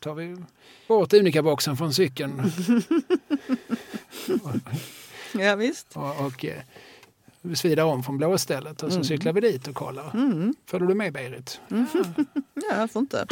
[0.00, 0.36] tar vi
[0.88, 2.42] bort Unica-boxen från cykeln.
[5.38, 5.96] Ja, visst.
[5.96, 6.62] och, och eh,
[7.42, 10.10] vi svidar om från blåstället och så cyklar vi dit och kollar.
[10.14, 10.54] Mm.
[10.66, 11.60] Följer du med Berit?
[12.70, 13.26] Ja, varför inte?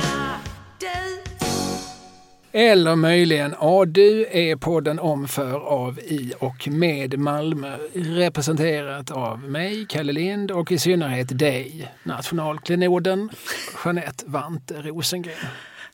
[2.52, 7.76] Eller möjligen ADU är podden om, för, av, i och med Malmö.
[7.94, 13.30] Representerat av mig, Kalle Lind och i synnerhet dig, nationalklenoden
[13.84, 15.34] Jeanette Vante Rosengren.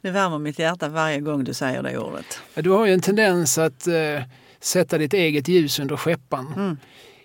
[0.02, 2.40] Det värmer mitt hjärta varje gång du säger det ordet.
[2.54, 4.22] Du har ju en tendens att eh,
[4.60, 6.52] sätta ditt eget ljus under skeppan.
[6.56, 6.76] Mm.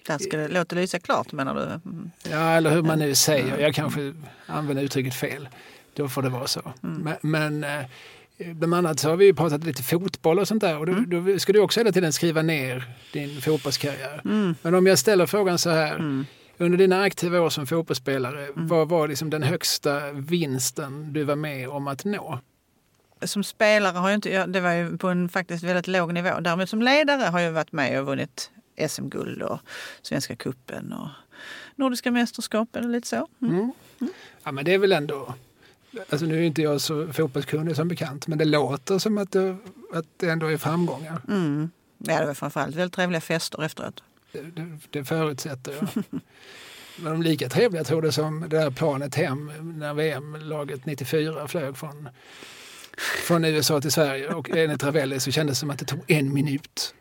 [0.08, 1.90] Där ska det låta lysa klart menar du?
[1.90, 2.12] Mm.
[2.32, 3.58] Ja, eller hur man nu säger.
[3.58, 4.13] Jag kanske
[4.45, 5.49] använder uttrycket fel.
[5.94, 6.73] Då får det vara så.
[6.82, 10.77] Men, men eh, bland annat så har vi ju pratat lite fotboll och sånt där.
[10.77, 14.21] Och då, då ska du också hela tiden skriva ner din fotbollskarriär.
[14.62, 16.26] Men om jag ställer frågan så här.
[16.59, 21.70] Under dina aktiva år som fotbollsspelare, vad var liksom den högsta vinsten du var med
[21.70, 22.40] om att nå?
[23.21, 26.39] Som spelare har jag inte, det var ju på en faktiskt väldigt låg nivå.
[26.39, 28.51] Däremot som ledare har jag varit med och vunnit
[28.90, 29.60] SM-guld och
[30.01, 31.10] Svenska cupen och
[31.76, 33.27] Nordiska mästerskap eller lite så.
[33.41, 33.71] Mm.
[34.43, 35.34] Ja, men det är väl ändå...
[36.10, 39.57] Alltså nu är inte jag så fotbollskunnig som bekant, men det låter som att det,
[39.93, 41.21] att det ändå är framgångar.
[41.27, 41.70] Mm.
[41.98, 44.04] Ja, det var framförallt väldigt trevliga fester efteråt.
[44.32, 46.04] Det, det, det förutsätter jag.
[46.99, 51.77] Men de lika trevliga tror du som det där planet hem när VM-laget 94 flög
[51.77, 52.10] från,
[52.98, 56.34] från USA till Sverige och enligt Ravelli så kändes det som att det tog en
[56.34, 56.95] minut.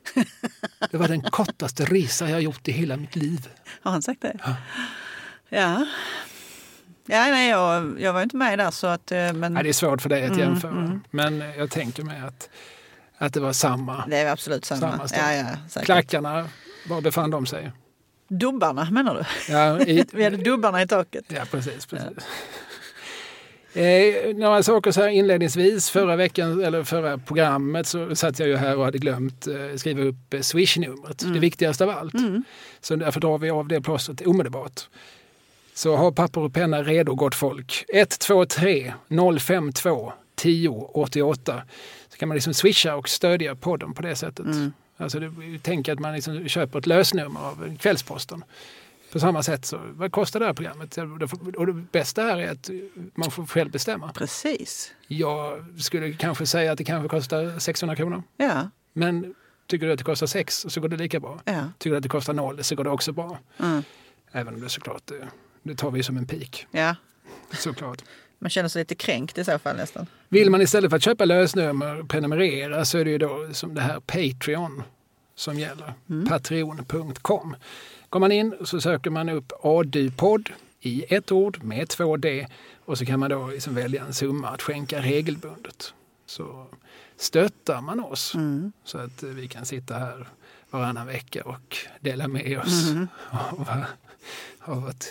[0.90, 3.48] Det var den kortaste resa jag gjort i hela mitt liv.
[3.82, 4.38] Har han sagt det?
[5.48, 5.86] Ja.
[7.08, 9.12] Ja, nej, jag, jag var inte med där så att...
[9.12, 10.70] eh, Men Ja, det är svårt för dig att Mm, jämföra.
[10.70, 11.00] mm.
[11.10, 12.48] Men jag tänker mig att,
[13.18, 14.06] att det var samma.
[14.06, 15.08] det är absolut samma.
[15.08, 15.86] Samma ja, ja, säkert.
[15.86, 16.48] Klackarna,
[16.88, 17.72] var befann de sig?
[18.28, 19.52] Dubbarna menar du?
[19.52, 21.24] Ja, i, Vi hade dubbarna i taket.
[21.28, 21.86] Ja, precis.
[21.86, 22.08] precis.
[23.76, 25.90] Eh, några saker så här inledningsvis.
[25.90, 30.02] Förra veckan, eller förra programmet så satt jag ju här och hade glömt eh, skriva
[30.02, 31.18] upp eh, Swish-numret.
[31.18, 32.14] Det viktigaste av allt.
[32.14, 32.44] Mm.
[32.80, 34.80] Så därför drar vi av det plåstret omedelbart.
[35.74, 37.84] Så ha papper och penna redo gott folk.
[37.94, 38.92] 123
[39.40, 41.62] 052 10 88.
[42.08, 44.46] Så kan man liksom swisha och stödja podden på det sättet.
[44.46, 44.72] Mm.
[44.96, 45.20] Alltså
[45.62, 48.44] tänk att man liksom köper ett lösnummer av Kvällsposten.
[49.16, 50.98] På samma sätt så, vad kostar det här programmet?
[51.56, 52.70] Och det bästa här är att
[53.14, 54.12] man får själv bestämma.
[54.12, 54.92] Precis.
[55.06, 58.22] Jag skulle kanske säga att det kanske kostar 600 kronor.
[58.36, 58.70] Ja.
[58.92, 59.34] Men
[59.66, 61.40] tycker du att det kostar 6 så går det lika bra.
[61.44, 61.68] ja.
[61.78, 63.38] Tycker du att det kostar 0 så går det också bra.
[63.58, 63.82] Mm.
[64.32, 65.28] Även om det såklart, det,
[65.62, 66.66] det tar vi som en pik.
[66.70, 66.96] ja.
[67.52, 68.02] Såklart.
[68.38, 70.06] Man känner sig lite kränkt i så fall nästan.
[70.28, 73.80] Vill man istället för att köpa lösnummer prenumerera så är det ju då som det
[73.80, 74.82] här Patreon
[75.34, 75.94] som gäller.
[76.28, 77.56] Patreon.com.
[78.10, 80.50] Går man in så söker man upp ADU-podd
[80.80, 82.46] i ett ord med två D
[82.84, 85.94] och så kan man då liksom välja en summa att skänka regelbundet.
[86.26, 86.66] Så
[87.16, 88.34] stöttar man oss
[88.84, 90.28] så att vi kan sitta här
[90.70, 92.92] varannan vecka och dela med oss
[93.30, 93.84] av,
[94.60, 95.04] av vårt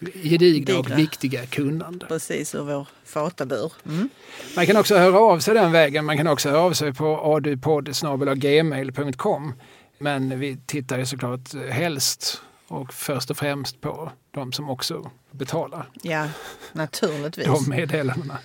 [0.00, 2.06] gedigna och viktiga kunnande.
[2.06, 3.72] Precis ur vår fatabur.
[3.86, 4.08] Mm.
[4.56, 6.04] Man kan också höra av sig den vägen.
[6.04, 9.52] Man kan också höra av sig på adupodd.gmail.com.
[9.98, 15.88] Men vi tittar ju såklart helst och först och främst på de som också betalar
[16.02, 16.28] Ja,
[16.72, 17.46] naturligtvis.
[17.46, 18.38] de meddelandena.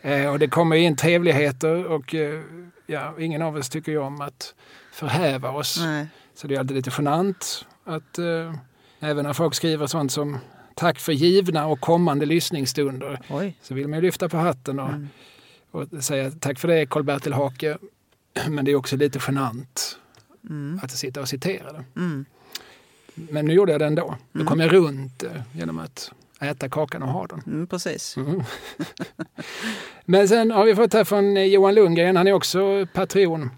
[0.00, 2.42] Eh, och det kommer in trevligheter och eh,
[2.86, 4.54] ja, ingen av oss tycker ju om att
[4.92, 5.78] förhäva oss.
[5.80, 6.06] Nej.
[6.34, 8.54] Så det är alltid lite genant att eh,
[9.00, 10.38] även när folk skriver sånt som
[10.74, 13.56] tack för givna och kommande lyssningsstunder Oj.
[13.62, 15.08] så vill man ju lyfta på hatten och, Mm.
[15.70, 17.78] och säga tack för det Karl-Bertil Hake.
[18.48, 19.98] Men det är också lite genant
[20.48, 20.80] Mm.
[20.82, 21.84] att sitta och citera det.
[21.96, 22.24] Mm.
[23.14, 24.16] Men nu gjorde jag det ändå.
[24.32, 27.42] Nu kom jag runt det genom att äta kakan och ha den.
[27.46, 28.16] Mm, precis.
[28.26, 28.42] Mm.
[30.04, 33.50] Men sen har vi fått här från eh, Johan Lundgren, han är också Patreon.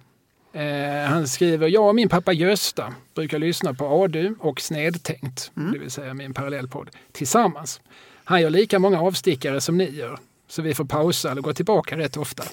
[0.52, 5.78] Eh, han skriver, jag och min pappa Gösta brukar lyssna på ADU och Snedtänkt, det
[5.78, 7.80] vill säga min parallellpodd, tillsammans.
[8.24, 10.18] Han gör lika många avstickare som ni gör,
[10.50, 12.44] så vi får pausa eller gå tillbaka rätt ofta.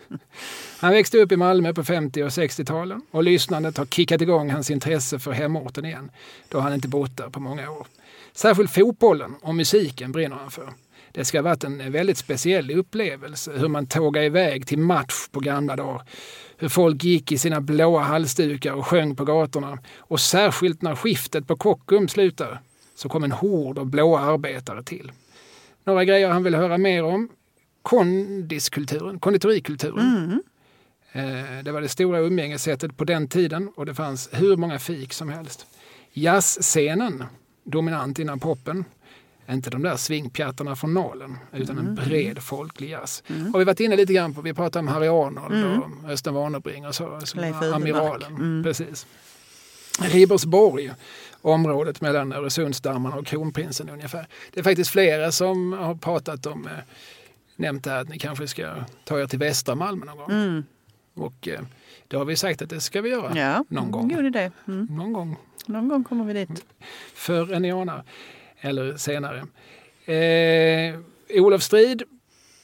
[0.80, 4.70] han växte upp i Malmö på 50 och 60-talen och lyssnandet har kickat igång hans
[4.70, 6.10] intresse för hemorten igen,
[6.48, 7.86] då han inte bott där på många år.
[8.32, 10.72] Särskilt fotbollen och musiken brinner han för.
[11.12, 15.40] Det ska ha varit en väldigt speciell upplevelse hur man tågade iväg till match på
[15.40, 16.02] gamla dagar.
[16.56, 19.78] Hur folk gick i sina blåa halsdukar och sjöng på gatorna.
[19.98, 22.58] Och särskilt när skiftet på Kockums slutade
[22.94, 25.12] så kom en hord av blåa arbetare till.
[25.86, 27.28] Några grejer han vill höra mer om.
[27.82, 30.42] Kondiskulturen, konditorikulturen.
[31.12, 31.22] Eh,
[31.64, 35.28] Det var det stora umgängessättet på den tiden och det fanns hur många fik som
[35.28, 35.66] helst.
[36.12, 37.24] Jazzscenen,
[37.64, 38.84] dominant innan poppen.
[39.50, 43.22] Inte de där svingpjattarna från Nalen, utan en bred folklig jazz.
[43.52, 45.64] Har vi varit inne lite grann på, vi pratade om Harry Arnold
[46.04, 47.18] och Östen Warnerbring och så,
[47.64, 47.74] Udemark.
[47.74, 48.62] amiralen.
[48.62, 49.06] Precis.
[50.00, 50.92] Ribersborg,
[51.42, 54.26] området mellan Öresundsdammarna och Kronprinsen ungefär.
[54.52, 56.72] Det är faktiskt flera som har pratat om, eh,
[57.56, 60.30] nämnt det här att ni kanske ska ta er till västra Malmö någon gång.
[60.30, 60.64] Mm.
[61.14, 61.60] Och eh,
[62.08, 64.08] det har vi sagt att det ska vi göra Ja, någon gång.
[64.08, 64.50] god idé.
[64.68, 64.86] Mm.
[64.90, 66.64] Någon gång Någon gång kommer vi dit.
[67.14, 68.04] förr än anar.
[68.60, 69.44] Eller senare.
[70.14, 70.98] Eh,
[71.40, 72.02] Olof Strid,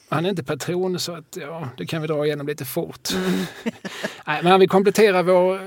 [0.09, 3.09] han är inte patron så att, ja, det kan vi dra igenom lite fort.
[4.27, 5.61] Nej, men han vill komplettera vår eh,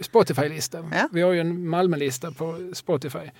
[0.00, 0.90] Spotify-lista.
[0.92, 1.08] Ja.
[1.12, 3.30] Vi har ju en Malmö-lista på Spotify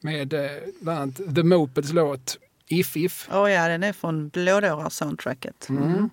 [0.00, 0.50] med eh,
[0.80, 2.38] bland annat The Mopeds låt
[2.68, 3.28] If If.
[3.32, 5.68] Åh ja, den är från Blådårar-soundtracket.
[5.68, 6.10] Mm.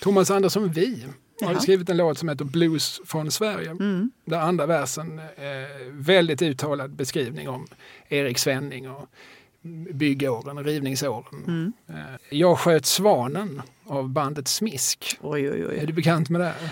[0.00, 1.04] Thomas Andersson Vi
[1.42, 3.70] har skrivit en låt som heter Blues från Sverige.
[3.70, 4.10] Mm.
[4.24, 5.24] Där andra versen eh,
[5.90, 7.66] väldigt uttalad beskrivning om
[8.08, 9.08] Erik Svenning och
[9.90, 11.44] byggjåren, rivningsåren.
[11.46, 11.72] Mm.
[11.88, 15.18] Eh, jag sköt svanen av bandet Smisk.
[15.20, 15.86] Oj, oj, Är oj.
[15.86, 16.44] du bekant med det?
[16.44, 16.70] här?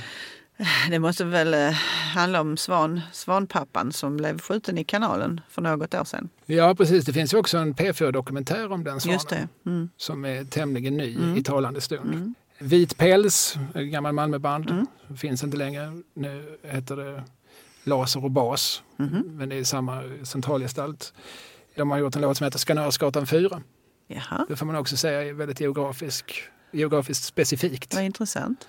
[0.91, 1.71] Det måste väl eh,
[2.15, 6.29] handla om svan, svanpappan som blev skjuten i kanalen för något år sedan.
[6.47, 7.05] Ja, precis.
[7.05, 9.49] Det finns ju också en P4-dokumentär om den svanen.
[9.67, 9.89] Mm.
[9.97, 11.37] Som är tämligen ny Mm.
[11.37, 12.15] i talande stund.
[12.15, 12.35] Mm.
[12.59, 14.71] Vit päls, ett gammalt Malmöband.
[14.71, 14.87] Mm.
[15.17, 16.03] Finns inte längre.
[16.15, 17.23] Nu heter det
[17.85, 18.83] Laser och bas.
[18.97, 19.23] Mhm.
[19.27, 21.13] Men det är samma centralgestalt.
[21.77, 23.63] De har gjort en låt som heter Skanörsgatan 4.
[24.07, 26.43] Jaha, Det får man också säga är väldigt geografisk,
[26.73, 27.95] geografiskt specifikt.
[27.95, 28.69] vad intressant.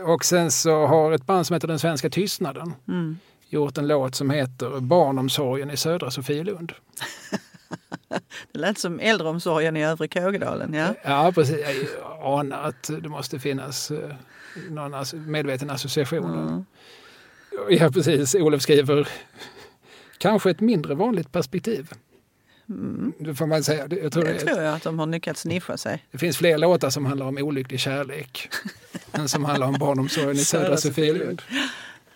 [0.00, 3.18] Och sen så har ett band som heter Den svenska tystnaden Mm.
[3.48, 6.72] gjort en låt som heter Barnomsorgen i södra Sofielund.
[8.52, 10.74] Det lät som äldreomsorgen i övre Kågedalen.
[10.74, 10.94] Ja.
[11.04, 11.58] Ja, precis.
[12.00, 14.14] Jag anar att det måste finnas eh,
[14.70, 16.48] någon medveten association.
[16.48, 16.64] Mm.
[17.70, 18.34] Ja, precis.
[18.34, 19.08] Olof skriver
[20.18, 21.90] kanske ett mindre vanligt perspektiv.
[22.70, 23.12] Mm.
[23.18, 23.86] Det får man säga.
[24.02, 26.04] Jag tror Det det, tror jag att de har lyckats nischa sig.
[26.10, 28.48] det finns fler låtar som handlar om olycklig kärlek
[29.12, 31.42] än som handlar om barnomsorgen i södra Sofielund.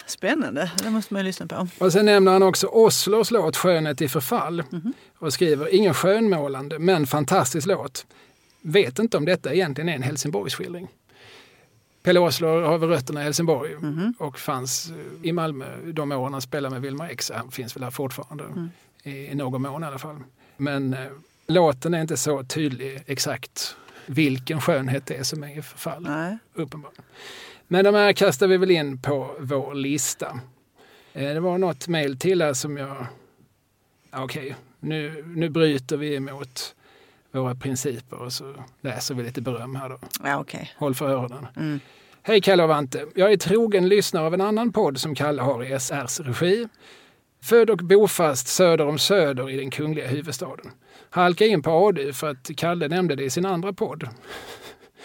[0.06, 1.68] Spännande, det måste man ju lyssna på.
[1.78, 4.92] Och sen nämner han också Oslos låt Skönhet i förfall Mhm.
[5.18, 8.06] och skriver ingen skönmålande men fantastisk låt.
[8.62, 10.88] Vet inte om detta egentligen är en Helsingborgsskildring.
[12.02, 14.14] Pelle Oslo har väl rötterna i Helsingborg Mhm.
[14.18, 17.30] och fanns eh, i Malmö de åren han spelade med Wilmer X.
[17.34, 18.70] Han finns väl här fortfarande Mm.
[19.02, 20.16] I, någon mån i alla fall.
[20.56, 21.06] Men eh,
[21.46, 23.76] låten är inte så tydlig exakt
[24.06, 26.02] vilken skönhet det är som är i förfall.
[26.02, 26.38] Nej.
[26.54, 27.04] Uppenbarligen.
[27.68, 30.40] Men de här kastar vi väl in på vår lista.
[31.12, 33.06] Eh, Det var något mejl till här som jag...
[34.10, 36.74] Ja, Okej, nu, nu bryter vi emot
[37.30, 39.98] våra principer och så läser vi lite beröm här då.
[40.24, 40.72] Ja, okej.
[40.76, 41.46] Håll för öronen.
[41.56, 41.80] Mm.
[42.22, 43.06] Hej Kalle och Vante.
[43.14, 46.68] Jag är trogen lyssnare av en annan podd som Kalle har i SRs regi.
[47.42, 50.70] Född och bofast söder om Söder i den kungliga huvudstaden.
[51.10, 54.00] Halka in på ADU för att Kalle nämnde det i sin andra podd.
[54.00, 54.08] Bra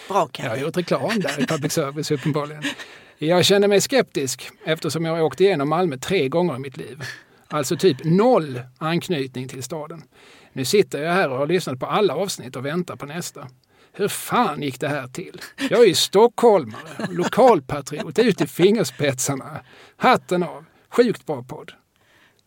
[0.07, 0.61] Jag har Kalle.
[0.61, 2.63] gjort reklam där i public service uppenbarligen.
[3.17, 7.03] Jag känner mig skeptisk eftersom jag har åkt igenom Malmö tre gånger i mitt liv.
[7.47, 10.03] Alltså typ noll anknytning till staden.
[10.53, 13.47] Nu sitter jag här och har lyssnat på alla avsnitt och väntar på nästa.
[13.93, 15.41] Hur fan gick det här till?
[15.69, 19.59] Jag är ju stockholmare, lokalpatriot, ut i fingerspetsarna.
[19.97, 20.65] Hatten av.
[20.89, 21.71] Sjukt bra podd.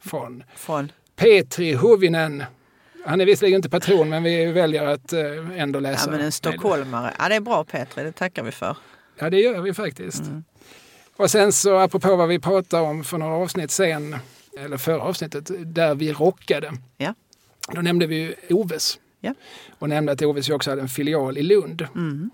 [0.00, 0.92] Från Från.
[1.16, 2.44] Petri Hovinen.
[3.04, 5.22] Han är visserligen inte patron men vi väljer att eh,
[5.56, 6.06] ändå läsa.
[6.06, 7.14] Ja, men en stockholmare.
[7.18, 8.76] Ja, det är bra Petri, det tackar vi för.
[9.18, 10.20] Ja, det gör vi faktiskt.
[10.20, 10.44] Mm.
[11.16, 14.16] Och sen så apropå vad vi pratade om för några avsnitt sen,
[14.58, 16.72] eller förra avsnittet, där vi rockade.
[16.96, 17.14] Ja.
[17.74, 18.98] Då nämnde vi ju Oves.
[19.20, 19.34] Ja.
[19.78, 21.86] Och nämnde att Oves ju också hade en filial i Lund.
[21.94, 22.30] Mm.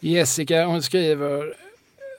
[0.00, 1.54] Jessica hon skriver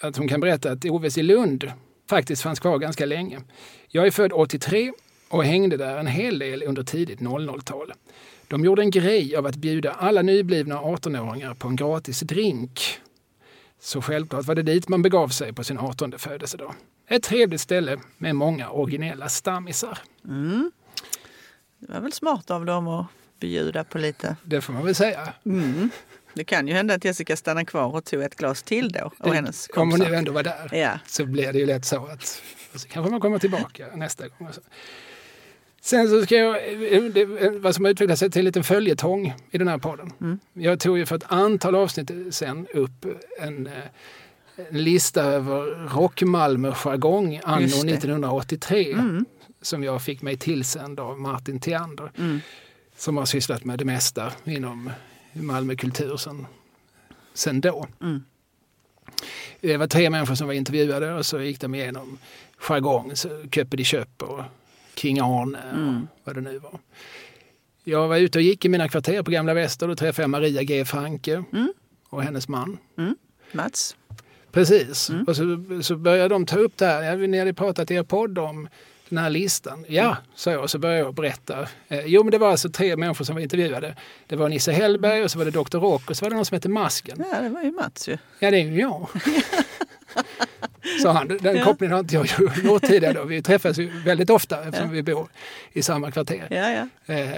[0.02, 1.72] att hon kan berätta att Oves i Lund
[2.10, 3.42] faktiskt fanns kvar ganska länge.
[3.88, 4.92] Jag är född 83
[5.30, 7.94] och hängde där en hel del under tidigt 00-tal.
[8.48, 13.00] De gjorde en grej av att bjuda alla nyblivna 18-åringar på en gratis drink.
[13.80, 16.74] Så självklart var det dit man begav sig på sin 18 födelsedag.
[17.08, 20.00] Ett trevligt ställe med många originella stammisar.
[20.26, 20.72] Mm.
[21.80, 23.06] Det var väl smart av dem att
[23.40, 24.36] bjuda på lite.
[24.44, 25.34] Det får man väl säga.
[25.46, 25.90] Mm.
[26.36, 29.12] Det kan ju hända att Jessica stannar kvar och tog ett glas till då.
[29.20, 30.70] Och Det- hennes Om hon nu ändå var där.
[30.74, 31.00] Ja.
[31.08, 32.42] så blir det ju lätt så att
[32.75, 34.48] så kanske man kommer tillbaka nästa gång.
[34.48, 34.62] och så.
[35.82, 36.56] Sen så ska jag,
[37.13, 37.25] det,
[37.60, 40.13] vad som har utvecklat sig till en liten följetong i den här podden.
[40.22, 40.39] Mm.
[40.54, 43.06] Jag tog ju för ett antal avsnitt sen upp
[43.39, 43.74] en, eh,
[44.70, 47.88] en lista över rock-Malmö-jargong anno Just det.
[47.88, 49.25] 1983 Mm.
[49.62, 52.39] som jag fick mig tillsänd av Martin Theander Mm.
[52.98, 54.92] som har sysslat med det mesta inom
[55.44, 56.48] Malmökultur sen,
[57.34, 57.88] sen då.
[58.01, 58.24] Mm.
[59.62, 62.18] Det var tre människor som var intervjuade och så gick de igenom
[62.58, 64.42] jargong, så Köppe de Köp och
[64.96, 66.08] King Arne och Mm.
[66.24, 66.80] vad det nu var.
[67.84, 69.88] Jag var ute och gick i mina kvarter på Gamla Väster.
[69.88, 70.86] Då träffade jag Maria G.
[70.86, 71.74] Franke Mm.
[72.10, 72.77] och hennes man.
[73.51, 73.96] Mats?
[74.51, 75.12] Precis.
[75.27, 75.44] Och så,
[75.82, 77.18] så började de ta upp det här.
[77.18, 78.68] Ni hade pratat i er podd om
[79.16, 79.86] den här listan.
[79.88, 80.62] Ja, sa jag.
[80.62, 81.68] Och så började jag berätta.
[81.88, 83.96] Eh, jo, men det var alltså tre människor som var intervjuade.
[84.28, 85.78] Det var Nisse Hellberg och så var det Dr.
[85.80, 87.24] Rock och så var det någon som hette Masken.
[87.32, 88.18] Ja, det var ju Mats ju.
[88.40, 89.08] Ja, det är ju jag.
[91.02, 91.28] Sa han.
[91.42, 91.64] Den Ja.
[91.64, 92.28] kopplingen har inte jag
[92.64, 93.14] gjort tidigare.
[93.14, 93.24] Då.
[93.24, 94.94] Vi träffas ju väldigt ofta eftersom Ja.
[94.94, 95.28] vi bor
[95.74, 96.48] i samma kvarter.
[96.50, 96.70] Ja,
[97.08, 97.14] ja.
[97.16, 97.30] Eh,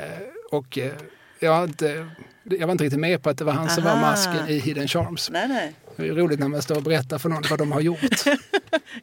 [0.52, 0.92] och eh,
[1.40, 2.08] jag, inte,
[2.44, 4.02] jag var inte riktigt med på att det var han som var Aha.
[4.02, 5.30] masken i Hidden Charms.
[5.30, 5.74] Nej, nej.
[5.96, 8.00] Det är roligt när man står och berättar för någon vad de har gjort.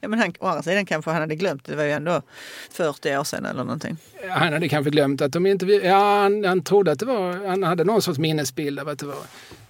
[0.00, 1.64] Ja, men han, å andra sidan kanske han hade glömt.
[1.64, 2.22] Det var ju ändå
[2.70, 3.96] 40 år sedan eller någonting.
[4.30, 5.66] Han hade kanske glömt att de inte...
[5.66, 7.46] Ja, han, han trodde att det var...
[7.46, 9.16] Han hade någon sorts minnesbild av att det var,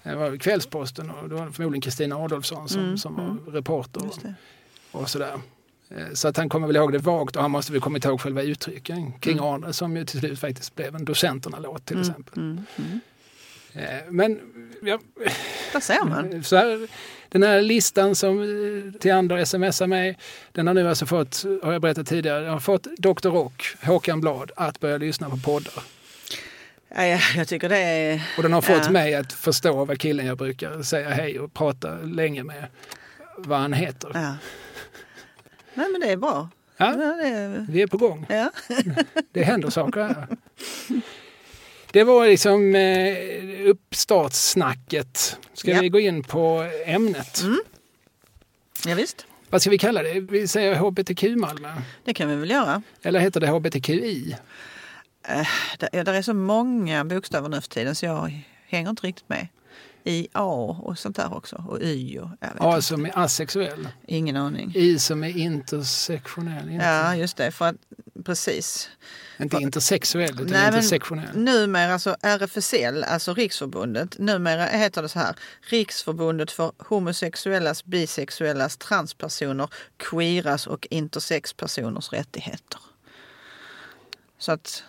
[0.03, 3.39] det var Kvällsposten och det var förmodligen Kristina Adolfsson som, Mm, som var mm.
[3.47, 4.33] reporter det.
[4.91, 5.39] och sådär.
[5.89, 8.21] Eh, Så att han kommer väl ihåg det vagt och han måste väl kommit ihåg
[8.21, 12.37] själva uttrycken kring Arne som ju till slut faktiskt blev en Docenterna-låt till exempel.
[12.37, 12.99] Mm, mm.
[13.73, 14.39] Eh, Men
[14.81, 14.99] ja,
[15.73, 16.43] Där ser man.
[16.43, 16.87] så här,
[17.29, 20.17] den här listan som eh, Theander smsar mig,
[20.51, 23.29] den har nu alltså fått, har jag berättat tidigare, jag har fått Dr.
[23.29, 25.83] Rock, Håkan Blad, att börja lyssna på poddar.
[26.95, 28.21] Ja, jag tycker det är...
[28.37, 28.91] Och den har fått Ja.
[28.91, 32.65] mig att förstå vad killen jag brukar säga hej och prata länge med,
[33.37, 34.11] vad han heter.
[34.13, 34.35] Ja.
[35.75, 36.49] Nej, men det är bra.
[36.77, 37.65] Ja, är...
[37.69, 38.25] vi är på gång.
[38.29, 38.51] ja.
[39.31, 40.27] Det händer saker här.
[41.91, 45.37] Det var liksom eh, uppstartssnacket.
[45.53, 45.81] Ska Ja.
[45.81, 47.41] vi gå in på ämnet?
[47.43, 47.59] Mm.
[48.85, 49.25] ja visst.
[49.49, 50.19] Vad ska vi kalla det?
[50.19, 51.73] Vi säger hbtq-Malmö.
[52.03, 52.81] Det kan vi väl göra.
[53.01, 54.35] Eller heter det hbtqi?
[55.79, 59.29] Det, ja, det är så många bokstäver nu för tiden så jag hänger inte riktigt
[59.29, 59.47] med.
[60.07, 61.63] I A och sånt där också.
[61.67, 62.81] Och Y och jag vet A inte.
[62.81, 63.87] som är asexuell.
[64.07, 64.71] Ingen aning.
[64.75, 66.69] I som är intersektionell.
[66.69, 67.51] Inte, Ja, just det.
[67.51, 67.75] För att,
[68.25, 68.89] precis.
[69.39, 71.37] inte intersexuell utan Nej, men- intersektionell.
[71.37, 75.35] Numera, så RFSL, alltså Riksförbundet, numera heter det så här.
[75.61, 82.79] Riksförbundet för homosexuellas, bisexuellas, transpersoner, queeras och intersexpersoners rättigheter.
[84.37, 84.83] Så att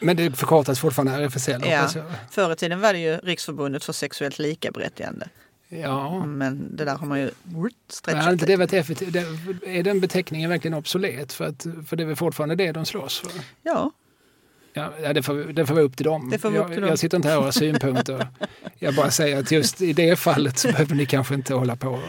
[0.00, 1.68] Men det förkortas fortfarande RFSL Ja.
[1.94, 2.04] jag.
[2.30, 5.28] förr i tiden var det ju Riksförbundet för sexuellt likaberättigande.
[5.68, 6.24] Ja.
[6.26, 9.12] Men det där har man ju Men stretchat inte det varit effektivt?
[9.12, 11.32] Det- Är den beteckningen verkligen obsolet?
[11.32, 13.30] För, att, för det är väl fortfarande det de slåss för?
[13.62, 13.90] Ja,
[15.02, 16.30] Ja, det, får, det får vara upp till dem.
[16.30, 16.88] Det får vara upp jag, till dem.
[16.90, 18.28] jag sitter inte här och har synpunkter.
[18.78, 22.00] jag bara säger att just i det fallet så behöver ni kanske inte hålla på.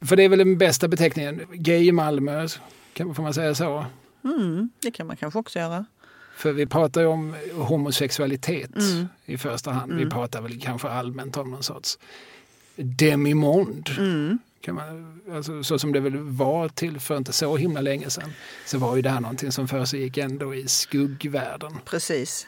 [0.00, 1.42] För det är väl den bästa beteckningen.
[1.52, 2.48] Gay Malmö,
[2.92, 3.84] kan, får man säga så?
[4.24, 5.86] mm, det kan man kanske också göra.
[6.38, 9.08] För vi pratar ju om homosexualitet Mm.
[9.24, 9.92] i första hand.
[9.92, 10.10] Vi Mm.
[10.10, 11.98] pratar väl kanske allmänt om någon sorts
[12.76, 13.90] demimond.
[13.98, 14.38] Mm.
[14.60, 18.32] Kan man, alltså, så som det väl var till för inte så himla länge sedan.
[18.66, 21.78] Så var ju det här någonting som försiggick ändå i skuggvärlden.
[21.84, 22.46] Precis.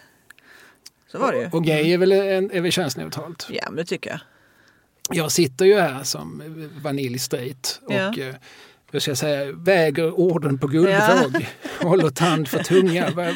[1.13, 1.49] Så var det ju.
[1.53, 3.47] Och gay är väl, en, är väl könsneutralt.
[3.51, 4.21] Ja, men det tycker jag.
[5.13, 6.43] Jag sitter ju här som
[6.83, 8.13] vanilj straight och Ja.
[8.97, 11.47] Jag ska säga, väger orden på guldvåg.
[11.83, 13.33] Håller tand för tunga.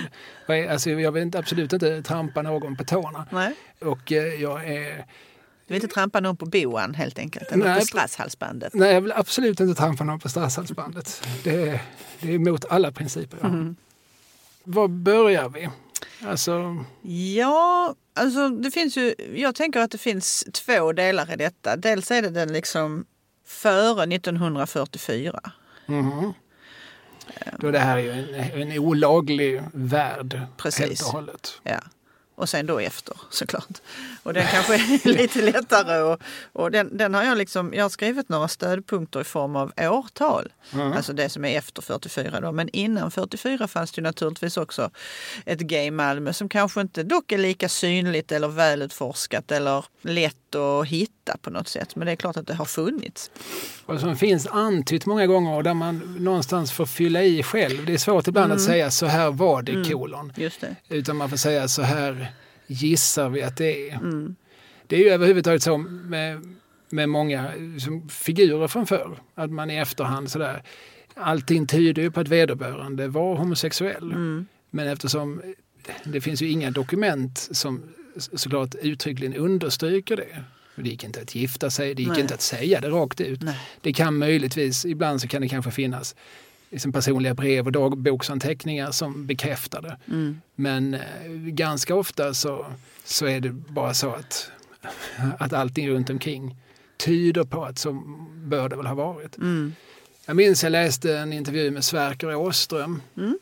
[0.71, 3.27] Alltså, jag vill inte- absolut inte trampa någon på tårna.
[3.33, 3.55] Nej.
[3.81, 4.97] Och eh, jag är...
[5.67, 7.79] Du vill inte trampa någon på boan helt enkelt, eller Nej.
[7.81, 8.75] på strasshalsbandet.
[8.75, 11.23] Nej, jag vill absolut inte trampa någon på strasshalsbandet.
[11.45, 11.81] Det, är-
[12.21, 13.55] det är emot alla principer jag har.
[13.57, 13.77] Mm.
[14.65, 15.69] Var börjar vi?
[16.27, 16.85] Alltså,
[17.37, 21.77] Ja, alltså det finns ju, jag tänker att det finns två delar i detta.
[21.77, 23.05] Dels är det den liksom
[23.45, 25.41] före 1944.
[25.87, 26.33] mhm.
[27.59, 30.81] Då det här är ju en, en olaglig värld Precis.
[30.87, 31.61] helt och hållet.
[31.63, 31.81] Ja.
[32.35, 33.81] Och sen då efter såklart.
[34.25, 36.02] Och den kanske är lite lättare.
[36.02, 36.21] Och,
[36.52, 40.52] och den, den har jag liksom, jag har skrivit några stödpunkter i form av årtal.
[40.73, 40.93] Mm.
[40.93, 42.52] Alltså det som är efter 44 då.
[42.52, 44.90] Men innan 44 fanns det ju naturligtvis också
[45.47, 50.87] ett gay Malmö som kanske inte dock är lika synligt eller välutforskat eller lätt att
[50.87, 51.97] hitta på något sätt.
[51.97, 53.31] Men det är klart att det har funnits.
[53.87, 57.87] Och som finns antytt många gånger och där man någonstans får fylla i själv.
[57.87, 58.57] Det är svårt ibland Mm.
[58.57, 60.33] att säga så här var det kolon.
[60.37, 60.76] Just det.
[60.88, 62.33] Utan man får säga så här
[62.66, 63.94] gissar vi att det är.
[63.94, 64.37] Mm.
[64.87, 66.56] Det är ju överhuvudtaget så med,
[66.90, 67.52] med många
[68.09, 69.18] figurer från förr.
[69.35, 70.62] Att man i efterhand sådär.
[71.14, 74.12] Allting tyder ju på att vederbörande var homosexuell.
[74.12, 74.47] Mm.
[74.71, 75.42] Men eftersom
[76.04, 77.83] det finns ju inga dokument som
[78.16, 80.44] såklart uttryckligen understryker det.
[80.76, 82.21] Det gick inte att gifta sig, det gick Nej.
[82.21, 83.42] inte att säga det rakt ut.
[83.42, 83.59] Nej.
[83.80, 86.16] Det kan möjligtvis, ibland så kan det kanske finnas
[86.75, 89.97] liksom personliga brev och dagboksanteckningar som bekräftar det.
[90.09, 90.40] Mm.
[90.54, 91.00] Men eh,
[91.33, 92.66] ganska ofta så,
[93.04, 94.50] så är det bara så att,
[95.38, 96.57] att allting runt omkring
[96.97, 97.93] tyder på att så
[98.35, 99.37] bör det väl ha varit.
[99.37, 99.73] Mm.
[100.26, 103.38] Jag minns jag läste en intervju med Sverker Åström Mm.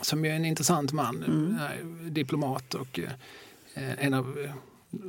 [0.00, 1.56] som är en intressant man, Mm.
[1.56, 2.98] eh, diplomat och
[3.74, 4.48] eh, en av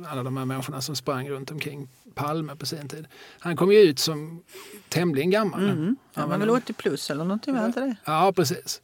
[0.08, 3.06] alla de här människorna som sprang runt omkring Palme på sin tid.
[3.38, 4.42] Han kom ju ut som
[4.88, 5.70] tämligen gammal.
[5.70, 5.96] Mm.
[6.14, 7.96] Han var väl 80 plus eller någonting, var inte det?
[8.04, 8.82] Ja, precis.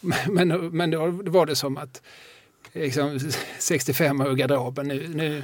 [0.28, 2.02] Men, men då var det som att
[2.72, 3.20] liksom,
[3.58, 5.42] 65 år i garderoben, nu, nu,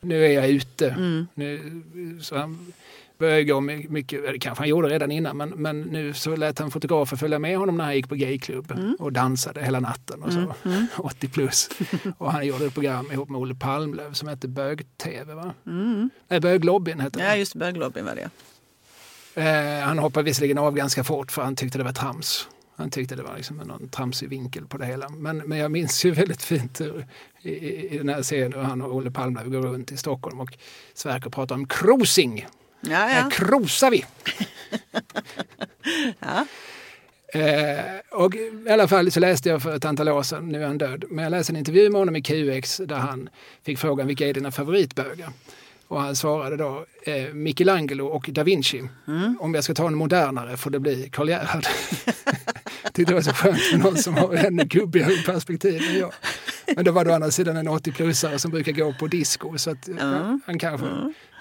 [0.00, 0.90] nu är jag ute.
[0.90, 1.26] Mm.
[1.34, 2.72] Nu, så han
[3.20, 6.58] började gå my- mycket, eller kanske han gjorde redan innan, men, men nu så lät
[6.58, 10.32] han fotografer följa med honom när han gick på gayklubb och dansade hela natten och
[10.32, 10.54] så.
[11.02, 11.68] 80 plus.
[12.18, 15.54] Och han gjorde ett program ihop med Olle Palmlöv som hette Bög-TV, va?
[15.66, 16.10] Mm.
[16.28, 17.36] Nej, Böglobbyn hette Ja, det.
[17.36, 18.30] just böglobbyn var det.
[19.34, 22.48] Eh, han hoppade visserligen av ganska fort för han tyckte det var trams.
[22.76, 25.08] Han tyckte det var liksom någon tramsig vinkel på det hela.
[25.08, 27.06] Men, men jag minns ju väldigt fint hur,
[27.42, 30.40] i, i, i den här serien hur han och Olle Palmlöv går runt i Stockholm
[30.40, 30.58] och
[30.94, 32.46] Sverker pratar om cruising.
[32.80, 34.04] Ja, Här cruisar vi!
[36.20, 36.46] ja.
[37.32, 40.66] Eh, och I alla fall så läste jag för ett antal år sedan, nu är
[40.66, 43.28] han död, men jag läste en intervju med honom i QX där han
[43.62, 45.32] fick frågan vilka är dina favoritbögar?
[45.88, 48.82] Och han svarade då eh, Michelangelo och da Vinci.
[49.38, 51.64] Om jag ska ta en modernare får det bli Karl Gerhard.
[52.92, 56.12] Tyckte det var så skönt med någon som har ännu gubbigare perspektiv än jag.
[56.76, 59.70] Men då var det å andra sidan en 80-plussare som brukar gå på disco så
[59.70, 60.86] att ja, han kanske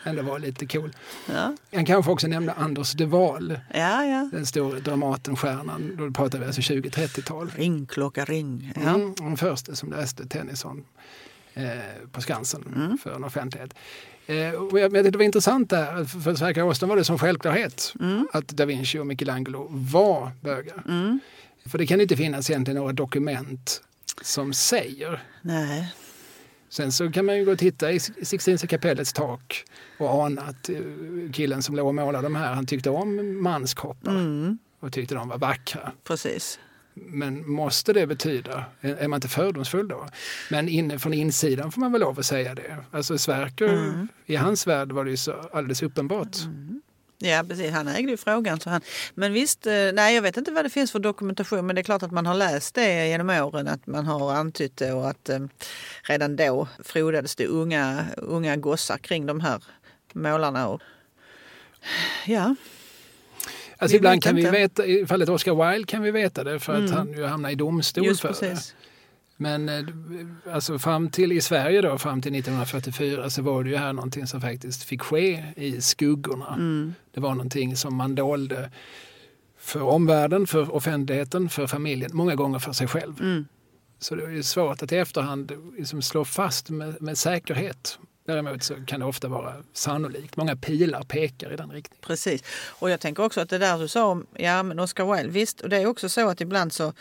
[0.04, 0.96] ändå var lite cool.
[1.26, 1.56] Ja.
[1.74, 4.30] Han kanske också nämnde Anders de Waal, ja, ja.
[4.32, 5.96] den stora Dramatenstjärnan.
[5.98, 7.52] Då pratar vi alltså 20-30-tal.
[7.56, 8.74] Ring, klocka, ring.
[8.76, 8.82] Ja.
[8.82, 10.86] Mm, den första som läste Tennyson
[11.54, 11.64] eh,
[12.12, 13.74] på Skansen för en offentlighet.
[14.28, 17.94] Eh, och jag, jag det var intressant där, för, Sverker Åström var det som självklarhet
[18.34, 20.84] att da Vinci och Michelangelo var bögar.
[20.88, 21.20] Mm.
[21.66, 23.82] För det kan inte finnas egentligen några dokument
[24.22, 25.24] som säger.
[25.42, 25.94] Nej.
[26.70, 29.64] Sen så kan man ju gå och titta i Sixtinska kapellets tak
[29.98, 30.76] och ana att eh,
[31.34, 34.58] killen som låg och målade de här, han tyckte om manskroppar Mm.
[34.80, 35.92] och tyckte de var vackra.
[36.04, 36.60] Precis.
[36.94, 40.08] Men måste det betyda, är man inte fördomsfull då?
[40.52, 42.78] Men inne från insidan får man väl lov att säga det.
[42.92, 46.38] Alltså Sverker, i hans värld var det ju så alldeles uppenbart.
[47.22, 47.72] Ja, precis.
[47.72, 48.60] Han ägde ju frågan.
[48.60, 48.82] Så han...
[49.14, 51.84] Men visst, eh, nej, jag vet inte vad det finns för dokumentation, men det är
[51.84, 55.30] klart att man har läst det genom åren, att man har antytt det och att
[55.30, 55.40] eh,
[56.04, 59.64] redan då frodades det unga, unga gossar kring de här
[60.14, 60.68] målarna.
[60.68, 60.82] Och...
[62.26, 62.56] Ja,
[63.82, 64.52] Alltså Vi ibland kan vi inte.
[64.52, 67.56] veta, i fallet Oscar Wilde kan vi veta det för att han ju hamnar i
[67.56, 68.74] domstol just för det.
[69.42, 69.86] Men eh,
[70.54, 74.28] alltså fram till i Sverige då, fram till 1944 så var det ju här någonting
[74.28, 76.54] som faktiskt fick ske i skuggorna.
[76.54, 76.94] Mm.
[77.12, 78.72] Det var någonting som man dolde
[79.58, 83.22] för omvärlden, för offentligheten, för familjen, många gånger för sig själv.
[83.22, 83.46] Mm.
[84.00, 88.00] Så det är svårt att i efterhand liksom slå fast med, med säkerhet.
[88.30, 90.38] Däremot så kan det ofta vara sannolikt.
[90.38, 92.02] Många pilar pekar i den riktningen.
[92.02, 92.44] Precis.
[92.68, 95.62] Och jag tänker också att det där du sa om ja, men Oscar Wilde, visst,
[95.62, 96.94] och det är också så att ibland så,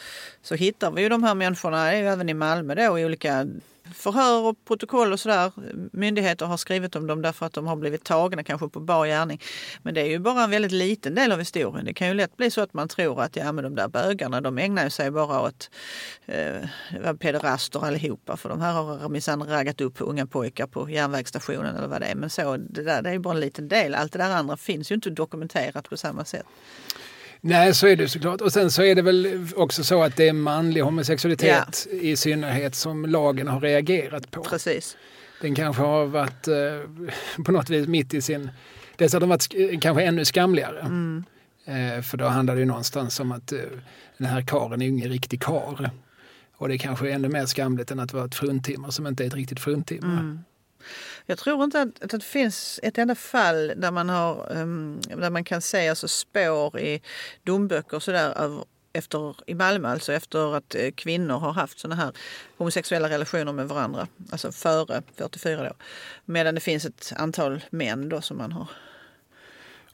[0.43, 3.05] så hittar vi ju de här människorna, det är ju även i Malmö då, i
[3.05, 3.47] olika
[3.95, 5.53] förhör och protokoll och sådär.
[5.93, 9.41] Myndigheter har skrivit om dem därför att de har blivit tagna kanske på bar gärning.
[9.83, 11.85] Men det är ju bara en väldigt liten del av historien.
[11.85, 14.41] Det kan ju lätt bli så att man tror att ja, men de där bögarna
[14.41, 15.71] de ägnar ju sig bara åt
[16.27, 21.89] eh, pederaster allihopa för de här har minsann raggat upp unga pojkar på järnvägsstationen eller
[21.89, 22.15] vad det är.
[22.15, 23.95] Men så, det, där, det är ju bara en liten del.
[23.95, 26.47] Allt det där andra finns ju inte dokumenterat på samma sätt.
[27.41, 28.41] Nej, så är det såklart.
[28.41, 32.75] Och sen så är det väl också så att det är manlig homosexualitet i synnerhet
[32.75, 34.43] som lagen har reagerat på.
[34.43, 34.97] Precis.
[35.41, 36.55] Den kanske har varit eh,
[37.45, 38.51] på något vis mitt i sin...
[38.97, 40.81] Dels har den varit sk- kanske ännu skamligare.
[40.81, 41.25] Mm.
[41.65, 43.59] Eh, för då handlar det ju någonstans om att eh,
[44.19, 45.91] den här karen är ju ingen riktig kar.
[46.57, 49.27] Och det är kanske ännu mer skamligt än att vara ett fruntimmer som inte är
[49.27, 50.21] ett riktigt fruntimmer.
[50.21, 50.39] Mm.
[51.31, 55.31] Jag tror inte att, att det finns ett enda fall där man, har, um, där
[55.31, 57.03] man kan se alltså spår i
[57.45, 62.13] domböcker och sådär efter, i Malmö, alltså efter att eh, kvinnor har haft såna här
[62.57, 65.73] homosexuella relationer med varandra, alltså före 44 då.
[66.25, 68.69] Medan det finns ett antal män då som man har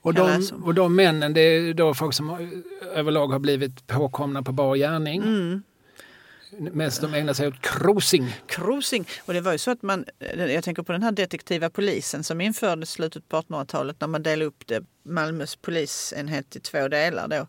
[0.01, 2.49] Och, de, och de männen, det är då folk som har,
[2.94, 5.23] överlag har blivit påkomna på bar gärning.
[5.23, 5.62] Mm.
[6.58, 8.36] Mest de ägnar sig åt cruising.
[8.46, 9.08] Cruising.
[9.24, 10.04] Och det var ju så att man,
[10.48, 14.44] jag tänker på den här detektiva polisen som infördes slutet på 1800-talet när man delade
[14.44, 17.46] upp det, Malmös polisenhet i två delar då.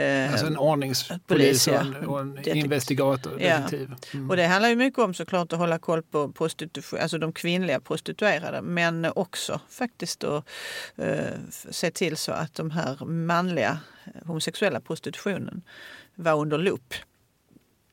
[0.00, 3.60] Eh, Alltså en ordningspolis och en, och en investigator, Ja.
[4.12, 4.30] Mm.
[4.30, 7.80] Och det handlar ju mycket om såklart att hålla koll på prostitution, alltså de kvinnliga
[7.80, 10.44] prostituerade men också faktiskt att
[10.96, 13.78] eh, f- se till så att de här manliga
[14.26, 15.62] homosexuella prostitutionen
[16.14, 16.94] var under lupp.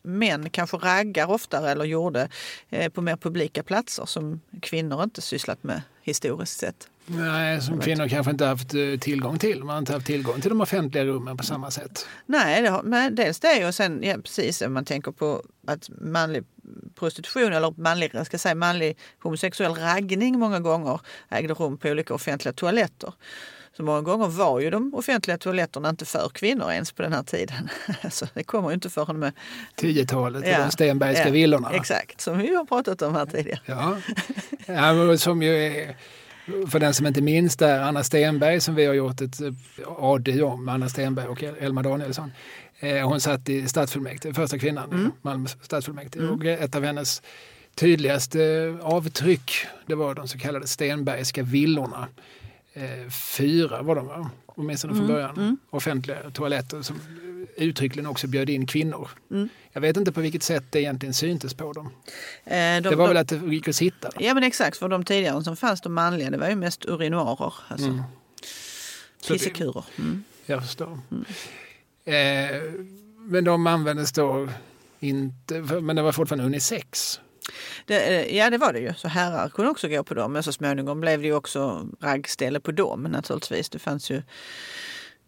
[0.02, 2.30] Män kanske raggar oftare eller gjorde
[2.70, 6.88] eh, på mer publika platser som kvinnor inte sysslat med historiskt sett.
[7.06, 9.60] Nej, som kvinnor kanske inte haft eh, tillgång till.
[9.60, 12.08] Man har inte haft tillgång till de offentliga rummen på samma sätt.
[12.26, 15.90] Nej, det har, men dels det och sen ja, precis om man tänker på att
[15.90, 16.44] manlig
[16.96, 22.14] prostitution eller manlig, jag ska säga, manlig homosexuell raggning många gånger ägde rum på olika
[22.14, 23.14] offentliga toaletter.
[23.82, 27.24] Så många gånger var ju de offentliga toaletterna inte för kvinnor ens på den här
[27.24, 27.70] tiden.
[28.12, 29.34] Så det kommer ju inte förrän med
[29.78, 31.70] 10-talet, Ja, de Stenbergska ja, villorna.
[31.72, 33.60] Exakt, som vi har pratat om här tidigare.
[33.66, 33.98] Ja.
[34.66, 35.96] ja, som ju är,
[36.68, 39.52] för den som inte minns det, Anna Stenberg som vi har gjort ett eh,
[39.98, 42.32] AD om, Anna Stenberg och El- Elma Danielsson.
[42.80, 46.24] Eh, Hon satt i stadsfullmäktige, första kvinnan i Malmö stadsfullmäktige.
[46.28, 47.22] Och ett av hennes
[47.76, 48.40] tydligaste
[48.82, 49.52] avtryck,
[49.86, 52.08] det var de så kallade Stenbergska villorna.
[52.74, 54.30] Eh, Fyra var de va?
[54.46, 55.58] Åtminstone från början.
[55.70, 57.00] Offentliga toaletter som
[57.58, 59.10] uttryckligen också bjöd in kvinnor.
[59.72, 61.86] Jag vet inte på vilket sätt det egentligen syntes på dem.
[62.46, 64.10] Eh, de- Det var de- väl att det gick att sitta.
[64.20, 67.54] Ja men exakt, för de tidigare som fanns, de manliga, det var ju mest urinoarer.
[67.68, 68.02] Alltså Mm.
[69.22, 69.86] Kissekurer.
[70.00, 70.24] Mm.
[70.46, 71.00] Jag förstår.
[72.06, 72.62] Eh,
[73.18, 74.50] men de användes då
[75.00, 77.20] inte, men det var fortfarande unisex.
[77.86, 80.34] Det, eh, ja det var det ju, så herrar kunde också gå på dem.
[80.34, 83.70] Men så småningom blev det ju också raggställe på dem naturligtvis.
[83.70, 84.22] Det fanns ju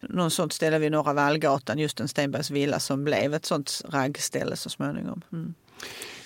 [0.00, 4.56] någon sånt ställe vid Norra Vallgatan, just en Stenbergs villa som blev ett sånt raggställe
[4.56, 5.22] så småningom.
[5.32, 5.54] Mm.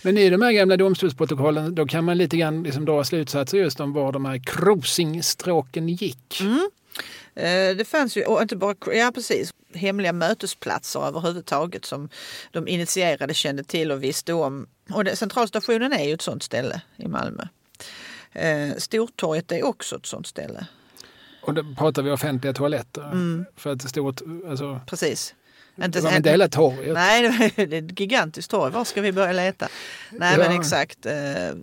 [0.03, 3.81] Men i de här gamla domstolsprotokollen då kan man lite grann liksom dra slutsatser just
[3.81, 6.41] om var de här krosingstråken gick.
[6.41, 6.57] Eh,
[7.77, 12.09] Det fanns ju, och inte bara, ja precis, hemliga mötesplatser överhuvudtaget som
[12.53, 14.67] de initierade kände till och visste om.
[14.93, 17.43] Och det, Centralstationen är ju ett sånt ställe i Malmö.
[18.33, 20.67] Eh, Stortorget är också ett sånt ställe.
[21.43, 23.45] Och då pratar vi offentliga toaletter.
[23.57, 24.21] För att det stod,
[24.51, 25.35] alltså, Precis.
[25.77, 26.95] det var inte hela torget.
[26.95, 28.73] Nej, det är ett gigantiskt torg.
[28.73, 29.69] Var ska vi börja leta?
[30.11, 30.49] Nej, Ja.
[30.49, 31.15] men exakt eh,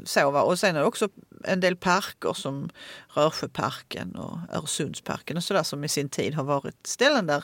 [0.06, 1.10] så var Och sen är det också
[1.48, 2.70] en del parker som
[3.14, 7.44] Rörsjöparken och Öresundsparken och sådär som i sin tid har varit ställen där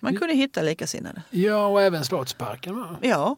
[0.00, 1.22] man kunde hitta likasinnade.
[1.30, 2.76] Ja, och även Slottsparken.
[2.76, 2.96] Va?
[3.02, 3.36] Ja,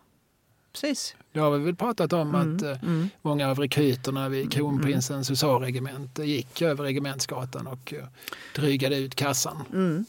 [0.72, 1.16] precis.
[1.32, 3.08] Det har vi väl pratat om att eh, Mm.
[3.22, 8.04] många av rekryterna vid kronprinsens husarregemente gick över Regementsgatan och eh,
[8.54, 9.64] drygade ut kassan.
[9.72, 10.04] Mm.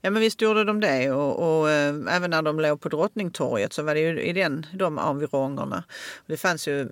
[0.00, 3.72] Ja men visst gjorde de det och, och eh, även när de låg på Drottningtorget
[3.72, 5.84] så var det ju i den, de environgerna.
[6.26, 6.88] Det fanns ju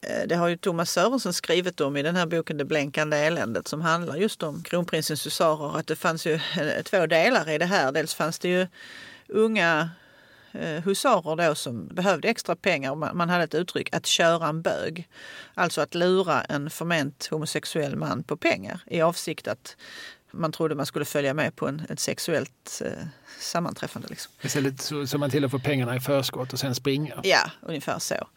[0.00, 3.68] Eh, det har ju Thomas Sörensen skrivit om i den här boken Det blänkande eländet
[3.68, 5.78] som handlar just om kronprinsens husarer.
[5.78, 7.92] Att det fanns ju eh, två delar i det här.
[7.92, 8.66] Dels fanns det ju
[9.28, 9.90] unga
[10.52, 12.94] eh, husarer då som behövde extra pengar.
[12.94, 15.08] Man hade ett uttryck att köra en bög.
[15.54, 19.76] Alltså att lura en förment homosexuell man på pengar i avsikt att
[20.30, 22.92] man trodde man skulle följa med på en, ett sexuellt eh,
[23.40, 24.08] sammanträffande.
[24.08, 24.32] Liksom.
[24.42, 27.20] Istället så, så man till att få pengarna i förskott och sen springa.
[27.22, 28.28] Ja, ungefär så.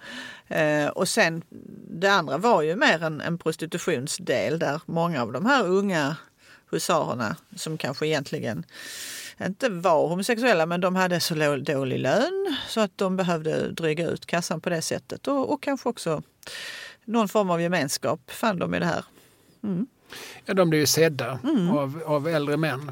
[0.53, 1.43] Eh, och sen
[1.89, 6.15] det andra var ju mer en, en prostitutionsdel där många av de här unga
[6.71, 8.65] husarerna som kanske egentligen
[9.45, 14.25] inte var homosexuella men de hade så dålig lön så att de behövde dryga ut
[14.25, 16.21] kassan på det sättet och, och kanske också
[17.05, 19.03] någon form av gemenskap fann de i det här.
[20.45, 21.69] Ja, de blir ju sedda Mm.
[21.69, 22.91] av, av äldre män.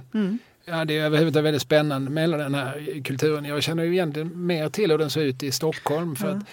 [0.65, 3.45] Ja, det är överhuvudtaget väldigt spännande med hela den här kulturen.
[3.45, 6.15] Jag känner ju egentligen mer till hur den ser ut i Stockholm.
[6.15, 6.43] För att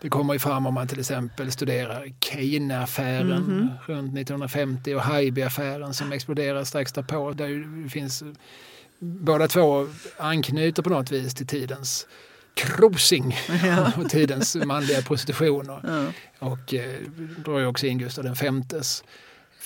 [0.00, 3.68] det kommer ju fram om man till exempel studerar Keyne-affären Mhm.
[3.86, 7.32] runt 1950 och Haijby-affären som exploderar strax därpå.
[7.32, 8.22] Där finns,
[8.98, 9.86] båda två
[10.18, 12.06] anknyter på något vis till tidens
[12.54, 13.36] krosing
[13.96, 15.70] och tidens manliga prostitution.
[15.70, 16.06] Och, Ja.
[16.38, 16.94] och eh,
[17.44, 19.04] drar ju också in Gustav den femtes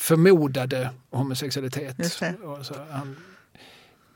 [0.04, 1.98] förmodade homosexualitet.
[2.90, 3.16] Han,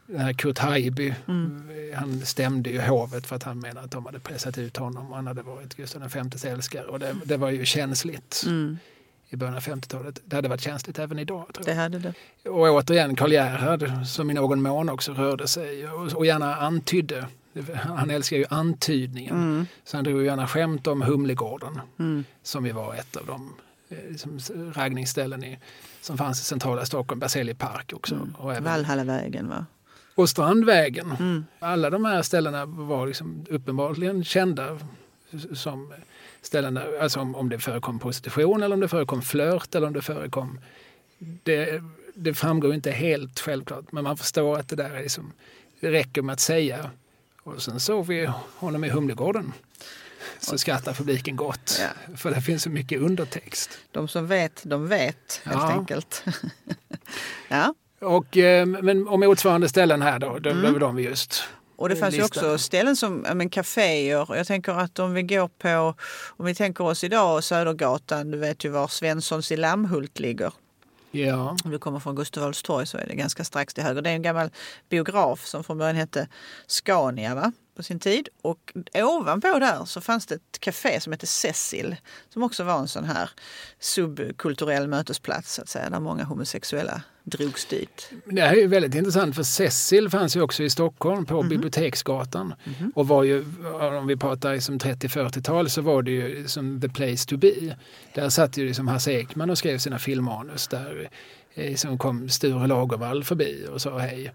[0.07, 1.63] den här Kurt Haijby, Mm.
[1.97, 5.13] han stämde ju hovet för att han menade att de hade pressat ut honom.
[5.13, 8.79] Han hade varit Gustav femtes älskare och det, det var ju känsligt Mm,
[9.29, 10.21] i början av 50-talet.
[10.25, 11.47] Det hade varit känsligt även idag.
[11.65, 12.15] Det hade det.
[12.51, 17.27] Och återigen Karl Gerhard som i någon mån också rörde sig och, och gärna antydde.
[17.85, 19.35] Han älskar ju antydningen.
[19.35, 23.53] Mm, Så han drog gärna skämt om Humlegården mm, som ju var ett av de
[23.89, 24.39] liksom,
[24.75, 25.59] raggningsställen i,
[26.01, 28.29] som fanns i centrala Stockholm, Berzelii park också.
[28.39, 29.67] Och, även, Valhallavägen va?
[30.19, 31.13] och Strandvägen.
[31.19, 31.45] Mm.
[31.59, 34.79] Alla de här ställena var liksom uppenbarligen kända
[35.53, 35.95] som
[36.43, 39.93] ställen där, alltså om, om det förekom prostitution eller om det förekom flört eller om
[39.93, 40.61] det förekom...
[41.19, 41.83] Det,
[42.15, 45.33] det framgår inte helt självklart, men man förstår att det där är liksom,
[45.81, 46.91] det räcker med att säga.
[47.43, 49.53] Och sen såg vi honom i Humlegården.
[50.39, 52.17] Så skrattar publiken gott, Ja.
[52.17, 53.71] för det finns så mycket undertext.
[53.93, 55.73] De som vet, de vet helt Ja.
[55.73, 56.25] enkelt.
[57.49, 57.75] ja.
[58.01, 60.79] Och, eh, men om motsvarande ställen här då, då, Mm.
[60.79, 61.43] de vi just
[61.77, 64.37] Och det fanns ju också ställen som men, kaféer.
[64.37, 65.95] Jag tänker att om vi går på,
[66.37, 70.53] om vi tänker oss idag Södergatan, du vet ju var Svenssons i Lammhult ligger.
[71.11, 74.03] Ja, Om du kommer från Gustav Adolfs torg så är det ganska strax till höger.
[74.03, 74.51] Det är en gammal
[74.89, 76.29] biograf som från början hette
[76.67, 77.53] Scania va?
[77.79, 78.29] på sin tid.
[78.43, 81.97] Och ovanpå där så fanns det ett café som hette Cecil
[82.29, 83.31] som också var en sån här
[83.79, 88.11] subkulturell mötesplats så att säga, där många homosexuella drogs dit.
[88.25, 92.55] det här är ju väldigt intressant för Cecil fanns ju också i Stockholm på Biblioteksgatan.
[92.95, 93.45] Och var ju,
[93.99, 97.77] om vi pratar liksom 30-40-tal så var det ju som the place to be.
[98.15, 100.69] Där satt ju liksom Hasse Ekman och skrev sina filmmanus.
[100.69, 101.11] Där
[101.55, 104.33] eh, som kom Sture Lagervall förbi och sa hej.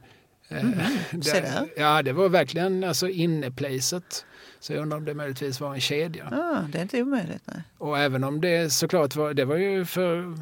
[1.22, 1.70] Se där.
[1.78, 4.26] Ja, det var verkligen alltså inneplacet.
[4.60, 6.26] Så jag undrar om det möjligtvis var en kedja.
[6.32, 7.42] Ah, det är inte omöjligt.
[7.46, 7.62] Nej.
[7.78, 10.38] Och även om det såklart var, det var ju för,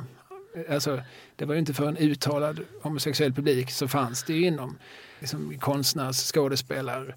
[0.69, 1.01] alltså
[1.35, 4.77] det var ju inte för en uttalad homosexuell publik så fanns det ju inom
[5.19, 7.15] liksom, konstnärs, skådespelar,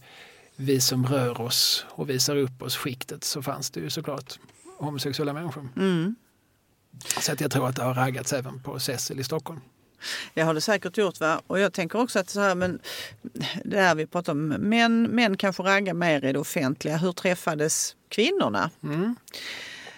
[0.56, 4.38] vi som rör oss och visar upp oss skiktet så fanns det ju såklart
[4.78, 5.68] homosexuella människor.
[5.76, 6.14] Mm.
[7.20, 9.60] Så att jag tror att det har raggats även på Cecil i Stockholm.
[10.34, 11.20] Det har det säkert gjort.
[11.20, 11.42] Va?
[11.46, 12.80] Och jag tänker också att så här, men
[13.64, 16.96] det här vi pratar om, män, män kanske raggar mer i det offentliga.
[16.96, 18.70] Hur träffades kvinnorna?
[18.82, 19.16] Mm.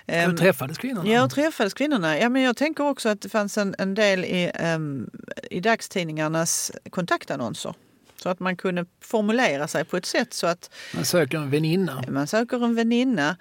[0.07, 1.09] Ehm, Hur träffades kvinnorna?
[1.11, 2.19] Ja, hur träffades kvinnorna?
[2.19, 5.11] Ja, men jag tänker också att det fanns en, en del i, um,
[5.51, 7.75] i dagstidningarnas kontaktannonser.
[8.23, 12.05] Så att man kunde formulera sig på ett sätt så att Man söker en väninna.
[12.09, 13.37] man söker en väninna.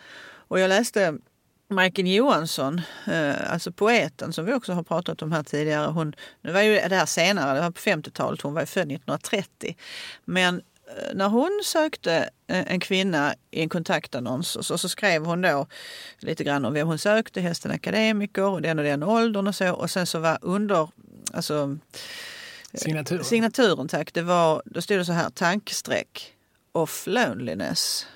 [0.47, 1.17] Och jag läste
[1.69, 5.87] Majken Johansson, eh, alltså poeten som vi också har pratat om här tidigare.
[5.91, 8.81] Hon, nu var ju det här senare, det var på 50-talet, hon var ju född
[8.91, 9.75] 1930.
[10.25, 10.61] Men
[11.13, 15.67] när hon sökte eh, en kvinna i en kontaktannons så, så skrev hon då
[16.19, 19.73] lite grann om vem hon sökte, hästen akademiker och den och den åldern och så.
[19.73, 20.89] Och sen så var under,
[21.33, 21.77] alltså
[22.73, 23.23] Signatur.
[23.23, 26.33] signaturen tack, det var, då stod det så här tankstreck
[26.71, 28.07] off loneliness.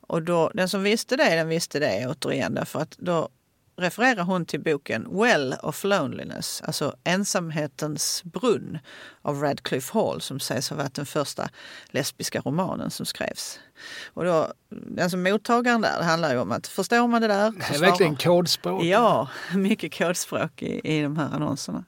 [0.00, 3.28] Och då, den som visste det, den visste det återigen därför att då
[3.76, 8.78] refererar hon till boken Well of Loneliness, alltså Ensamhetens brunn
[9.22, 11.48] av Radcliffe Hall som sägs ha varit den första
[11.86, 13.60] lesbiska romanen som skrevs.
[14.06, 17.50] Och då, den som mottagaren där, det handlar ju om att förstår man det där
[17.50, 18.84] Det är verkligen kodspråk.
[18.84, 21.84] Ja, mycket kodspråk i, i de här annonserna.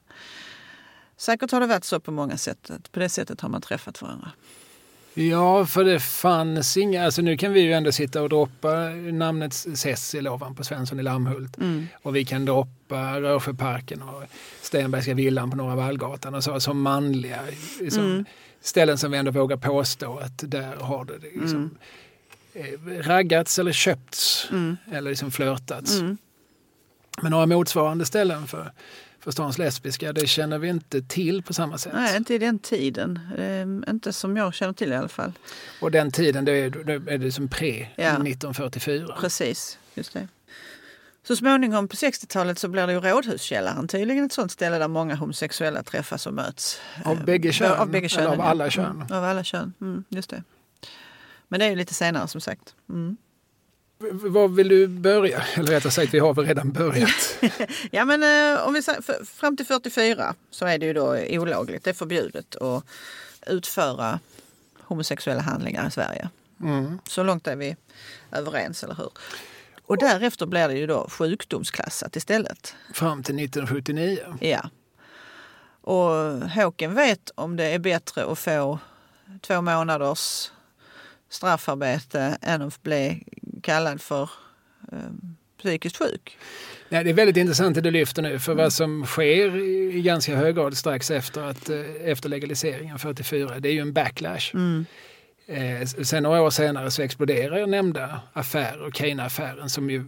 [1.17, 2.71] Säkert har det varit så på många sätt.
[2.91, 4.31] På det sättet har man träffat varandra.
[5.19, 9.53] Ja, för det fanns inga, alltså nu kan vi ju ändå sitta och droppa namnet
[9.53, 11.57] Cecil ovanpå Svensson i Lammhult.
[12.01, 14.23] Och vi kan droppa Rörsjöparken och
[14.61, 17.39] Stenbergska villan på Norra Vallgatan och så som manliga
[17.81, 18.25] liksom,
[18.61, 21.77] ställen som vi ändå vågar påstå att där har det liksom,
[22.53, 24.47] eh, raggats eller köpts
[24.91, 25.99] eller liksom flörtats.
[27.21, 28.71] Men några motsvarande ställen för,
[29.27, 31.93] för stans lesbiska, det känner vi inte till på samma sätt.
[31.95, 33.19] Nej, inte i den tiden.
[33.37, 35.31] Ehm, inte som jag känner till i alla fall.
[35.81, 38.11] Och den tiden, det är, det är det som pre Ja.
[38.11, 39.15] 1944.
[39.19, 40.27] Precis, just det.
[41.27, 45.15] Så småningom på 60-talet så blir det ju Rådhuskällaren tydligen ett sånt ställe där många
[45.15, 46.79] homosexuella träffas och möts.
[47.05, 48.43] Av Ehm, bägge kön, Av, bägge eller könen, av ja.
[48.43, 48.85] alla kön.
[48.85, 50.43] Mm, av alla kön, mm, just det.
[51.47, 52.75] Men det är ju lite senare som sagt.
[52.89, 53.17] Mm.
[53.99, 55.43] Var vill du börja?
[55.55, 57.37] Eller rättare sagt, vi har väl redan börjat.
[57.91, 58.81] Ja men eh, om vi
[59.25, 62.83] fram till 44 så är det ju då olagligt, det är förbjudet att
[63.47, 64.19] utföra
[64.81, 66.29] homosexuella handlingar i Sverige.
[66.61, 66.99] Mm.
[67.07, 67.75] Så långt är vi
[68.31, 69.09] överens, eller hur?
[69.85, 72.75] Och därefter blir det ju då sjukdomsklassat istället.
[72.93, 74.19] Fram till 1979.
[74.39, 74.69] Ja.
[75.81, 78.79] Och Håken vet om det är bättre att få
[79.41, 80.51] två månaders
[81.29, 83.23] straffarbete än att bli
[83.67, 84.29] kallad för
[84.91, 84.97] eh,
[85.61, 86.37] psykiskt sjuk.
[86.89, 88.63] Nej, det är väldigt intressant det du lyfter nu, för Mm.
[88.63, 89.55] vad som sker
[89.95, 93.93] i ganska hög grad strax efter, att, eh, efter legaliseringen 44, det är ju en
[93.93, 94.51] backlash.
[94.53, 94.85] Mm.
[95.47, 100.03] Eh, sen några år senare så exploderar nämnda affärer, Kane-affären, som ju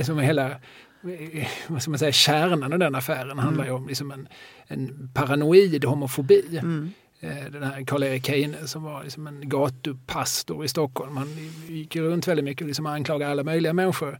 [0.00, 3.88] som är hela eh, vad ska man säga, kärnan av den affären handlar ju om
[3.88, 4.28] liksom en,
[4.66, 6.58] en paranoid homofobi.
[6.62, 6.90] Mm.
[7.24, 11.16] Eh, Den här Karl-Erik Kane som var liksom en gatupastor i Stockholm.
[11.16, 11.28] Han
[11.68, 14.18] gick runt väldigt mycket och liksom anklagade alla möjliga människor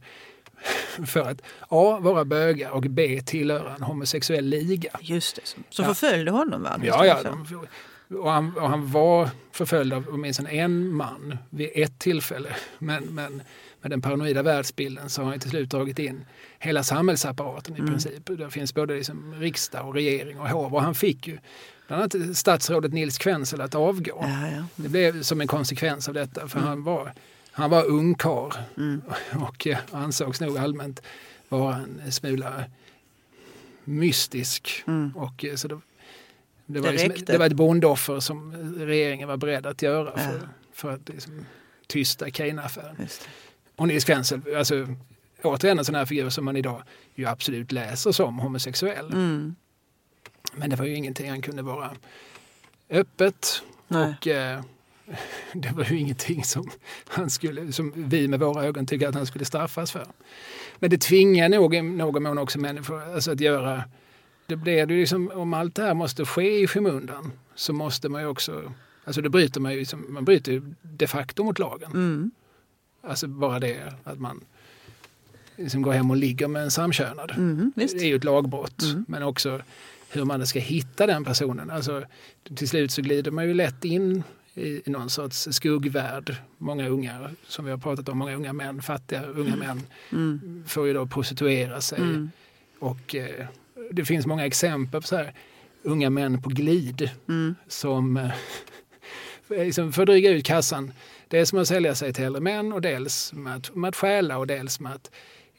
[1.05, 1.99] för att A.
[2.01, 3.21] vara bögar och B.
[3.25, 4.89] tillhöra en homosexuell liga.
[5.01, 5.83] Just det, som Ja.
[5.93, 6.79] förföljde honom va?
[6.83, 7.15] Ja, ja.
[7.23, 7.65] det så?
[8.09, 12.49] de- Och han, och han var förföljd av åtminstone en man vid ett tillfälle.
[12.79, 13.41] Men, men
[13.81, 16.25] med den paranoida världsbilden så har han till slut dragit in
[16.59, 17.91] hela samhällsapparaten i Mm.
[17.91, 18.25] princip.
[18.25, 20.73] Där finns både liksom riksdag och regering och hov.
[20.75, 21.37] Och han fick ju
[21.87, 24.17] bland annat statsrådet Nils Kvensel att avgå.
[24.21, 24.63] Ja, ja.
[24.75, 26.47] Det blev som en konsekvens av detta.
[26.47, 27.13] För han var,
[27.51, 29.01] han var ungkarl Mm.
[29.47, 31.01] och eh, ansågs nog allmänt
[31.49, 32.63] vara en smula
[33.83, 34.83] mystisk.
[34.87, 35.11] Mm.
[35.15, 35.79] Och, eh, så det,
[36.65, 40.33] det, var Det liksom, det var ett bondoffer som regeringen var beredd att göra för,
[40.33, 40.47] Ja.
[40.73, 41.45] för att liksom,
[41.87, 43.07] tysta Kane-affären.
[43.75, 44.87] Och Nils Kvensel, alltså,
[45.43, 46.83] återigen en sån här figur som man idag
[47.15, 49.05] ju absolut läser som homosexuell.
[49.13, 49.55] Mm.
[50.53, 51.91] Men det var ju ingenting han kunde vara
[52.89, 54.15] öppet Nej.
[54.19, 54.61] och eh,
[55.53, 56.71] det var ju ingenting som,
[57.07, 60.07] han skulle, som vi med våra ögon tycker att han skulle straffas för.
[60.79, 63.83] Men det tvingar nog i någon mån också människor alltså att göra...
[64.47, 68.21] Det blir det liksom, om allt det här måste ske i skymundan så måste man
[68.21, 68.73] ju också...
[69.03, 71.91] Alltså det bryter man ju, liksom- man bryter ju de facto mot lagen.
[71.91, 72.31] Mm.
[73.01, 74.41] Alltså bara det att man
[75.55, 77.31] liksom går hem och ligger med en samkönad.
[77.31, 77.71] Mm.
[77.75, 78.83] Det är ju ett lagbrott.
[78.83, 79.05] Mm.
[79.07, 79.61] Men också
[80.15, 81.71] hur man ska hitta den personen.
[81.71, 82.03] Alltså,
[82.55, 84.23] till slut så glider man ju lätt in
[84.53, 86.35] i, någon sorts skuggvärld.
[86.57, 90.63] Många unga, som vi har pratat om, många unga män, fattiga unga män Mm.
[90.67, 91.99] får ju då prostituera sig.
[91.99, 92.31] Mm.
[92.79, 93.45] Och eh,
[93.91, 95.33] det finns många exempel på så här,
[95.83, 97.55] unga män på glid Mm.
[97.67, 98.31] som eh,
[99.49, 100.93] liksom får dryga ut kassan.
[101.27, 104.37] Dels med att sälja sig till äldre män och dels med att, med att stjäla
[104.37, 105.11] och dels med att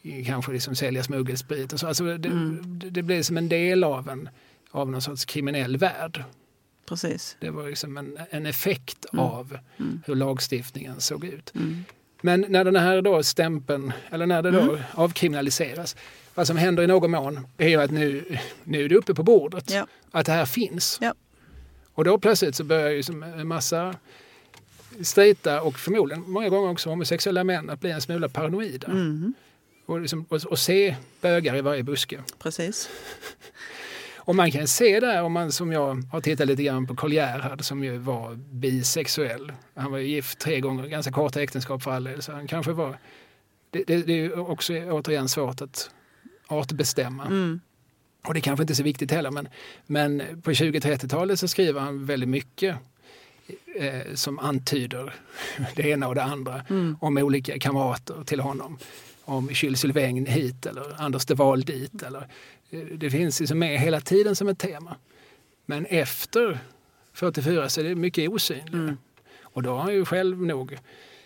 [0.03, 1.73] eh, kanske liksom sälja smuggelsprit.
[1.73, 1.87] Och så.
[1.87, 2.79] Alltså det, Mm.
[2.79, 4.29] det, det blir som en del av en
[4.71, 6.25] av någon sorts kriminell värld.
[6.89, 7.37] Precis.
[7.41, 9.25] Det var liksom en, en effekt Mm.
[9.25, 10.03] av Mm.
[10.07, 11.53] hur lagstiftningen såg ut.
[11.55, 11.85] Mm.
[12.21, 14.83] Men när den här då stämpeln, eller när det då Mm.
[14.95, 15.97] avkriminaliseras,
[16.35, 19.23] vad som händer i någon mån är ju att nu, nu är det uppe på
[19.23, 19.71] bordet.
[19.71, 19.87] Ja.
[20.11, 20.99] Att det här finns.
[21.01, 21.15] Ja.
[21.95, 23.95] Och då plötsligt så börjar ju som en massa
[25.03, 28.87] straighta och förmodligen många gånger också homosexuella män att bli en smula paranoida.
[28.89, 29.35] Mm.
[29.87, 32.23] Och, liksom, och, och se bögar i varje buske.
[32.39, 32.89] Precis.
[34.27, 37.13] Och man kan se där, om man som jag har tittat lite grann på Karl
[37.13, 39.53] Gerhard som ju var bisexuell.
[39.75, 42.73] Han var ju gift tre gånger, ganska korta äktenskap för all del, så han kanske
[42.73, 42.99] var...
[43.71, 45.91] Det, det, det är ju också återigen svårt att
[46.47, 47.25] artbestämma.
[47.27, 47.61] Mm.
[48.27, 49.49] Och det kanske inte är så viktigt heller, men,
[49.87, 52.77] men på 20-30-talet så skriver han väldigt mycket
[53.77, 55.15] eh, som antyder
[55.77, 56.97] det ena och det andra Mm.
[57.01, 58.79] om olika kamrater till honom.
[59.25, 62.03] Om Jules Sylvain hit eller Anders de Waal dit.
[62.03, 62.29] Eller,
[62.99, 64.97] det finns liksom med hela tiden som ett tema.
[65.67, 66.59] Men efter
[67.13, 68.83] 44 så är det mycket osynligare.
[68.83, 68.97] Mm.
[69.43, 70.79] Och då har han ju själv nog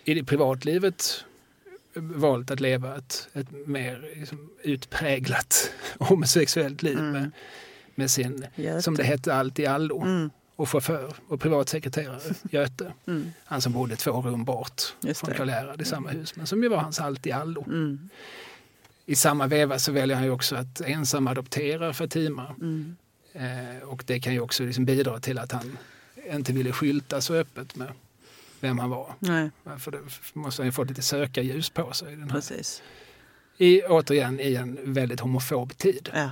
[0.03, 1.25] i det privatlivet
[1.93, 7.11] valt att leva ett, ett mer liksom, utpräglat homosexuellt liv Mm.
[7.11, 7.31] med,
[7.95, 8.81] med sin, Göte.
[8.81, 10.29] som det hette, allt i allo Mm.
[10.55, 12.19] och chaufför och privatsekreterare
[12.51, 12.93] Göte.
[13.07, 13.31] Mm.
[13.45, 15.35] Han som bodde två rum bort Just från det.
[15.37, 17.65] Karl Gerhard i samma hus, men som ju var hans allt i allo.
[19.05, 22.55] I samma veva så väljer han ju också att ensam adoptera Fatima.
[22.61, 22.95] Mm.
[23.33, 25.77] Eh, och det kan ju också liksom bidra till att han
[26.31, 27.87] inte ville skylta så öppet med
[28.59, 29.13] vem han var.
[29.19, 29.97] Nej, För då
[30.33, 32.13] måste han ju få lite sökarljus på sig.
[32.13, 32.29] i Den här.
[32.29, 32.81] precis.
[33.57, 36.09] I, återigen i en väldigt homofob tid.
[36.13, 36.31] Ja.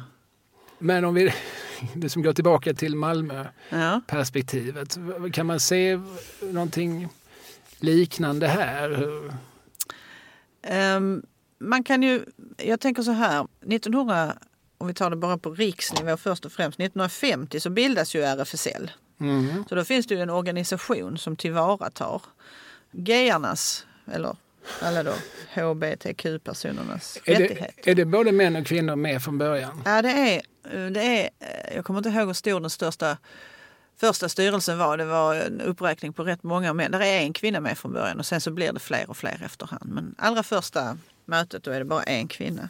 [0.80, 1.34] Men om vi
[1.96, 4.98] det som går tillbaka till Malmö-perspektivet.
[5.22, 5.30] Ja.
[5.30, 6.00] Kan man se
[6.42, 7.08] någonting
[7.80, 9.10] liknande här?
[10.62, 11.24] Ehm,
[11.60, 12.26] man kan ju,
[12.58, 14.34] jag tänker så här, 1900,
[14.78, 18.92] om vi tar det bara på riksnivå först och främst, 1950 så bildas ju RFSL.
[19.20, 19.66] Mm.
[19.70, 22.22] Så då finns det ju en organisation som tillvaratar
[22.92, 24.36] gayarnas, eller
[24.82, 25.14] alla då
[25.54, 27.74] hbtq-personernas Är, rättigheter.
[27.84, 29.82] det, är det både män och kvinnor med från början?
[29.86, 30.42] Ja, det är,
[30.90, 31.30] det är,
[31.76, 33.18] jag kommer inte ihåg hur stor den största
[34.00, 34.98] första styrelsen var.
[34.98, 36.92] Det var en uppräkning på rätt många män.
[36.92, 39.42] Där är en kvinna med från början och sen så blir det fler och fler
[39.46, 39.92] efterhand.
[39.94, 40.98] Men allra första
[41.30, 42.70] mötet då är det bara en kvinna.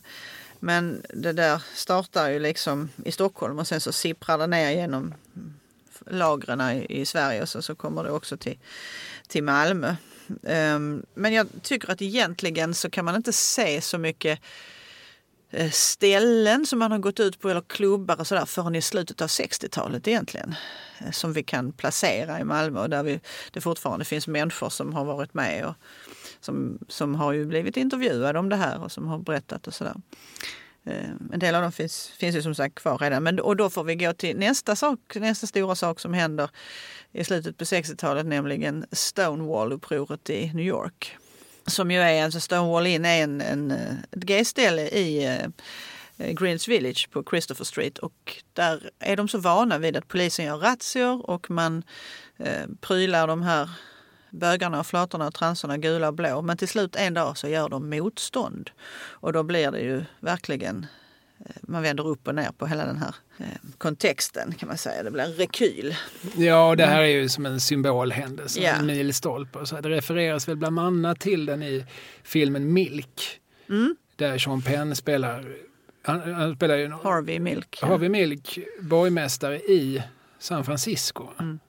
[0.59, 5.13] Men det där startar ju liksom i Stockholm och sen så sipprar det ner genom
[6.05, 8.57] lagren i, i Sverige och så, så kommer det också till,
[9.27, 9.95] till Malmö.
[10.27, 14.39] Um, men jag tycker att egentligen så kan man inte se så mycket
[15.49, 19.21] eh, ställen som man har gått ut på eller klubbar och sådär förrän i slutet
[19.21, 20.55] av 60-talet egentligen.
[20.99, 23.19] Eh, som vi kan placera i Malmö och där vi,
[23.51, 25.75] det fortfarande finns människor som har varit med och
[26.41, 29.95] som, som har ju blivit intervjuade om det här och som har berättat och sådär.
[30.83, 33.23] Eh, en del av dem finns, finns ju som sagt kvar redan.
[33.23, 36.49] Men, och då får vi gå till nästa, sak, nästa stora sak som händer
[37.11, 41.17] i slutet på 60-talet, nämligen Stonewall-upproret i New York.
[41.67, 45.25] Som ju är, alltså Stonewall Inn är en, en, ett gayställe i
[46.17, 47.97] eh, Greens Village på Christopher Street.
[47.97, 51.83] Och där är de så vana vid att polisen gör razzior och man
[52.37, 53.69] eh, prylar de här
[54.31, 56.41] bögarna och flatorna och transorna gula och blå.
[56.41, 58.69] Men till slut en dag så gör de motstånd.
[58.99, 60.85] Och då blir det ju verkligen,
[61.45, 63.45] eh, man vänder upp och ner på hela den här eh,
[63.77, 65.03] kontexten kan man säga.
[65.03, 65.95] Det blir en rekyl.
[66.35, 68.71] Ja, det här är ju som en symbolhändelse, Ja.
[68.71, 69.65] en milstolpe.
[69.65, 71.85] Så det refereras väl bland annat till den i
[72.23, 73.39] filmen Milk.
[73.69, 73.95] Mm.
[74.15, 75.45] Där Sean Penn spelar,
[76.03, 77.79] han, han spelar ju Harvey Milk.
[77.81, 80.03] Harvey Milk, borgmästare i
[80.39, 81.27] San Francisco.
[81.39, 81.59] Mm.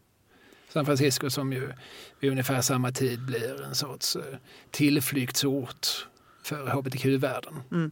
[0.72, 1.72] San Francisco som ju
[2.20, 4.22] vid ungefär samma tid blir en sorts eh,
[4.70, 6.06] tillflyktsort
[6.42, 7.54] för hbtq-världen.
[7.72, 7.90] Mm.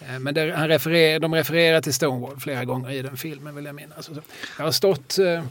[0.00, 3.64] Eh, Men där, han refererar, de refererar till Stonewall flera gånger i den filmen vill
[3.64, 4.08] jag minnas.
[4.08, 4.22] Och så-
[4.58, 5.44] Jag har stått eh,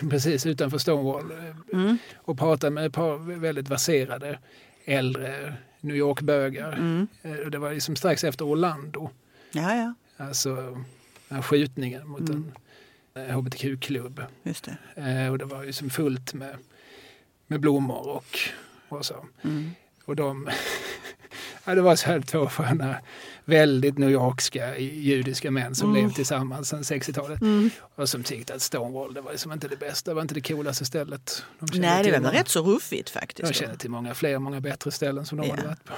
[0.10, 1.32] precis utanför Stonewall
[1.72, 1.98] Mm.
[2.16, 4.38] och pratat med ett par väldigt verserade
[4.84, 6.72] äldre New York-bögar.
[6.72, 7.06] Mm.
[7.50, 9.10] Det var liksom strax efter Orlando,
[9.52, 10.54] Ja, ja, alltså
[11.28, 12.32] den här skjutningen mot Mm.
[12.32, 12.52] en
[13.20, 14.22] hbtq-klubb.
[14.42, 14.76] just det.
[15.02, 16.56] Eh, och det var ju som fullt med,
[17.46, 18.38] med blommor och,
[18.88, 19.26] och så.
[19.44, 19.70] Mm.
[20.04, 20.48] Och de,
[21.64, 22.96] ja, det var så här två sköna,
[23.44, 26.02] väldigt New Yorkska judiska män som Mm.
[26.02, 27.40] levt tillsammans sedan 60-talet.
[27.40, 27.70] Mm.
[27.94, 30.40] Och som tyckte att Stonewall det var liksom inte det bästa, det var inte det
[30.48, 31.42] coolaste stället.
[31.58, 33.48] De kände Nej, det var många- rätt så ruffigt faktiskt.
[33.52, 35.54] De känner till många fler, många bättre ställen som de Ja.
[35.54, 35.92] hade varit på.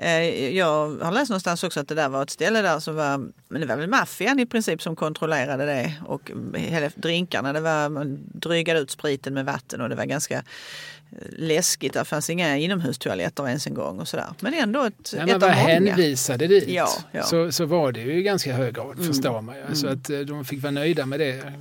[0.00, 3.18] Eh, Jag har läst någonstans också att det där var ett ställe där som var,
[3.48, 7.88] men det var väl maffian i princip som kontrollerade det och hela drinkarna, det var,
[7.88, 10.42] man drygade ut spriten med vatten och det var ganska eh,
[11.36, 11.92] läskigt.
[11.92, 14.26] Det fanns inga inomhustoaletter ens en gång och sådär.
[14.40, 15.52] Men ändå ett, När ett av många.
[15.52, 17.22] hänvisade dit Ja, ja.
[17.22, 19.06] Så, så var det ju i ganska hög grad, Mm.
[19.06, 19.62] förstår man ju.
[19.62, 19.98] Alltså Mm.
[19.98, 21.52] att eh, de fick vara nöjda med det.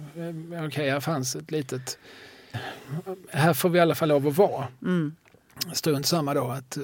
[0.67, 1.97] Okej, här fanns ett litet...
[3.31, 4.67] Här får vi i alla fall lov att vara.
[4.81, 5.15] Mm.
[5.73, 6.77] Strunt samma då att,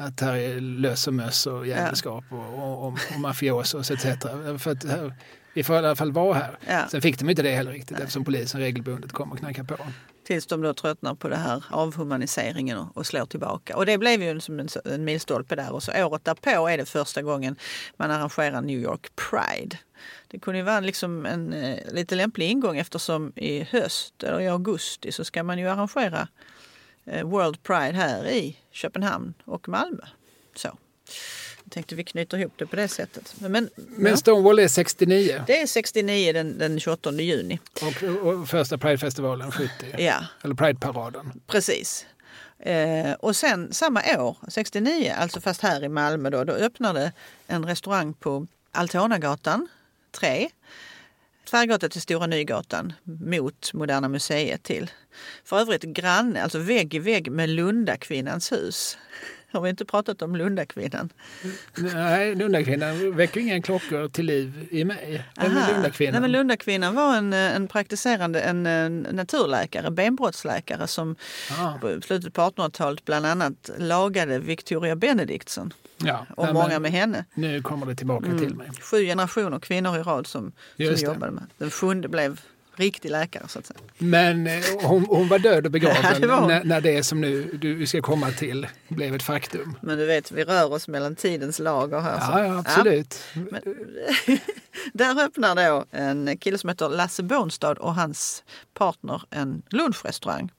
[0.00, 4.02] att här är lös och möss och jävelskap och, och, och, och mafiosos etc.
[4.58, 5.14] För att här,
[5.52, 6.58] vi får i alla fall vara här.
[6.66, 6.88] Ja.
[6.88, 9.86] Sen fick de inte det heller riktigt eftersom polisen regelbundet kom och knackade på.
[10.26, 13.76] Tills de då tröttnar på det här avhumaniseringen och, och slår tillbaka.
[13.76, 15.72] Och det blev ju som en, en milstolpe där.
[15.72, 17.56] Och så året därpå är det första gången
[17.96, 19.76] man arrangerar New York Pride.
[20.28, 24.48] Det kunde ju vara liksom en eh, lite lämplig ingång eftersom i höst eller i
[24.48, 26.28] augusti så ska man ju arrangera
[27.04, 30.02] eh, World Pride här i Köpenhamn och Malmö.
[30.54, 30.78] Så.
[31.64, 33.34] Jag tänkte vi knyter ihop det på det sättet.
[33.38, 37.58] Men, Men ja, Stonewall är 69 det är 69 den, den 28 juni.
[37.82, 39.70] och, och första Pridefestivalen 70.
[39.98, 41.32] Ja, Eller Prideparaden.
[41.46, 42.06] Precis.
[42.58, 47.12] Eh, och sen samma år, 69, alltså fast här i Malmö då, då öppnade
[47.46, 49.68] en restaurang på Altonagatan
[50.10, 50.48] 3.
[51.50, 54.90] Tvärgata till Stora Nygatan mot Moderna Museet till.
[55.44, 58.98] För övrigt granne, alltså vägg i vägg med Lundakvinnans hus.
[59.52, 61.12] Har vi inte pratat om Lundakvinnan?
[61.76, 65.24] Nej, Lundakvinnan väcker inga klockor till liv i mig.
[65.36, 65.68] Vem Aha.
[65.68, 66.12] är Lundakvinnan?
[66.12, 71.16] Nej, men Lundakvinnan var en, eh, en praktiserande en, en naturläkare, benbrottsläkare som
[71.58, 76.26] Ja, på slutet på 1800-talet bland annat lagade Victoria Benedictsson ja.
[76.36, 77.24] och Nej, många med henne.
[77.34, 78.38] Nu kommer det tillbaka Mm.
[78.38, 78.70] till mig.
[78.80, 81.06] Sju generationer kvinnor i rad som, som Just det.
[81.12, 81.44] jobbade med.
[81.58, 82.40] Den sjunde blev
[82.80, 83.80] riktig läkare så att säga.
[83.98, 87.86] Men eh, hon, hon var död och begraven Ja, det när, det som nu du
[87.86, 89.76] ska komma till blev ett faktum.
[89.80, 92.18] Men du vet, vi rör oss mellan tidens lager här.
[92.20, 93.24] Ja, ja absolut.
[93.32, 93.62] Men,
[94.92, 100.52] där öppnar då en kille som heter Lasse Bånstad och hans partner en lunchrestaurang.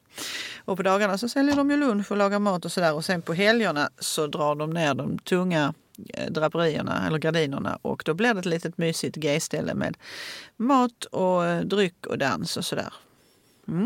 [0.65, 2.93] Och på dagarna så säljer de ju lunch och lagar mat och sådär.
[2.93, 5.73] Och sen på helgerna så drar de ner de tunga
[6.29, 9.97] draperierna eller gardinerna och då blir det ett litet mysigt gayställe med
[10.57, 12.93] mat och eh, dryck och dans och sådär.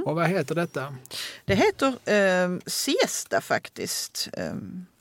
[0.06, 0.96] Och vad heter detta?
[1.46, 4.30] Det heter eh, siesta faktiskt.
[4.34, 4.54] Eh,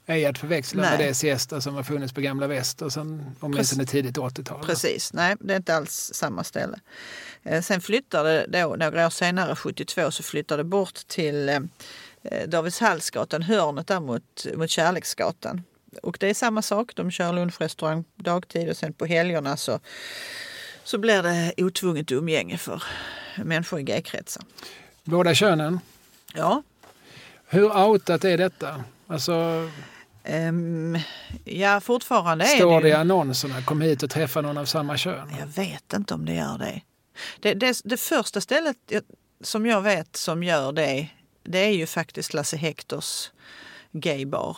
[0.06, 0.90] Ej att förväxla Nej.
[0.90, 4.64] med det siesta som har funnits på Gamla Väster sedan åtminstone tidigt 80-tal.
[4.64, 6.80] Precis, nej det är inte alls samma ställe.
[7.42, 11.60] Eh, sen flyttade då, några år senare, 72, så flyttade bort till eh,
[12.46, 15.62] Davidshallsgatan, hörnet där mot, mot Kärleksgatan.
[15.98, 19.80] Och det är samma sak, de kör lunchrestaurang dagtid och sen på helgerna så,
[20.84, 22.82] så blir det otvunget umgänge för
[23.36, 24.44] människor i gaykretsar.
[25.04, 25.80] Båda könen.
[26.34, 26.62] Ja,
[27.46, 28.84] Hur outat är detta?
[29.06, 29.68] Alltså,
[30.24, 30.98] ehm,
[31.44, 35.32] ja fortfarande är står det i annonserna kom hit och träffa någon av samma kön?
[35.38, 36.80] Jag vet inte om det gör det.
[37.40, 38.76] Det, det, det första stället
[39.40, 41.08] som jag vet som gör det,
[41.42, 43.30] det är ju faktiskt Lasse Hectors
[43.92, 44.56] gaybar.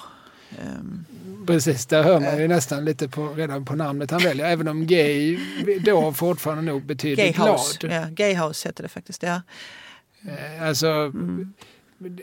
[0.63, 1.05] Ehm,
[1.47, 4.47] Precis, där hör man ju nästan lite på, redan på namnet han väljer.
[4.47, 5.39] Även om gay
[5.85, 7.79] då fortfarande nog betyder Gayhouse.
[7.79, 7.93] glad.
[7.93, 9.23] Ja, Gayhouse heter det faktiskt.
[9.23, 9.43] Ja.
[10.29, 11.53] Eh, Alltså, Mm.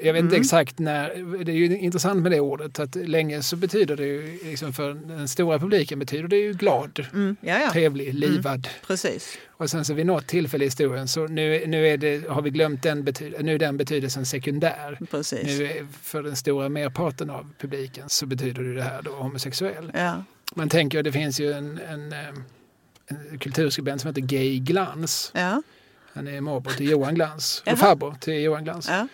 [0.01, 1.43] Jag vet inte exakt när.
[1.43, 2.79] Det är ju intressant med det ordet.
[2.79, 7.05] Att länge så betyder det ju, liksom för den stora publiken betyder det ju glad,
[7.13, 8.67] Mm, ja, ja, trevlig, livad.
[8.87, 9.37] precis.
[9.49, 12.49] Och sen så vid något tillfälle i historien så nu, nu är det, har vi
[12.49, 14.97] glömt den, bety, nu är den betydelsen sekundär.
[15.11, 15.43] precis.
[15.59, 19.91] Nu är, för den stora merparten av publiken så betyder det här då homosexuell.
[19.93, 20.23] Ja.
[20.55, 22.13] Man tänker att det finns ju en, en,
[23.07, 25.31] en kulturskribent som heter Gay Glans.
[25.33, 25.61] Ja.
[26.13, 28.87] Han är morbror till Johan Glans och farbror till Johan Glans.
[28.89, 29.07] Ja.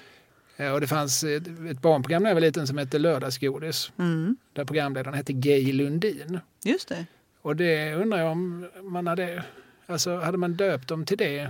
[0.59, 3.91] Eh, Och det fanns ett, ett barnprogram när jag var liten som hette Lördagsgodis.
[3.99, 4.37] Mm.
[4.53, 6.39] Där programledaren hette Gay Lundin.
[6.63, 7.05] Just det.
[7.41, 9.43] Och det undrar jag om man hade,
[9.87, 11.49] alltså hade man döpt dem till det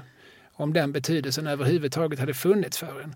[0.54, 3.16] om den betydelsen överhuvudtaget hade funnits för en.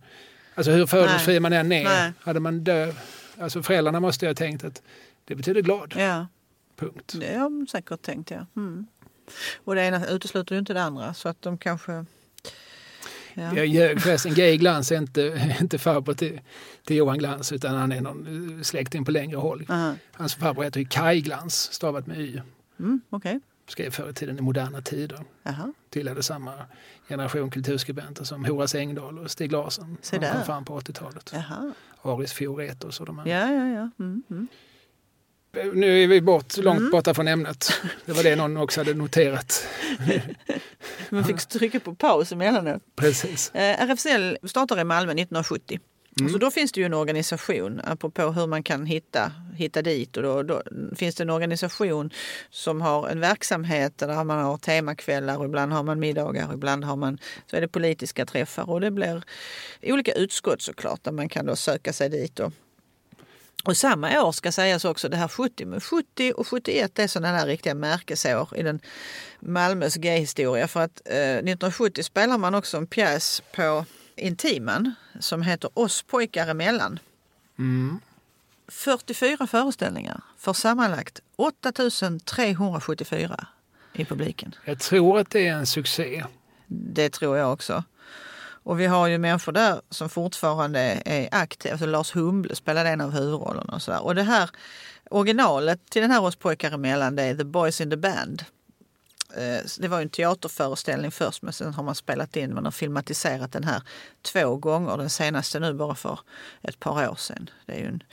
[0.56, 2.14] Alltså hur fördomsfri man än är, Nej.
[2.20, 2.94] hade man dö...
[3.40, 4.82] Alltså föräldrarna måste ju ha tänkt att
[5.26, 5.94] det betyder glad.
[5.98, 6.28] Ja,
[6.76, 7.14] Punkt.
[7.20, 8.46] det har de säkert tänkt ja.
[8.56, 8.88] Mm.
[9.64, 12.06] Och det ena utesluter ju inte det andra så att de kanske...
[13.34, 13.50] Ja.
[14.00, 14.34] Förresten.
[14.34, 16.42] Gay Glans är inte, inte farbror till,
[16.86, 19.66] till Johan Glans utan han är någon släkting på längre håll.
[19.70, 19.96] Aha.
[20.12, 22.42] Hans farbror heter ju Kai Glans, stavat med Y.
[22.80, 23.40] Mm, Okej.
[23.68, 25.20] Skrev förr i tiden i Moderna Tider.
[25.44, 25.74] Jaha.
[25.90, 26.54] Tillhörde samma
[27.10, 29.98] generation kulturskribenter som Horace Engdahl och Stig Larsson.
[30.02, 31.32] Som kom fram på 80-talet.
[31.34, 31.74] Jaha.
[32.02, 33.28] Aris Fioretos och de här.
[33.28, 33.90] Ja, ja, ja.
[34.00, 34.48] Mm, mm.
[35.74, 36.92] Nu är vi bort, långt Mm.
[36.92, 37.72] borta från ämnet.
[38.06, 39.68] Det var det någon också hade noterat.
[41.10, 42.82] Man fick trycka på paus emellanåt.
[42.96, 43.52] Precis.
[43.56, 45.80] Eh, RFSL startade i Malmö 1970.
[46.20, 46.32] Mm.
[46.32, 50.18] Så då finns det ju en organisation, apropå hur man kan hitta, hitta dit.
[50.18, 50.64] Och då, då
[50.96, 52.10] finns det en organisation
[52.50, 56.84] som har en verksamhet där man har temakvällar, och ibland har man middagar, och ibland
[56.84, 58.70] har man, så är det politiska träffar.
[58.70, 59.24] Och det blir
[59.82, 62.40] olika utskott såklart där man kan då söka sig dit.
[62.40, 62.52] Och,
[63.66, 67.38] och samma år ska sägas också, det här 70, men 70 och 71 är sådana
[67.38, 68.80] där riktiga märkesår i den
[69.40, 70.68] Malmös gayhistoria.
[70.68, 73.86] För att eh, 1970 spelar man också en pjäs på
[74.16, 77.00] Intiman som heter Oss pojkar emellan.
[77.60, 78.00] Mm.
[78.68, 83.48] 44 föreställningar för sammanlagt 8374
[83.94, 84.56] i publiken.
[84.66, 86.24] Jag tror att det är en succé.
[86.68, 87.84] Det tror jag också.
[88.64, 91.72] Och vi har ju människor där som fortfarande är aktiva.
[91.74, 94.04] Alltså Lars Humble spelade en av huvudrollerna och sådär.
[94.04, 94.50] Och det här
[95.10, 98.44] originalet till den här Oss pojkar emellan det är The Boys in the Band.
[99.36, 102.72] Eh, det var ju en teaterföreställning först men sen har man spelat in, man har
[102.72, 103.82] filmatiserat den här
[104.22, 104.98] två gånger.
[104.98, 106.20] Den senaste nu bara för
[106.62, 107.50] ett par år sedan.
[107.66, 108.04] Det är ju en,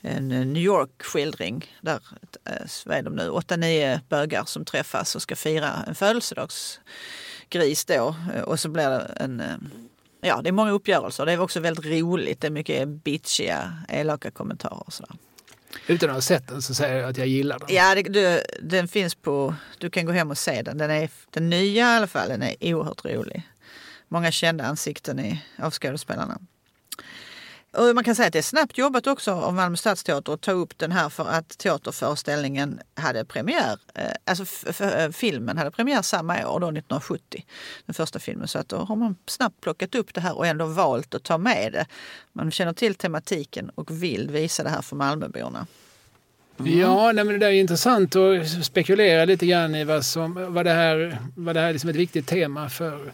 [0.00, 2.00] en eh, New York-skildring där,
[2.44, 7.84] eh, vad är de nu, åtta, nio bögar som träffas och ska fira en födelsedagsgris
[7.84, 8.14] då.
[8.44, 9.42] Och så blir det en,
[10.20, 11.26] ja det är många uppgörelser.
[11.26, 12.40] Det är också väldigt roligt.
[12.40, 15.16] Det är mycket bitchiga, elaka kommentarer och sådär.
[15.86, 17.68] Utan att ha sett den så säger jag att jag gillar den.
[17.70, 19.54] Ja, det, du, den finns på...
[19.78, 20.78] Du kan gå hem och se den.
[20.78, 23.42] Den, är, den nya i alla fall, den är oerhört rolig.
[24.08, 26.38] Många kända ansikten i, av skådespelarna.
[27.72, 30.52] Och man kan säga att det är snabbt jobbat också av Malmö Stadsteater att ta
[30.52, 36.34] upp den här för att teaterföreställningen hade premiär, eh, alltså eh, filmen hade premiär samma
[36.34, 37.44] år, då 1970,
[37.86, 38.48] den första filmen.
[38.48, 41.38] Så att då har man snabbt plockat upp det här och ändå valt att ta
[41.38, 41.86] med det.
[42.32, 45.66] Man känner till tematiken och vill visa det här för Malmöborna.
[46.58, 46.78] Mm.
[46.78, 50.66] Ja, nej, men det där är intressant att spekulera lite grann i vad, som, vad
[50.66, 53.12] det här, vad det här är liksom ett viktigt tema för,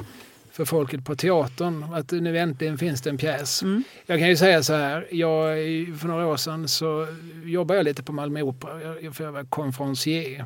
[0.56, 1.82] för folket på teatern.
[1.94, 3.62] Att nu äntligen finns det en pjäs.
[4.06, 5.56] Jag kan ju säga så här, jag,
[6.00, 7.06] för några år sedan så
[7.44, 9.00] jobbade jag lite på Malmö Opera.
[9.02, 10.44] Jag, för jag var konferencier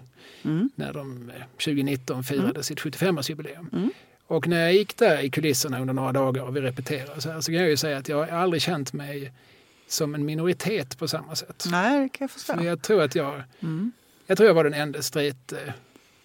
[0.75, 3.91] när de eh, 2019 firade sitt 75-årsjubileum.
[4.27, 7.41] Och när jag gick där i kulisserna under några dagar och vi repeterade så, här,
[7.41, 9.33] så kan jag ju säga att jag har aldrig känt mig
[9.89, 11.65] som en minoritet på samma sätt.
[11.71, 12.55] Nej, det kan jag förstå.
[12.57, 13.93] För jag tror att jag, Mm.
[14.27, 15.53] jag tror jag var den enda straight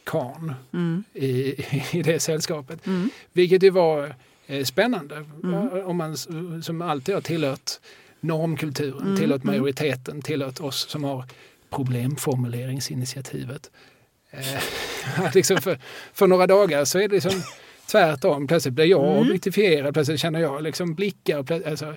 [0.06, 1.03] eh, karln Mm.
[1.14, 1.56] i,
[1.91, 2.88] i det sällskapet.
[2.88, 3.10] Mm.
[3.34, 4.16] Vilket ju var
[4.47, 5.26] eh, spännande.
[5.43, 5.86] Mm.
[5.86, 6.18] Om man
[6.64, 7.72] som alltid har tillhört
[8.20, 9.56] normkulturen, Mm, tillhört mm.
[9.56, 11.24] majoriteten, tillhört oss som har
[11.70, 13.72] problemformuleringsinitiativet.
[14.32, 14.62] Eh,
[15.34, 15.80] liksom för,
[16.14, 17.41] för några dagar så är det liksom
[17.91, 18.47] tvärtom.
[18.47, 19.18] Plötsligt blir jag Mm.
[19.28, 21.68] objektifierad, plötsligt känner jag liksom blickar.
[21.70, 21.95] Alltså,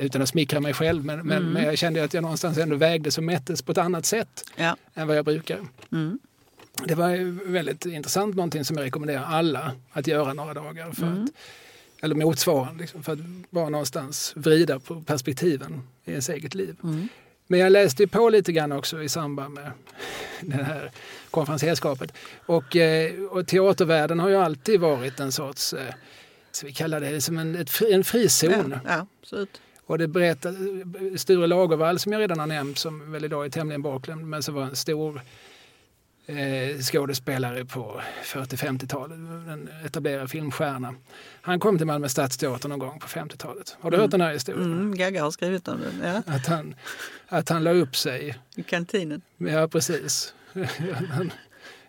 [0.00, 1.52] utan att smickra mig själv, men, men, Mm.
[1.52, 4.76] men jag kände att jag någonstans ändå vägdes och mättes på ett annat sätt Ja.
[4.94, 5.58] än vad jag brukar.
[5.92, 6.18] Mm.
[6.84, 10.92] Det var väldigt intressant, någonting som jag rekommenderar alla att göra några dagar.
[10.92, 11.24] För Mm.
[11.24, 11.30] att,
[12.04, 13.18] eller motsvarande, liksom, för att
[13.50, 16.76] bara någonstans vrida på perspektiven i ens eget liv.
[16.82, 17.08] Mm.
[17.46, 19.70] Men jag läste på lite grann också i samband med
[20.40, 20.90] det här
[21.30, 22.12] konferenserskapet.
[22.46, 25.94] Och, eh, och teatervärlden har ju alltid varit en sorts, eh,
[26.52, 28.70] så vi kallar det som en, ett, en frizon.
[28.74, 29.60] Ja, ja, absolut.
[29.86, 30.54] Och det berättar,
[31.16, 34.54] Sture Lagervall som jag redan har nämnt, som väl idag är tämligen bortglömd, men som
[34.54, 35.20] var en stor
[36.26, 39.16] eh, skådespelare på 40-50-talet,
[39.48, 40.94] en etablerad filmstjärna.
[41.40, 43.76] Han kom till Malmö Stadsteater någon gång på 50-talet.
[43.80, 44.72] Har du hört den här historien?
[44.72, 46.08] Mm, Gagga har skrivit om den.
[46.14, 46.74] Ja, Att, han,
[47.28, 49.22] att han la upp sig, I kantinen.
[49.36, 50.34] ja precis.
[51.10, 51.32] Han-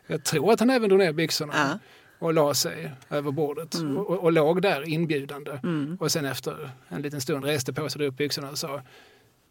[0.09, 1.79] Jag tror att han även drog ner byxorna Ja.
[2.19, 3.97] och la sig över bordet Mm.
[3.97, 5.51] och, och låg där inbjudande.
[5.63, 5.97] Mm.
[5.99, 8.81] Och sen efter en liten stund reste på sig, upp byxorna och sa,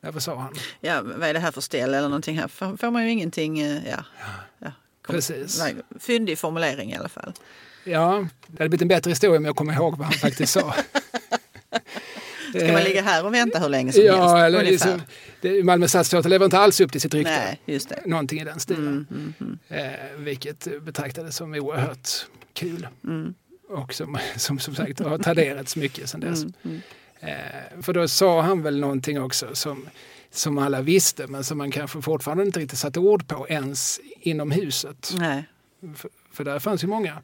[0.07, 0.55] ja, vad sa han?
[0.81, 2.49] ja, vad är det här för ställ eller någonting här?
[2.49, 3.61] Får, får man ju ingenting...
[3.61, 4.05] eh, Ja,
[4.59, 4.73] ja.
[5.03, 5.59] Kom- Precis.
[5.59, 7.33] Nej, Fyndig formulering i alla fall.
[7.85, 10.75] Ja, det hade blivit en bättre historia om jag kommer ihåg vad han faktiskt sa.
[12.55, 14.17] Ska man ligga här och vänta hur länge som helst?
[14.19, 14.93] Ja, eller ungefär?
[14.95, 15.03] liksom,
[15.41, 17.31] det, Malmö Stadsteater lever inte alls upp till sitt rykte.
[17.31, 18.03] Nej, just det.
[18.07, 19.07] Någonting i den stilen.
[19.11, 22.09] Mm, mm, mm, Eh, vilket betraktades som oerhört
[22.53, 22.89] kul.
[23.05, 23.35] mm.
[23.69, 26.45] och som, som som sagt har traderats mycket sedan dess.
[27.27, 29.89] Eh, för då sa han väl någonting också som,
[30.31, 34.51] som alla visste men som man kanske fortfarande inte riktigt satte ord på ens inom
[34.51, 35.15] huset.
[35.19, 35.45] Nej.
[35.97, 37.23] För, för där fanns ju många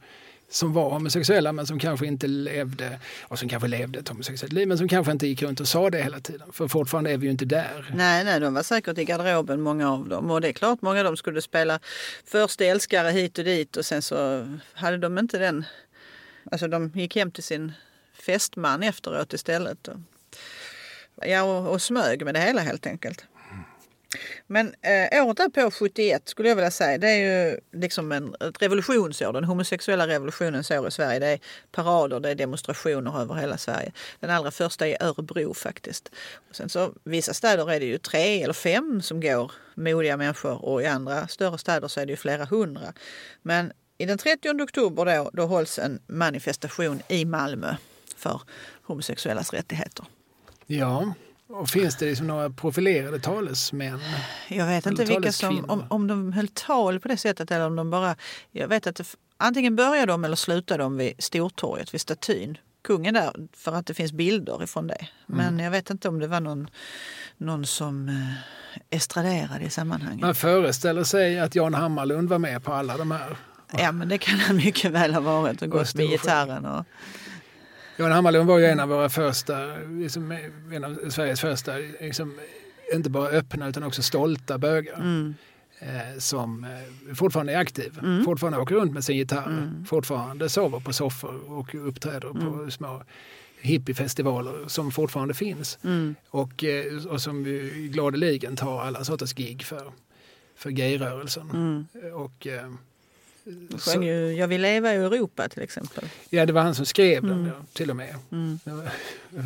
[0.54, 4.68] som var homosexuella men som kanske inte levde, och som kanske levde ett homosexuellt liv
[4.68, 6.52] men som kanske inte gick runt och sa det hela tiden.
[6.52, 7.92] För fortfarande är vi ju inte där.
[7.94, 10.30] Nej, nej, de var säkert i garderoben många av dem.
[10.30, 11.80] Och det är klart många av dem skulle spela
[12.24, 15.64] först älskare hit och dit och sen så hade de inte den...
[16.50, 17.72] Alltså de gick hem till sin
[18.26, 19.88] fästman efteråt istället.
[19.88, 19.96] Och,
[21.26, 23.24] ja, och, och smög med det hela helt enkelt.
[24.46, 28.62] Men eh, året därpå, 71, skulle jag vilja säga, det är ju liksom en, ett
[28.62, 29.32] revolutionsår.
[29.32, 31.18] Den homosexuella revolutionens år i Sverige.
[31.18, 33.92] Det är parader, det är demonstrationer över hela Sverige.
[34.20, 36.10] Den allra första är Örebro faktiskt.
[36.48, 40.64] Och sen så, vissa städer är det ju tre eller fem som går, modiga människor.
[40.64, 42.92] Och i andra större städer så är det ju flera hundra.
[43.42, 47.74] Men i den 30 oktober då, då hålls en manifestation i Malmö
[48.22, 48.40] för
[48.82, 50.04] homosexuellas rättigheter.
[50.66, 51.14] Ja,
[51.48, 54.00] och finns det liksom några profilerade talesmän?
[54.48, 57.76] Jag vet inte vilka som, om, om de höll tal på det sättet eller om
[57.76, 58.16] de bara...
[58.50, 59.04] Jag vet att det,
[59.36, 62.58] antingen började de eller slutade de vid Stortorget, vid statyn.
[62.84, 65.06] Kungen där, för att det finns bilder ifrån det.
[65.26, 65.64] Men Mm.
[65.64, 66.68] jag vet inte om det var någon,
[67.36, 70.20] någon som eh, estraderade i sammanhanget.
[70.20, 73.36] Man föreställer sig att Jan Hammarlund var med på alla de här.
[73.78, 76.66] Ja, men det kan han mycket väl ha varit och gått med gitarren.
[76.66, 76.84] Och,
[78.02, 80.38] Jan Hammarlund var ju en av våra första, liksom,
[80.72, 82.34] en av Sveriges första, liksom,
[82.94, 84.94] inte bara öppna utan också stolta bögar.
[85.00, 85.34] mm,
[85.78, 88.24] Eh, som eh, fortfarande är aktiv, Mm.
[88.24, 89.84] fortfarande åker runt med sin gitarr, Mm.
[89.84, 92.70] fortfarande sover på soffor och uppträder på Mm.
[92.70, 93.02] små
[93.60, 95.78] hippiefestivaler som fortfarande finns.
[95.84, 97.44] mm, Och, eh, och som
[97.92, 99.92] gladeligen tar alla sorters gig för,
[100.56, 101.50] för gayrörelsen.
[101.50, 101.86] mm.
[102.14, 102.46] Och,
[103.70, 106.04] så, sjöng ju Jag vill leva i Europa till exempel.
[106.30, 107.52] ja, det var han som skrev den Mm.
[107.72, 108.14] till och med.
[108.32, 108.58] Mm.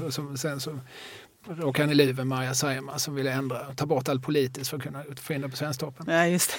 [0.07, 0.79] Och som, sen så
[1.49, 4.77] råkade han i livet med Maja Saima som ville ändra, ta bort allt politiskt för
[4.77, 6.07] att kunna det på Svensktoppen.
[6.09, 6.51] Ja, just.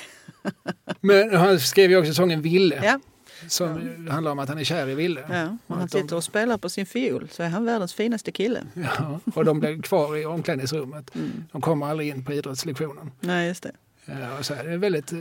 [1.01, 2.99] Men han skrev ju också sången Ville Ja,
[3.47, 5.25] som ju handlar om att han är kär i Ville.
[5.29, 5.57] ja.
[5.67, 8.63] Och han sitter och spelar på sin fiol så är han världens finaste kille.
[8.73, 11.15] Ja, och de blev kvar i omklädningsrummet.
[11.15, 11.43] Mm.
[11.51, 13.11] De kommer aldrig in på idrottslektionen.
[13.19, 13.71] Nej, just det.
[14.07, 15.19] Ja, och så här, det är en väldigt eh,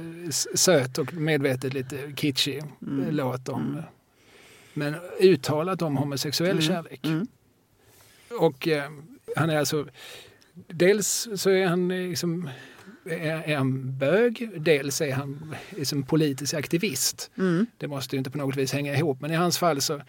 [0.55, 3.05] söt och medvetet lite kitschig Mm.
[3.05, 3.83] eh, låt om Mm.
[4.75, 6.63] men uttalat om homosexuell Mm.
[6.63, 7.07] kärlek.
[7.07, 7.27] Mm.
[8.41, 8.91] Och eh,
[9.37, 9.87] han är alltså,
[10.69, 12.51] dels så är han eh, liksom,
[13.05, 17.31] är, är han bög, dels är han liksom politisk aktivist.
[17.39, 17.67] Mm.
[17.79, 20.01] Det måste ju inte på något vis hänga ihop, men i hans fall så,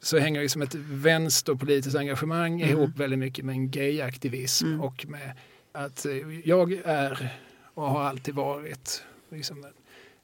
[0.00, 2.68] så hänger liksom ett vänsterpolitiskt engagemang Mm.
[2.76, 4.80] ihop väldigt mycket med en gayaktivism Mm.
[4.80, 5.32] och med
[5.72, 6.12] att eh,
[6.44, 7.28] jag är
[7.74, 9.66] och har alltid varit liksom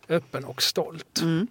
[0.08, 1.20] öppen och stolt.
[1.20, 1.46] Mm.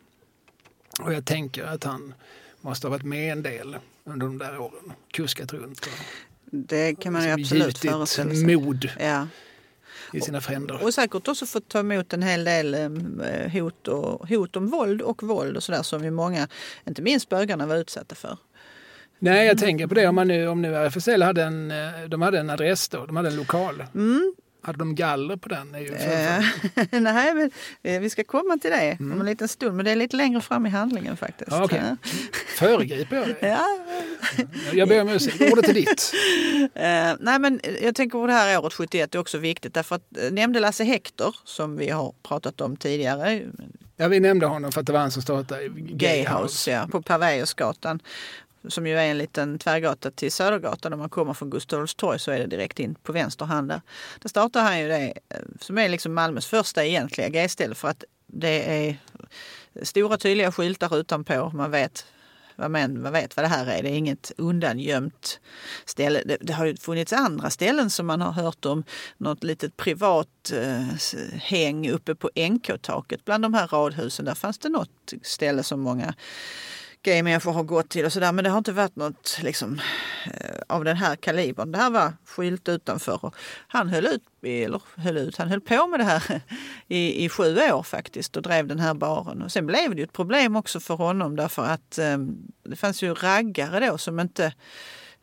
[1.02, 2.14] Och jag tänker att han
[2.62, 5.92] måste ha varit med en del under de där åren, kuskat runt och
[6.52, 8.56] Det kan man ju liksom absolut föreställa sig.
[8.58, 9.28] mod Ja.
[10.14, 10.84] i sina fränder.
[10.84, 12.90] Och säkert också fått ta emot en hel del eh,
[13.52, 16.48] hot, och, hot om våld och våld och sådär som ju många,
[16.88, 18.38] inte minst bögarna, var utsatta för.
[19.20, 22.22] Nej, jag tänker på det om, man nu, om nu RFSL hade en, eh, de
[22.22, 23.84] hade en adress då, de hade en lokal.
[23.96, 24.36] Mm.
[24.66, 25.76] Hade de galler på den?
[25.76, 26.44] Är ju Eh,
[27.02, 27.52] nej, men
[27.84, 29.20] eh, vi ska komma till det om Mm.
[29.20, 29.76] en liten stund.
[29.76, 31.52] Men det är lite längre fram i handlingen faktiskt.
[31.52, 31.68] Ja.
[31.72, 31.98] Ja.
[32.48, 33.36] Föregriper jag det?
[33.48, 33.68] Ja.
[34.74, 35.42] Jag ber om ursäkt.
[35.54, 36.14] Ordet är ditt.
[36.76, 40.08] Eh, nej, men jag tänker på det här året 71 är också viktigt därför att
[40.32, 43.42] nämnde Lasse Hector som vi har pratat om tidigare.
[43.98, 48.00] Ja, vi nämnde honom för att det var han som startade Gayhouse ja, på Paveusgatan.
[48.68, 50.94] Som ju är en liten tvärgata till Södergatan.
[50.94, 53.70] Om man kommer från Gustav Adolfs torg så är det direkt in på vänster hand
[53.70, 53.82] där.
[54.20, 58.04] Där startar han ju det eh, som är liksom Malmös första egentliga gayställe för att
[58.28, 58.98] det är
[59.82, 61.52] stora tydliga skyltar utanpå.
[61.54, 62.06] Man vet
[62.56, 63.84] vad, man, man vet vad det här är.
[63.84, 65.40] Det är inget undangömt
[65.86, 66.22] ställe.
[66.26, 68.84] Det, det har ju funnits andra ställen som man har hört om.
[69.18, 70.82] Något litet privat eh,
[71.34, 74.26] häng uppe på NK-taket bland de här radhusen.
[74.26, 76.14] Där fanns det något ställe som många
[77.06, 78.32] gaymänniskor har gått till och sådär.
[78.32, 79.80] Men det har inte varit något liksom,
[80.26, 81.72] eh, av den här kalibern.
[81.72, 83.26] Det här var skilt utanför.
[83.26, 83.36] Och
[83.68, 86.42] han höll ut, eller höll ut, han höll på med det här
[86.88, 89.42] i, i sju år faktiskt och drev den här baren.
[89.42, 92.18] Och sen blev det ju ett problem också för honom därför att eh,
[92.64, 94.54] det fanns ju raggare då som inte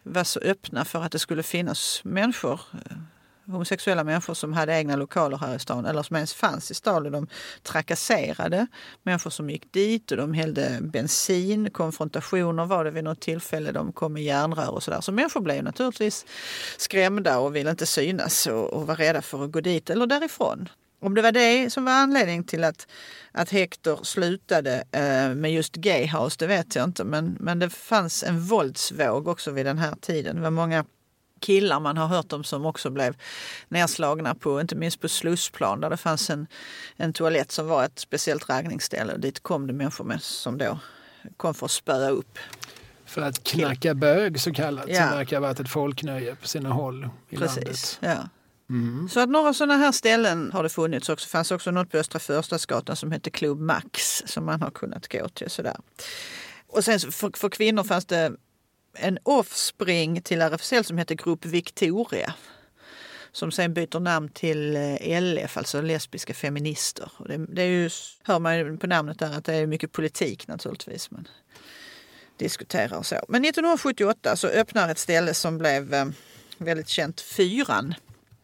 [0.02, 2.96] var så öppna för att det skulle finnas människor eh,
[3.46, 7.06] homosexuella människor som hade egna lokaler här i stan eller som ens fanns i stan.
[7.06, 7.26] Och de
[7.62, 8.66] trakasserade
[9.02, 11.70] människor som gick dit och de hällde bensin.
[11.70, 13.72] Konfrontationer var det vid något tillfälle.
[13.72, 15.00] De kom med järnrör och sådär.
[15.00, 16.26] Så människor blev naturligtvis
[16.76, 20.68] skrämda och ville inte synas och, och var rädda för att gå dit eller därifrån.
[21.00, 22.86] Om det var det som var anledningen till att,
[23.32, 27.04] att Hector slutade eh, med just Gayhouse, det vet jag inte.
[27.04, 30.36] Men, men det fanns en våldsvåg också vid den här tiden.
[30.36, 30.84] Det var många
[31.42, 33.16] killar man har hört om som också blev
[33.68, 36.46] nedslagna på, inte minst på Slussplan där det fanns en,
[36.96, 39.16] en toalett som var ett speciellt raggningsställe.
[39.16, 40.78] Dit kom det människor med, som då
[41.36, 42.38] kom för att spöa upp.
[43.04, 45.08] För att knacka bög så kallat, Ja.
[45.08, 47.98] som verkar ha varit ett folknöje på sina håll i Precis.
[48.02, 48.20] landet.
[48.20, 48.28] Ja.
[48.70, 49.08] Mm.
[49.08, 51.26] Så att några sådana här ställen har det funnits också.
[51.26, 55.12] Det fanns också något på Östra Förstadsgatan som hette Club Max som man har kunnat
[55.12, 55.50] gå till.
[55.50, 55.76] Sådär.
[56.66, 58.32] Och sen för, för kvinnor fanns det
[58.94, 62.34] en offspring till RFSL som hette Grupp Victoria.
[63.32, 67.12] Som sen byter namn till eh, LF, alltså lesbiska feminister.
[67.16, 67.90] Och det, det är ju,
[68.22, 71.10] hör man på namnet där att det är mycket politik naturligtvis.
[71.10, 71.28] Men
[72.36, 73.14] diskuterar och så.
[73.28, 76.06] Men 1978 så öppnar ett ställe som blev eh,
[76.58, 77.94] väldigt känt, Fyran.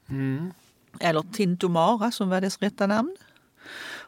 [0.09, 0.53] Mm.
[1.01, 3.17] Eller Tintomara som var dess rätta namn.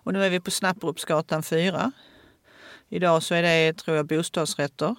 [0.02, 1.92] Och nu är vi på Snapperupsgatan 4.
[2.88, 4.96] Idag så är det, tror jag, bostadsrätter.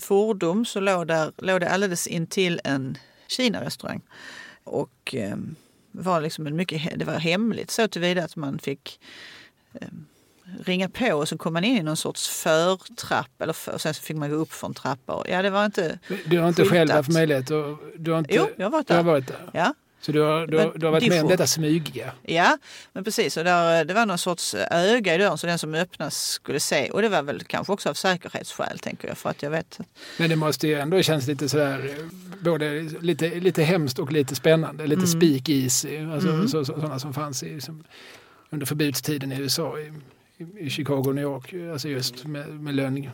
[0.00, 4.00] Fordom så låg, där, låg det alldeles intill en Kina-restaurang.
[4.64, 5.36] Och eh,
[5.92, 9.00] var liksom en mycket, det var hemligt så tillvida att man fick
[9.80, 9.88] eh,
[10.64, 13.42] ringa på och så kom man in i någon sorts förtrapp.
[13.42, 15.12] Eller för, och sen så fick man gå upp trappa.
[15.14, 15.98] Och, ja, det var inte...
[16.26, 16.76] Du har inte Skyltat.
[16.78, 17.78] själv haft möjlighet att...
[17.96, 19.10] Du har inte, Jo, jag har varit du har där.
[19.10, 19.50] varit där.
[19.52, 22.12] Ja, Så du har, du, har- du har varit med om detta smygiga.
[22.22, 22.58] Ja,
[22.92, 23.36] men precis.
[23.36, 26.90] Och där, det var någon sorts öga i dörren så den som öppnas skulle se.
[26.90, 29.18] Och det var väl kanske också av säkerhetsskäl tänker jag.
[29.18, 29.78] För att jag vet.
[30.18, 32.04] Men det måste ju ändå kännas lite sådär, eh,
[32.40, 34.86] både lite, lite hemskt och lite spännande.
[34.86, 35.20] Lite Mm.
[35.20, 36.48] speakeasy, alltså Mm.
[36.48, 37.84] så, så, sådana som fanns i, som,
[38.50, 39.92] under förbudstiden i USA, i,
[40.66, 41.54] i- Chicago och New York.
[41.72, 43.10] Alltså just med, med lön,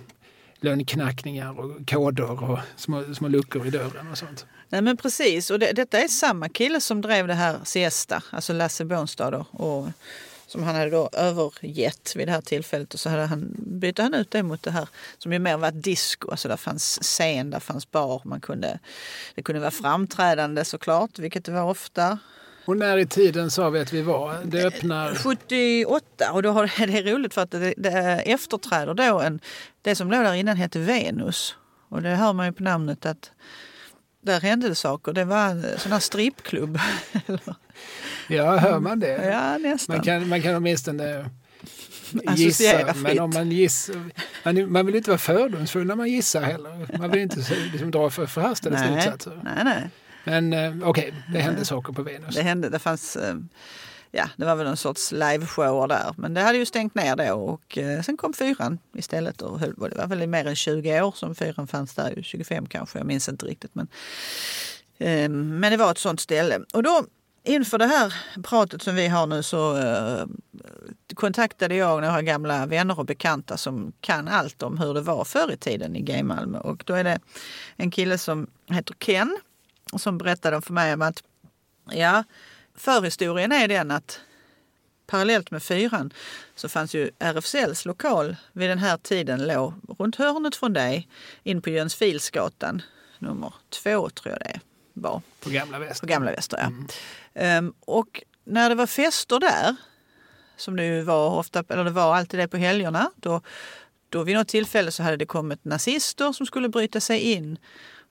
[0.61, 4.47] löneknackningar och koder och små, små luckor i dörren och sånt.
[4.69, 5.51] Nej men precis.
[5.51, 8.23] Och det, detta är samma kille som drev det här Siesta.
[8.31, 9.47] Alltså Lasse Bornstad då.
[9.51, 9.89] Och
[10.47, 12.95] som han hade då övergett vid det här tillfället.
[12.95, 14.89] Och så hade han, bytte han ut det mot det här
[15.19, 16.31] som ju mer var ett disco.
[16.31, 18.23] Alltså där fanns scen, där fanns bar.
[18.25, 18.79] Man kunde,
[19.35, 22.19] det kunde vara framträdande såklart, vilket det var ofta.
[22.65, 24.39] Och när i tiden sa vi att vi var?
[24.45, 25.15] Det öppnar...
[25.15, 29.41] 78 och då har, det är roligt för att det, det efterträder då en,
[29.83, 31.57] det som låg där innan hette Venus.
[31.89, 33.31] Och det hör man ju på namnet att
[34.25, 35.13] där hände det saker.
[35.13, 36.79] Det var en sån här strippklubb.
[38.29, 39.27] Ja, hör man det?
[39.27, 39.97] ja, nästan.
[39.97, 41.31] Man kan, man kan åtminstone
[42.37, 43.95] gissa, men om man gissar...
[44.45, 46.99] Man, man vill inte vara fördomsfull när man gissar heller.
[46.99, 47.37] Man vill inte
[47.73, 49.41] liksom, dra för förhastade slutsatser.
[49.45, 49.91] nej, nej.
[50.25, 52.35] Men eh, okej, det hände saker på Venus.
[52.35, 52.69] Det hände.
[52.69, 53.17] Det fanns...
[54.17, 56.15] Ja, det var väl någon sorts liveshower där.
[56.17, 59.43] Men det hade ju stängt ner då och eh, sen kom fyran istället.
[59.43, 62.23] Och höll, och det var väl i mer än 20 år som fyran fanns där.
[62.23, 63.75] 25 kanske, jag minns inte riktigt.
[63.75, 63.89] Men,
[64.99, 66.61] eh, men det var ett sånt ställe.
[66.73, 67.05] Och då
[67.45, 70.27] inför det här pratet som vi har nu så eh,
[71.15, 75.53] kontaktade jag några gamla vänner och bekanta som kan allt om hur det var förr
[75.53, 76.59] i tiden i G-Malmö.
[76.59, 77.19] Och då är det
[77.77, 79.39] en kille som heter Ken
[79.97, 81.23] som berättade för mig om att
[81.91, 82.25] ja,
[82.75, 84.21] förhistorien är den att
[85.07, 86.13] parallellt med fyran
[86.55, 91.09] så fanns ju RFSLs lokal vid den här tiden låg runt hörnet från dig
[91.43, 92.83] in på Jönsfilsgatan
[93.19, 94.61] nummer två tror jag det
[94.93, 95.23] var.
[95.41, 96.01] På Gamla Väst.
[96.01, 96.71] På Gamla Väster, ja.
[97.35, 99.77] Ehm, och när det var fester där,
[100.57, 103.41] som det var ofta, eller det var alltid det på helgerna, då,
[104.09, 107.59] då vid något tillfälle så hade det kommit nazister som skulle bryta sig in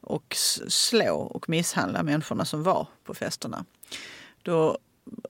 [0.01, 0.36] och
[0.68, 3.66] slå och misshandla människorna som var på festerna.
[4.44, 4.78] Då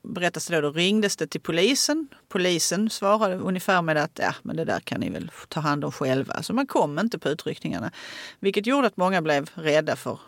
[0.01, 2.07] berättas det då, då ringdes det till polisen.
[2.29, 5.91] Polisen svarade ungefär med att ja, men det där kan ni väl ta hand om
[5.91, 6.43] själva.
[6.43, 7.91] Så man kom inte på utryckningarna.
[8.39, 10.19] Vilket gjorde att många blev rädda för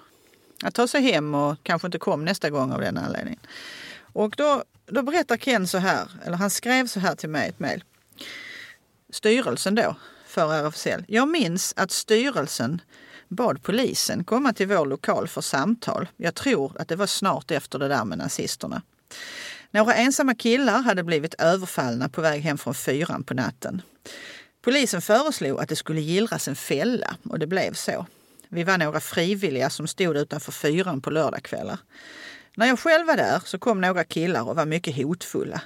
[0.63, 3.39] att ta sig hem och kanske inte kom nästa gång av den anledningen.
[4.13, 7.49] Och då, då berättar Ken så här, eller han skrev så här till mig i
[7.49, 7.83] ett mejl.
[9.09, 11.03] Styrelsen då för RFSL.
[11.07, 12.81] Jag minns att styrelsen
[13.27, 16.07] bad polisen komma till vår lokal för samtal.
[16.17, 18.81] Jag tror att det var snart efter det där med nazisterna.
[19.71, 23.81] Några ensamma killar hade blivit överfallna på väg hem från fyran på natten.
[24.61, 28.05] Polisen föreslog att det skulle gillras en fälla och det blev så.
[28.49, 31.77] Vi var några frivilliga som stod utanför fyran på lördagskvällar.
[32.55, 35.61] När jag själv var där så kom några killar och var mycket hotfulla.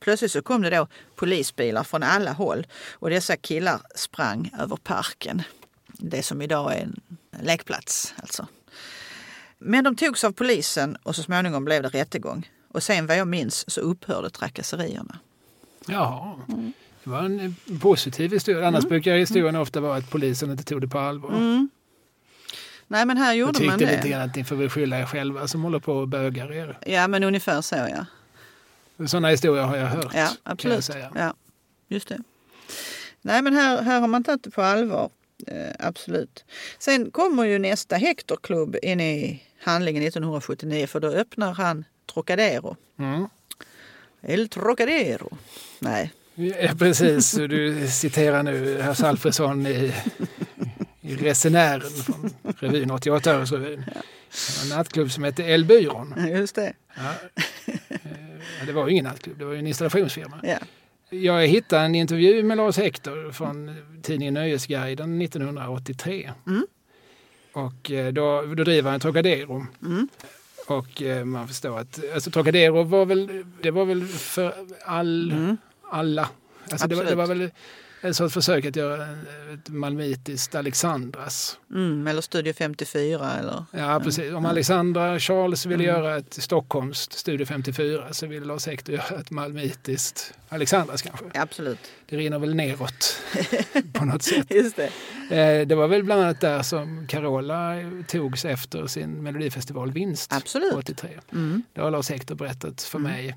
[0.00, 5.42] Plötsligt så kom det då polisbilar från alla håll och dessa killar sprang över parken.
[5.86, 7.00] Det som idag är en
[7.40, 8.46] lekplats alltså.
[9.58, 12.50] Men de togs av polisen och så småningom blev det rättegång.
[12.68, 15.18] Och sen vad jag minns så upphörde trakasserierna.
[15.86, 16.34] Jaha.
[17.04, 18.68] Det var en eh, positiv historia.
[18.68, 21.30] Annars brukar historien ofta vara att polisen inte tog det på allvar.
[21.32, 21.68] Mm.
[22.88, 24.08] Nej men här Jag gjorde man tyckte lite det.
[24.08, 26.78] grann att ni får väl skylla er själva som håller på och bögar er.
[26.86, 28.06] Ja men ungefär så ja.
[29.06, 30.14] Sådana historier har jag hört.
[30.14, 30.84] Ja, jag absolut.
[30.84, 31.12] säga.
[31.14, 31.34] Ja,
[31.88, 32.18] just det.
[33.22, 35.10] Nej, men här, här har man tagit det på allvar.
[35.46, 36.44] Eh, absolut.
[36.78, 41.84] Sen kommer ju nästa Hectorklubb in i handlingen 1979 för då öppnar han
[42.14, 42.76] Trocadero.
[42.98, 43.26] Mm.
[44.22, 45.36] El Trocadero.
[45.78, 47.32] Nej, Ja, precis.
[47.32, 49.92] Du citerar nu Hasse Alfredson i,
[51.00, 53.82] i Resenären från revyn 88-årsrevyn.
[54.62, 56.14] En nattklubb som hette Elbyrån.
[56.28, 56.72] just det.
[56.96, 57.14] Ja.
[57.66, 60.40] Eh, Det var ju ingen nattklubb, det var ju en installationsfirma.
[60.42, 60.58] Ja.
[61.12, 66.32] Jag hittade en intervju med Lars Hector från tidningen Nöjesguiden 1983.
[66.46, 66.66] Mm.
[67.52, 69.66] Och eh, då, då driver han Trocadero.
[69.82, 70.08] Mm.
[70.66, 74.54] Och eh, man förstår att alltså, Trocadero var väl, det var väl för
[74.84, 75.56] all, Mm.
[75.82, 76.28] alla.
[76.70, 77.50] Alltså, det, var, det var väl
[78.02, 79.06] ett sorts försök att göra
[79.54, 81.58] ett malmöitiskt Alexandras.
[81.70, 83.64] Mm, eller Studio 54 eller...
[83.70, 84.32] Ja, precis.
[84.32, 85.96] Om Alexandra Charles ville Mm.
[85.96, 91.24] göra ett Stockholms Studio 54 så ville Lars Hector göra ett malmöitiskt Alexandras kanske.
[91.34, 91.78] Absolut.
[92.06, 93.16] Det rinner väl neråt
[93.92, 94.46] på något sätt.
[94.50, 94.90] Just det.
[95.36, 97.74] Eh, Det var väl bland annat där som Carola
[98.08, 100.72] togs efter sin Melodifestivalvinst Absolut.
[100.74, 101.10] 83.
[101.32, 101.62] Mm.
[101.72, 103.36] Det har Lars Hector berättat för mig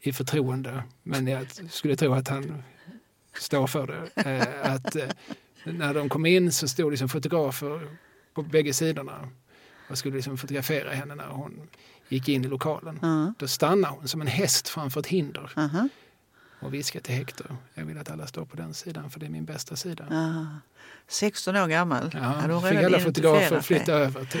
[0.00, 0.82] i förtroende.
[1.02, 2.62] Men jag skulle tro att han
[3.38, 4.22] står för det.
[4.30, 5.08] Eh, Att eh,
[5.64, 7.96] när de kom in så stod det som fotografer
[8.34, 9.28] på bägge sidorna
[9.90, 11.68] och skulle liksom fotografera henne när hon
[12.08, 12.98] gick in i lokalen.
[13.02, 13.34] Ja.
[13.38, 15.88] Då stannade hon som en häst framför ett hinder Aha.
[16.60, 17.56] och viskade till Hector.
[17.74, 20.06] Jag vill att alla står på den sidan för det är min bästa sida.
[20.10, 20.46] Ja.
[21.08, 22.10] 16 år gammal.
[22.14, 24.04] Ja, Hade hon fick alla fotografer flytta det?
[24.04, 24.40] över till,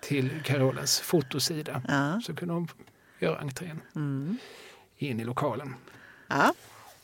[0.00, 1.82] till Carolas fotosida.
[1.88, 2.20] Ja.
[2.26, 2.68] Så kunde de
[3.18, 4.36] göra entrén Mm.
[4.96, 5.74] in i lokalen.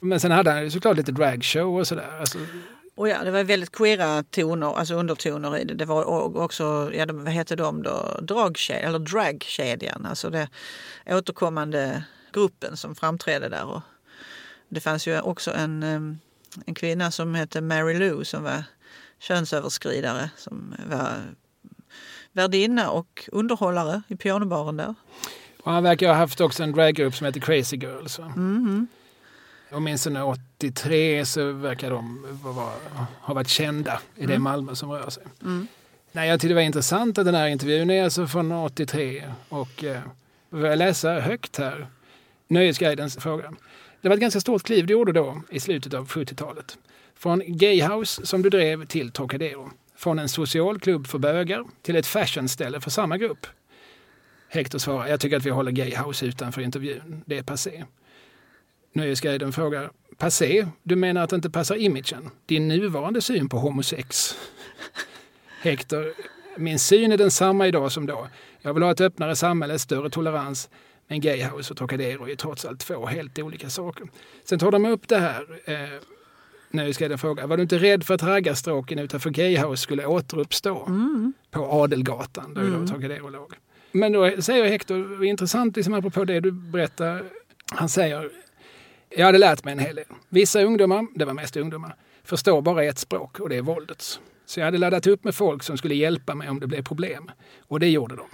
[0.01, 2.19] Men sen hade han ju såklart lite dragshow och sådär.
[2.21, 2.39] Alltså,
[2.95, 5.75] Och ja, det var väldigt queera toner, alltså undertoner i det.
[5.75, 6.05] Det var
[6.37, 8.19] också, ja, vad hette de då?
[8.23, 10.07] Dragkedjan, eller dragkedjan.
[10.07, 10.49] Alltså det
[11.07, 13.65] återkommande gruppen som framträdde där.
[13.65, 13.83] Och
[14.69, 15.83] det fanns ju också en,
[16.67, 18.65] en kvinna som hette Mary Lou som var
[19.19, 20.31] könsöverskridare.
[20.37, 21.13] Som var
[22.33, 24.95] värdinna och underhållare i pianobaren där.
[25.63, 28.19] och han verkar ha haft också en draggrupp som heter Crazy Girls.
[28.19, 28.33] va?
[28.37, 28.87] Mhm.
[29.71, 32.73] Åtminstone 83 så verkar de vara,
[33.21, 35.23] ha varit kända i det Malmö som rör sig.
[35.43, 35.67] Mm.
[36.13, 39.85] Nej, jag tyckte det var intressant att den här intervjun är alltså från 83 och
[39.85, 40.01] eh,
[40.51, 41.87] jag läsa högt här.
[42.49, 43.55] Nöjesguidens fråga.
[44.01, 46.79] Det var ett ganska stort kliv du gjorde då i slutet av 70-talet.
[47.15, 49.71] Från Gayhouse som du drev till Trocadero.
[49.97, 53.47] Från en socialklubb för bögar till ett fashionställe för samma grupp.
[54.49, 57.23] Hector svarar, jag tycker att vi håller Gayhouse utanför intervjun.
[57.27, 57.85] Det är passé.
[58.93, 60.67] Nöjesguiden frågar, passé?
[60.83, 62.31] Du menar att det inte passar imagen?
[62.47, 64.37] Din nuvarande syn på homosex?
[65.63, 66.13] Hector,
[66.57, 68.29] min syn är densamma idag som då.
[68.63, 70.71] Jag vill ha ett öppnare samhälle, större tolerans.
[71.09, 74.07] Men Gayhouse och Trocadero är trots allt två helt olika saker.
[74.45, 75.47] Sen tar de upp det här.
[75.65, 76.01] Eh,
[76.71, 81.33] Nöjesguiden frågar, var du inte rädd för att raggarstråken utanför Gayhouse skulle återuppstå Mm.
[81.51, 82.87] på Adelgatan där mm.
[82.87, 83.55] Trocadero låg?
[83.93, 87.25] Men då säger Hector, intressant liksom apropå det du berättar,
[87.71, 88.31] han säger
[89.11, 90.05] jag hade lärt mig en hel del.
[90.29, 94.21] Vissa ungdomar, det var mest ungdomar, förstår bara ett språk och det är våldets.
[94.47, 97.31] Så jag hade laddat upp med folk som skulle hjälpa mig om det blev problem.
[97.61, 98.27] Och det gjorde de.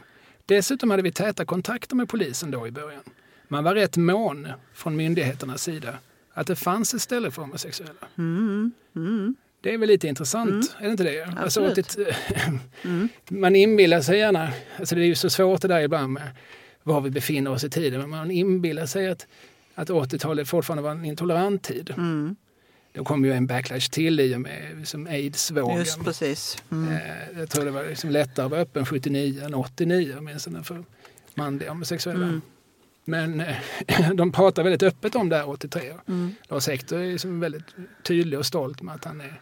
[0.46, 3.02] Dessutom hade vi täta kontakter med polisen då i början.
[3.48, 5.94] Man var rätt mån från myndigheternas sida
[6.32, 7.92] att det fanns ett ställe för homosexuella.
[8.18, 8.72] Mm.
[8.96, 9.36] Mm.
[9.60, 11.24] Det är väl lite intressant, är det inte det?
[11.38, 11.96] Alltså, det-
[13.28, 14.48] Man inbillar sig gärna,
[14.78, 16.30] alltså det är ju så svårt det där ibland med
[16.82, 19.26] var vi befinner oss i tiden, men man inbillar sig att,
[19.74, 21.94] att 80-talet fortfarande var en intolerant tid.
[21.96, 22.36] Mm.
[22.92, 25.78] Då kom ju en backlash till i och med liksom aids-vågen.
[25.78, 26.62] Just precis.
[26.72, 26.92] Mm.
[26.92, 30.84] Eh, Jag tror det var liksom lättare att vara öppen 79 än 89 åtminstone för
[31.34, 32.26] manliga homosexuella.
[32.26, 32.40] Mm.
[33.04, 35.82] Men eh, de pratar väldigt öppet om det här 83.
[36.08, 36.34] Mm.
[36.48, 39.40] Lars Hector är liksom väldigt tydlig och stolt med att han är,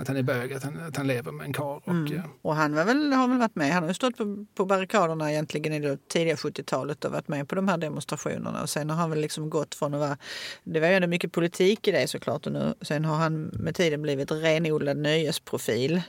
[0.00, 1.80] att han är bög, att han, att han lever med en karl.
[1.84, 2.22] Och, Mm.
[2.42, 3.72] Och han väl, har väl varit med.
[3.72, 7.48] Han har ju stått på, på barrikaderna egentligen i det tidiga 70-talet och varit med
[7.48, 8.62] på de här demonstrationerna.
[8.62, 10.16] Och sen har han väl liksom gått från att vara...
[10.64, 12.46] Det var ju ändå mycket politik i det såklart.
[12.46, 16.02] Och nu, sen har han med tiden blivit renodlad nöjesprofil.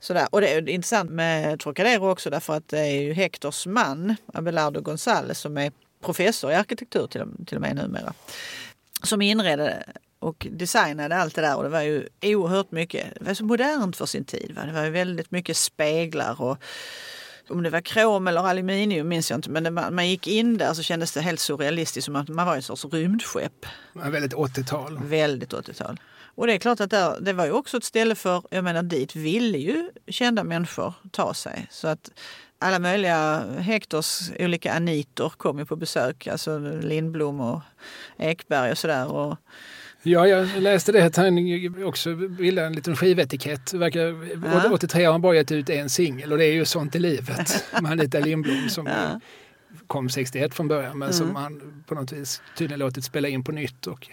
[0.00, 0.26] Sådär.
[0.30, 4.80] Och det är intressant med Trocadero också därför att det är ju Hectors man, Abelardo
[4.80, 5.72] González, som är
[6.04, 8.12] professor i arkitektur till, till och med numera.
[9.02, 9.84] Som inredde
[10.20, 13.96] och designade allt det där och det var ju oerhört mycket, det var så modernt
[13.96, 14.52] för sin tid.
[14.56, 14.62] Va?
[14.66, 16.58] Det var ju väldigt mycket speglar och
[17.48, 20.74] om det var krom eller aluminium minns jag inte men man, man gick in där
[20.74, 23.66] så kändes det helt surrealistiskt som att man var i en sorts rymdskepp.
[23.92, 24.98] väldigt 80-tal.
[25.02, 26.00] Väldigt 80-tal.
[26.34, 28.82] Och det är klart att där, det var ju också ett ställe för, jag menar
[28.82, 31.66] dit ville ju kända människor ta sig.
[31.70, 32.10] Så att
[32.58, 36.26] alla möjliga Hektors olika Anitor kom ju på besök.
[36.26, 37.60] Alltså Lindblom och
[38.18, 39.06] Ekberg och sådär.
[39.06, 39.36] Och
[40.02, 41.38] Ja, jag läste det att han
[41.84, 43.72] också ville en liten skivetikett.
[43.74, 44.00] Verkar,
[44.46, 44.70] Ja.
[44.72, 47.64] 83 har han bara gett ut en singel och det är ju sånt i livet
[47.82, 49.20] med Anita Lindblom som Ja.
[49.86, 51.12] kom 61 från början men Mm.
[51.12, 54.08] som han på något vis tydligen låtit spela in på nytt och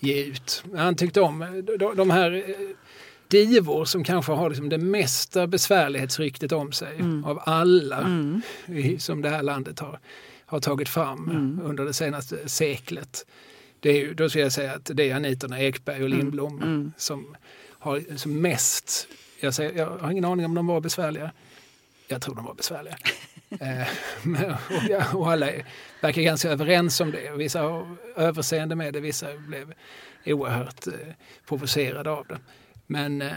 [0.00, 0.64] ge ut.
[0.76, 2.42] Han tyckte om de, de här eh,
[3.28, 8.42] divor som kanske har liksom det mesta besvärlighetsryktet om sig av alla Mm.
[8.98, 9.98] som det här landet har,
[10.46, 11.60] har tagit fram Mm.
[11.64, 13.26] under det senaste seklet.
[13.90, 16.92] Är då skulle jag säga att det är Anitorna Ekberg och Lindblom Mm.
[16.96, 17.36] som
[17.68, 19.08] har som mest,
[19.40, 21.30] jag, säger, jag har ingen aning om de var besvärliga.
[22.08, 22.96] Jag tror de var besvärliga.
[23.60, 23.88] eh,
[25.12, 25.50] och, och alla
[26.00, 27.36] verkar ganska överens om det.
[27.36, 29.72] Vissa har överseende med det, vissa blev
[30.26, 30.92] oerhört eh,
[31.48, 32.38] provocerade av det.
[32.86, 33.32] Men, eh,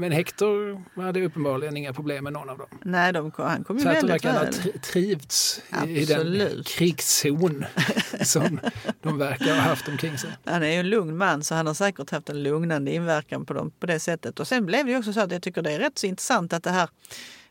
[0.00, 2.66] men Hector hade uppenbarligen inga problem med någon av dem.
[2.84, 6.62] Nej, de kom, han kom ju Så att de verkar ha trivts i, i den
[6.64, 7.64] krigszon
[8.22, 8.60] som
[9.02, 10.30] de verkar ha haft omkring sig.
[10.44, 13.52] Han är ju en lugn man så han har säkert haft en lugnande inverkan på
[13.52, 14.40] dem på det sättet.
[14.40, 16.52] Och sen blev det ju också så att jag tycker det är rätt så intressant
[16.52, 16.88] att det här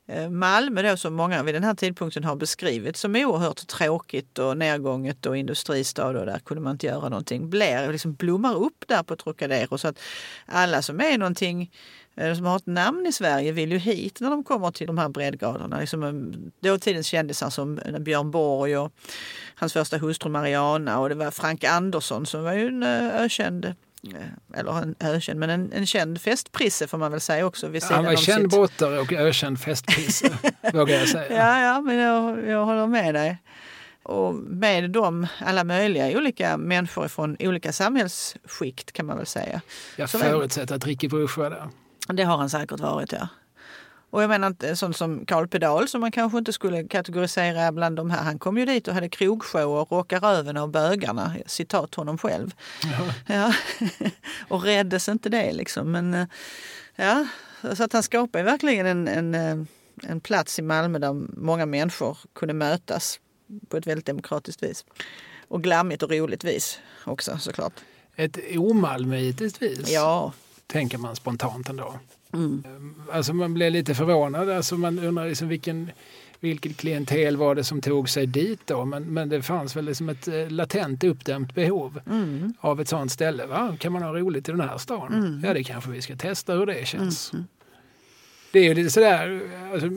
[0.08, 4.58] eh, Malmö då som många vid den här tidpunkten har beskrivit som oerhört tråkigt och
[4.58, 7.50] nedgånget och industristad och där kunde man inte göra någonting.
[7.50, 10.00] Blir, liksom blommar upp där på Trocadero så att
[10.45, 11.72] alla som är någonting
[12.36, 15.09] som har ett namn i Sverige vill ju hit när de kommer till de här
[15.09, 15.80] breddgraderna.
[15.80, 16.13] Liksom eh,
[16.72, 18.91] dåtidens kändisar som eh, Björn Borg och
[19.55, 23.65] hans första hustru Mariana och det var Frank Andersson som var ju en eh, ökänd
[23.65, 27.67] eh, eller en ökänd, men en, en känd festprisse får man väl säga också.
[27.67, 30.30] Vid sidan Han var känd sitt- brottare och ökänd festprisse,
[30.74, 31.36] vågar jag säga.
[31.38, 33.38] Ja, ja, men jag, jag håller med dig.
[34.03, 39.61] Och med dem alla möjliga olika människor från olika samhällsskikt kan man väl säga.
[39.95, 41.70] Jag förutsätter att Ricky Bruch var där.
[42.14, 43.28] Det har han säkert varit, ja.
[44.12, 47.95] Och jag menar inte sånt som Karl Pedal som man kanske inte skulle kategorisera bland
[47.95, 48.24] de här.
[48.24, 52.51] Han kom ju dit och hade krogshow och rocka röven av bögarna, citat honom själv.
[53.28, 53.53] Ja.
[54.47, 55.91] och räddes inte det liksom.
[55.91, 56.28] Men eh,
[56.95, 57.28] ja,
[57.74, 59.66] så att han skapade verkligen en, en, eh,
[60.03, 63.20] en plats i Malmö där många människor kunde mötas
[63.68, 64.86] på ett väldigt demokratiskt vis.
[65.47, 67.74] Och glammigt och roligt vis också såklart.
[68.16, 70.34] Ett omalmöitiskt vis, Ja,
[70.72, 71.93] tänker man spontant ändå.
[72.34, 72.63] mm.
[73.11, 74.49] Alltså man blir lite förvånad.
[74.49, 75.91] Alltså man undrar liksom vilken,
[76.39, 78.86] vilket klientel var det som tog sig dit då?
[78.86, 82.53] Men, men det fanns väl liksom ett eh, latent uppdämt behov Mm.
[82.59, 83.45] av ett sånt ställe.
[83.45, 83.76] Va?
[83.80, 85.13] Kan man ha roligt i den här stan?
[85.13, 85.41] Mm.
[85.45, 87.32] Ja, det kanske vi ska testa hur det känns.
[88.52, 89.41] Det är ju lite sådär,
[89.74, 89.89] alltså,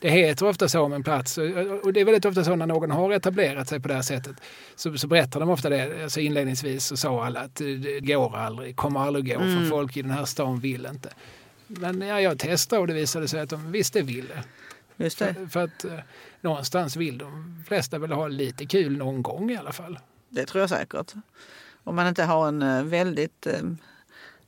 [0.00, 1.38] det heter ofta så om en plats
[1.82, 4.36] och det är väldigt ofta så när någon har etablerat sig på det här sättet
[4.76, 6.02] så, så berättar de ofta det.
[6.02, 10.02] Alltså inledningsvis så sa alla att det går aldrig, kommer aldrig gå för folk i
[10.02, 11.08] den här stan vill inte.
[11.66, 14.44] Men ja, jag testade och det visade sig att de visst det ville.
[14.96, 15.34] just det.
[15.34, 15.98] För, för att eh,
[16.40, 19.98] någonstans vill de flesta väl ha lite kul någon gång i alla fall.
[20.28, 21.12] Det tror jag säkert.
[21.84, 23.60] Om man inte har en eh, väldigt, eh,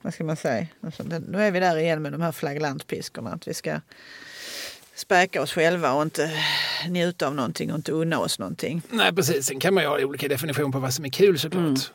[0.06, 3.30] vad ska man säga, alltså, är vi där igen med de här flagrantpiskorna.
[3.30, 3.80] Att vi ska
[4.94, 6.30] späka oss själva och inte
[6.88, 8.82] njuta av någonting och inte unna oss någonting.
[8.90, 11.92] Nej precis, sen kan man ju ha olika definitioner på vad som är kul såklart.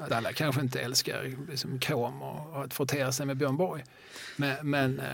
[0.00, 3.84] Att alla kanske inte älskar liksom, krom och, och att frottera sig med Björn Borg.
[4.36, 5.06] Men, men eh,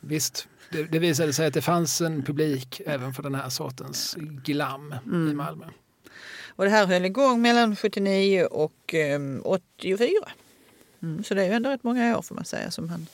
[0.00, 4.16] visst, det, det visade sig att det fanns en publik även för den här sortens
[4.44, 5.64] glam i Malmö.
[6.46, 10.08] Och det här höll igång mellan 79 och eh, 84.
[11.02, 13.06] Mm, så det är ju ändå rätt många år får man säga som han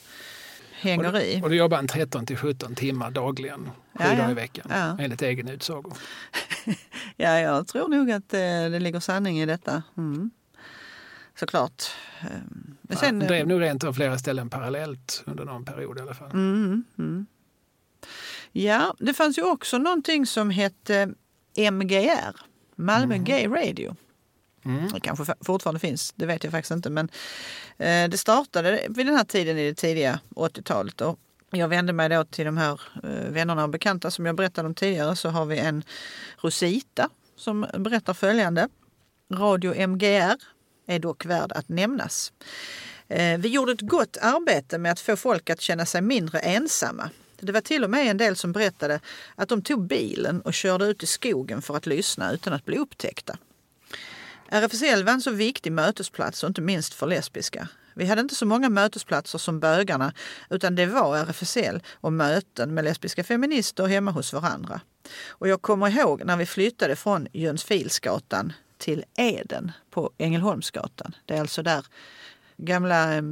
[0.72, 1.41] hänger i.
[1.43, 4.16] Och då jobbar han 13 till 17 timmar dagligen, sju Ja, ja.
[4.16, 4.97] dagar i veckan, Ja.
[5.01, 5.93] enligt egen utsago.
[7.18, 9.82] Ja, jag tror nog att eh, det ligger sanning i detta.
[9.97, 10.30] Mm.
[11.39, 11.82] Såklart.
[12.20, 12.26] Eh,
[12.82, 16.01] Men sen, han eh, drev nog rent av flera ställen parallellt under någon period i
[16.01, 16.30] alla fall.
[16.30, 17.26] Mm, mm.
[18.53, 21.09] Ja, det fanns ju också någonting som hette
[21.72, 22.37] MGR,
[22.76, 23.97] Malmö Gay Radio.
[24.67, 24.89] Mm.
[24.93, 26.91] Det kanske fortfarande finns, det vet jag faktiskt inte.
[26.91, 27.09] Men
[27.79, 31.01] eh, det startade vid den här tiden i det tidiga 80-talet.
[31.01, 31.19] Och
[31.51, 34.75] jag vände mig då till de här eh, vännerna och bekanta som jag berättade om
[34.75, 35.17] tidigare.
[35.17, 35.85] Så har vi en
[36.39, 38.69] Rosita som berättar följande.
[39.33, 40.37] Radio MGR
[40.87, 42.33] är dock värd att nämnas.
[43.09, 47.11] Eh, Vi gjorde ett gott arbete med att få folk att känna sig mindre ensamma.
[47.41, 49.01] Det var till och med en del som berättade
[49.35, 52.79] att de tog bilen och körde ut i skogen för att lyssna utan att bli
[52.79, 53.37] upptäckta.
[54.49, 57.68] RFSL var en så viktig mötesplats och inte minst för lesbiska.
[57.94, 60.12] Vi hade inte så många mötesplatser som bögarna
[60.51, 64.80] utan det var RFSL och möten med lesbiska feminister hemma hos varandra.
[65.28, 71.14] Och jag kommer ihåg när vi flyttade från Jönsfilsgatan till Eden på Ängelholmsgatan.
[71.24, 71.86] Det är alltså där
[72.57, 73.22] gamla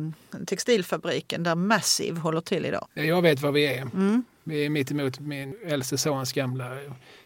[0.47, 2.89] textilfabriken där Massive håller till idag.
[2.95, 3.83] Jag vet vad vi är.
[3.83, 4.25] Mm.
[4.45, 6.79] Vi är mitt emot min äldste sons gamla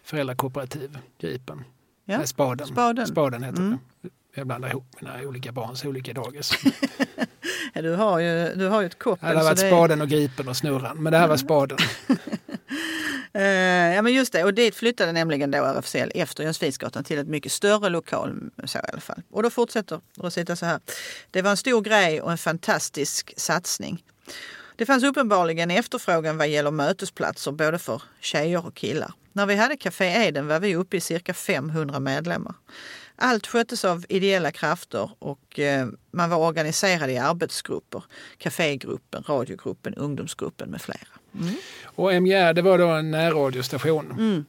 [0.03, 1.63] föräldrakooperativ, Gripen.
[2.09, 2.17] Ja.
[2.17, 2.67] Nej, spaden.
[2.67, 3.07] Spaden.
[3.07, 3.77] spaden heter Mm.
[4.01, 4.09] det.
[4.35, 6.51] Jag blandar ihop mina olika barns olika dagis.
[7.73, 9.29] Du, har ju, du har ju ett koppel.
[9.29, 11.77] Det har varit det spaden och gripen och snurran, men det här var spaden.
[13.33, 17.27] Eh, ja men just det, och dit flyttade nämligen då RFSL efter Jönssonsgatan till ett
[17.27, 18.35] mycket större lokal.
[18.63, 19.21] Så i alla fall.
[19.31, 20.79] Och då fortsätter Rosita så här.
[21.31, 24.03] Det var en stor grej och en fantastisk satsning.
[24.75, 29.11] Det fanns uppenbarligen efterfrågan vad gäller mötesplatser både för tjejer och killar.
[29.39, 32.55] När vi hade Café Eden var vi uppe i cirka 500 medlemmar.
[33.15, 38.03] Allt sköttes av ideella krafter och eh, man var organiserad i arbetsgrupper.
[38.37, 41.07] Cafégruppen, radiogruppen, ungdomsgruppen med flera.
[41.83, 44.11] Och MGR det var då en närradiostation.
[44.11, 44.45] Mm.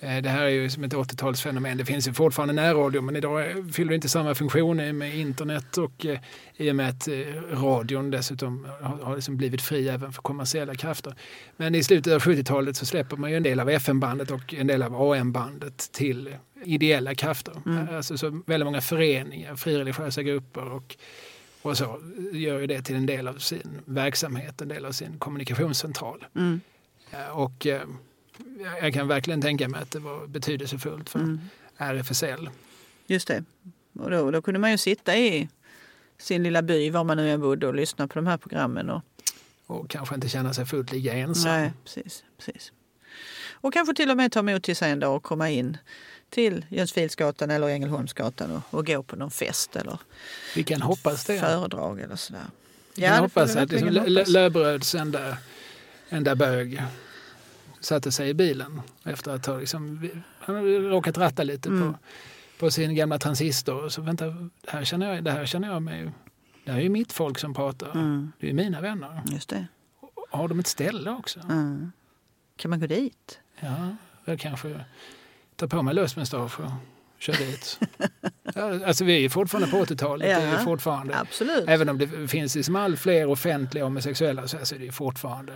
[0.00, 1.74] Eh, Det här är ju som ett 80-talsfenomen.
[1.74, 6.06] Det finns ju fortfarande närradio men idag fyller det inte samma funktion med internet och
[6.06, 6.20] eh,
[6.56, 7.14] i och med att eh,
[7.52, 11.14] radion dessutom har, liksom blivit fri även för kommersiella krafter.
[11.56, 14.66] Men i slutet av 70-talet så släpper man ju en del av FM-bandet och en
[14.66, 17.54] del av AM-bandet till ideella krafter.
[17.92, 20.96] Alltså så väldigt många föreningar, frireligiösa grupper och,
[21.62, 22.00] och så
[22.32, 26.24] gör ju det till en del av sin verksamhet, en del av sin kommunikationscentral.
[26.36, 26.60] Mm.
[27.32, 27.66] Och
[28.82, 31.40] jag kan verkligen tänka mig att det var betydelsefullt för Mm.
[31.76, 32.50] RFSL.
[33.06, 33.44] Just det.
[33.98, 35.48] Och då, då kunde man ju sitta i
[36.18, 38.90] sin lilla by, var man nu än bodde, och lyssna på de här programmen.
[38.90, 39.02] Och,
[39.66, 41.52] Och kanske inte känna sig fullt lika ensam.
[41.52, 42.72] nej, precis, precis.
[43.52, 45.76] Och kanske till och med ta emot till sig en dag och komma in
[46.30, 49.98] till Jönssonlidsgatan eller Ängelholmsgatan och, och gå på någon fest eller
[50.56, 51.38] Vi kan hoppas det.
[51.40, 52.42] föredrag eller sådär.
[52.94, 54.28] Vi kan får hoppas att verkligen Lö- hoppas.
[54.28, 55.36] Löfberöds enda,
[56.08, 56.82] enda bög
[57.80, 61.92] satte sig i bilen efter att ha liksom, han råkat ratta lite Mm.
[61.92, 61.98] på,
[62.58, 63.84] på sin gamla transistor.
[63.84, 66.10] Och så vänta, det här känner jag, det här känner jag mig...
[66.64, 67.90] Det här är ju mitt folk som pratar.
[67.90, 69.22] Mm, Det är mina vänner.
[69.32, 69.66] just det.
[70.30, 71.40] Har de ett ställe också?
[71.40, 71.92] Mm.
[72.56, 73.40] Kan man gå dit?
[73.60, 74.80] Ja, jag kanske
[75.56, 76.70] tar på mig lösmustasch och
[77.20, 77.78] kör dit.
[78.86, 80.26] alltså vi är fortfarande på 80-talet.
[80.28, 81.64] Det är Ja, ju fortfarande, Absolut.
[81.68, 85.52] även om det finns liksom allt fler offentliga homosexuella så är det fortfarande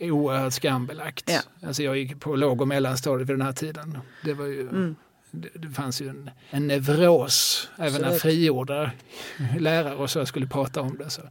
[0.00, 1.30] oerhört skambelagt.
[1.30, 1.40] Ja.
[1.68, 3.98] Alltså jag gick på låg och mellanstadiet vid den här tiden.
[4.24, 4.96] Det, var ju, Mm.
[5.30, 7.68] det, fanns ju en, en neuros.
[7.78, 8.90] Även när frigjorda
[9.58, 11.22] lärare och så skulle prata om det så,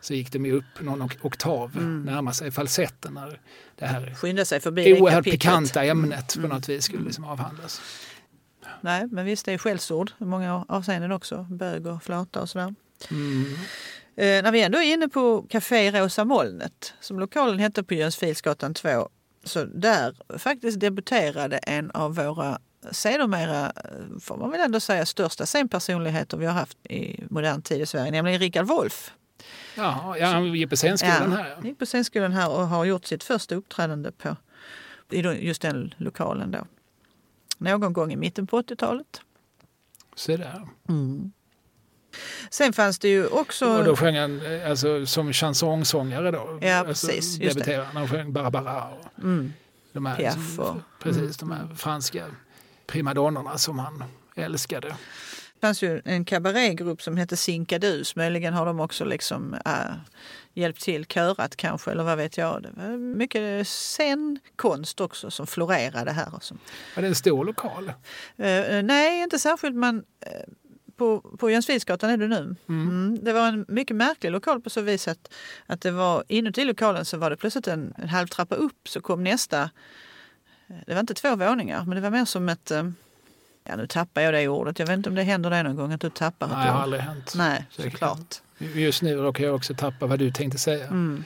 [0.00, 2.02] så gick de ju upp någon ok- oktav, Mm.
[2.02, 3.40] närma sig falsetten när
[3.78, 6.48] det här Skynda sig förbi oerhört pikanta ämnet Mm.
[6.50, 7.80] på något vis skulle liksom avhandlas.
[8.82, 11.46] Nej, men visst det är skällsord i många avseenden också.
[11.50, 12.74] Bög och flata och sådär.
[13.10, 13.44] Mm.
[14.16, 18.74] Eh, när vi ändå är inne på Café Rosa Molnet, som lokalen hette på Jönssonlidsgatan
[18.74, 19.08] 2,
[19.44, 22.58] så där faktiskt debuterade en av våra
[22.90, 27.80] sedermera, eh, får man väl ändå säga, största scenpersonligheter vi har haft i modern tid
[27.80, 29.12] i Sverige, nämligen Rickard Wolff.
[29.76, 31.56] Ja, ja, han gick på scenskolan här.
[31.64, 34.36] gick på scenskolan här och har gjort sitt första uppträdande på
[35.10, 36.66] i just den lokalen då.
[37.62, 39.20] Någon gång i mitten på 80-talet.
[40.14, 40.68] Så där.
[42.50, 43.66] Sen fanns det ju också...
[43.78, 46.58] Och då sjöng han eh, alltså, som chansongsångare då.
[46.62, 48.08] Ja, alltså, precis, just debuterade han.
[48.08, 49.52] Sjöng Barbara och mm,
[49.92, 50.82] de här, Piaf och- Mm.
[51.02, 52.24] precis, de här franska
[52.86, 54.04] primadonnorna som han
[54.36, 54.88] älskade.
[54.88, 58.16] Det fanns ju en kabarégrupp som hette Sinkadus.
[58.16, 59.70] Möjligen har de också liksom, äh,
[60.54, 62.62] hjälpt till, körat kanske, eller vad vet jag.
[62.62, 66.34] Det var mycket scenkonst också som florerade här.
[66.34, 66.58] Och som,
[66.96, 67.88] Var det en stor lokal?
[68.36, 70.32] Eh, nej, inte särskilt, men eh,
[70.96, 72.56] på, på Jönssonlidsgatan är det nu.
[72.68, 73.18] Mm.
[73.22, 75.32] Det var en mycket märklig lokal på så vis att,
[75.66, 79.00] att det var inuti lokalen så var det plötsligt en, en halv trappa upp så
[79.00, 79.62] kom nästa.
[80.68, 82.72] eh, Det var inte två våningar, men det var mer som ett...
[83.64, 84.78] Ja, nu tappar jag det ordet.
[84.78, 86.70] Jag vet inte om det händer det någon gång att du tappar Nej, ett det
[86.72, 87.32] har aldrig hänt.
[87.36, 88.42] Nej, såklart.
[88.74, 90.86] Just nu råkar jag också tappa vad du tänkte säga.
[90.86, 91.24] Mm.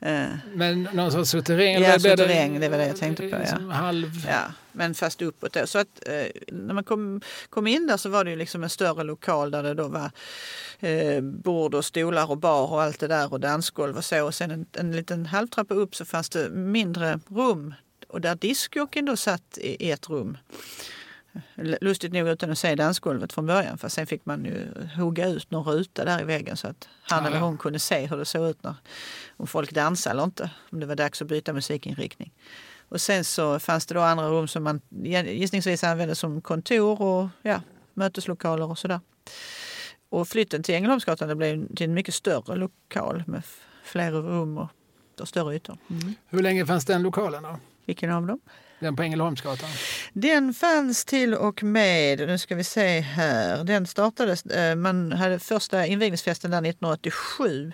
[0.00, 1.82] Eh, Men någon sorts souterräng?
[1.82, 3.38] Ja, souterräng, det var det jag tänkte på, ja.
[3.38, 4.26] liksom Halv...
[4.28, 5.66] Ja, men fast uppåt då.
[5.66, 7.20] Så att eh, när man kom,
[7.50, 10.10] kom in där så var det ju liksom en större lokal där det då var
[10.80, 14.24] eh, bord och stolar och bar och allt det där och dansgolv och så.
[14.24, 17.74] Och sen en, en liten halvtrappa upp så fanns det mindre rum
[18.08, 20.38] och där diskjockeyn då satt i, i ett rum.
[21.80, 25.50] Lustigt nog utan att se dansgolvet från början för sen fick man ju hugga ut
[25.50, 28.24] någon ruta där i väggen så att han Ja, eller hon kunde se hur det
[28.24, 28.74] såg ut när,
[29.36, 30.50] om folk dansade eller inte.
[30.70, 32.32] Om det var dags att byta musikinriktning.
[32.88, 34.80] Och sen så fanns det då andra rum som man
[35.26, 37.60] gissningsvis använde som kontor och ja,
[37.94, 39.00] möteslokaler och sådär.
[40.08, 43.42] Och flytten till Ängelholmsgatan det blev till en mycket större lokal med
[43.84, 44.68] fler rum och,
[45.20, 45.78] och större ytor.
[45.90, 46.14] Mm.
[46.28, 47.58] Hur länge fanns den lokalen då?
[47.84, 48.40] Vilken av dem?
[48.80, 49.68] Den på Ängelholmsgatan?
[50.16, 55.38] Den fanns till och med, nu ska vi se här, den startades, eh, man hade
[55.38, 57.72] första invigningsfesten där 1987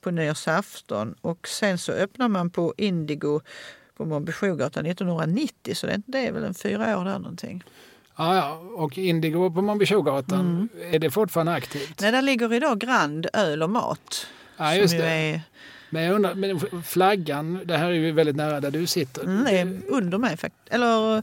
[0.00, 3.40] på nyårsafton och sen så öppnade man på Indigo
[3.96, 7.64] på Mombichogatan 1990 så det, det är väl en fyra år där någonting.
[8.16, 8.54] Ja, ja.
[8.76, 12.00] Och Indigo på Mombichogatan, är det fortfarande aktivt?
[12.00, 14.26] Nej, där ligger idag Grand öl och mat.
[14.56, 15.04] Ja, just det.
[15.06, 15.40] är,
[15.90, 19.22] Men jag undrar, men flaggan, det här är ju väldigt nära där du sitter.
[19.24, 20.74] mm, det är under mig faktiskt.
[20.74, 21.22] Eller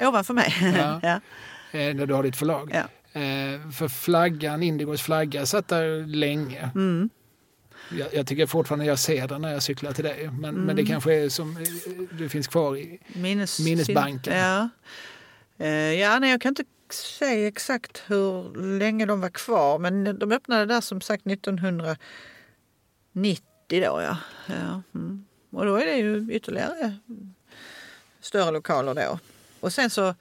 [0.00, 0.54] ovanför mig.
[0.60, 1.00] Ja.
[1.02, 1.20] ja.
[1.78, 2.70] eh, Där du har ditt förlag.
[2.74, 3.20] Ja.
[3.20, 6.70] Eh, För flaggan, Indigos flagga, satt där länge.
[6.74, 7.10] Mm.
[7.90, 10.30] Jag, jag tycker fortfarande jag ser den när jag cyklar till dig.
[10.40, 11.62] Men, men det kanske är som, eh,
[12.18, 12.98] det finns kvar i...
[13.12, 14.36] Minnes, Minnesbanken.
[14.36, 14.68] Ja.
[15.58, 20.32] Eh, ja, nej, jag kan inte säga exakt hur länge de var kvar men de
[20.32, 21.96] öppnade där som sagt 1990
[23.68, 24.16] då ja.
[24.46, 25.24] ja mm.
[25.50, 26.94] Och då är det ju ytterligare
[28.20, 29.18] större lokaler då.
[29.64, 30.14] Och sen så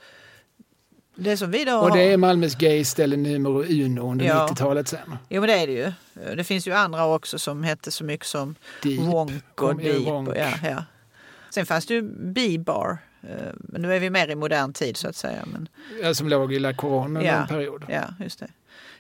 [1.16, 4.48] det som vi då Och det är Malmös gayställe nummer uno under Ja.
[4.52, 5.18] 90-talet sen.
[5.30, 5.92] Jo men det är det ju.
[6.36, 9.00] Det finns ju andra också som hette så mycket som Deep.
[9.02, 10.08] Wonk och Deep.
[10.08, 10.84] Och, ja, ja.
[11.50, 12.02] Sen fanns det ju
[12.34, 12.98] B-bar.
[13.22, 15.44] eh, Men nu är vi mer i modern tid så att säga.
[15.46, 15.70] Men,
[16.02, 17.34] Ja, Som låg i La under Ja.
[17.34, 17.86] en period.
[17.90, 18.48] ja, just det.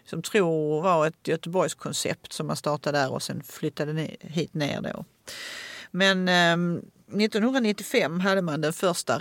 [0.06, 4.82] Som tror var ett Göteborgskoncept som man startade där och sen flyttade ni- hit ner
[4.82, 5.06] då.
[5.91, 9.18] Men ehm, 1995 hade man den första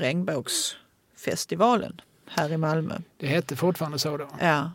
[1.22, 2.98] regnbågsfestivalen här i Malmö.
[3.16, 4.28] Det hette fortfarande så då.
[4.40, 4.70] Ja.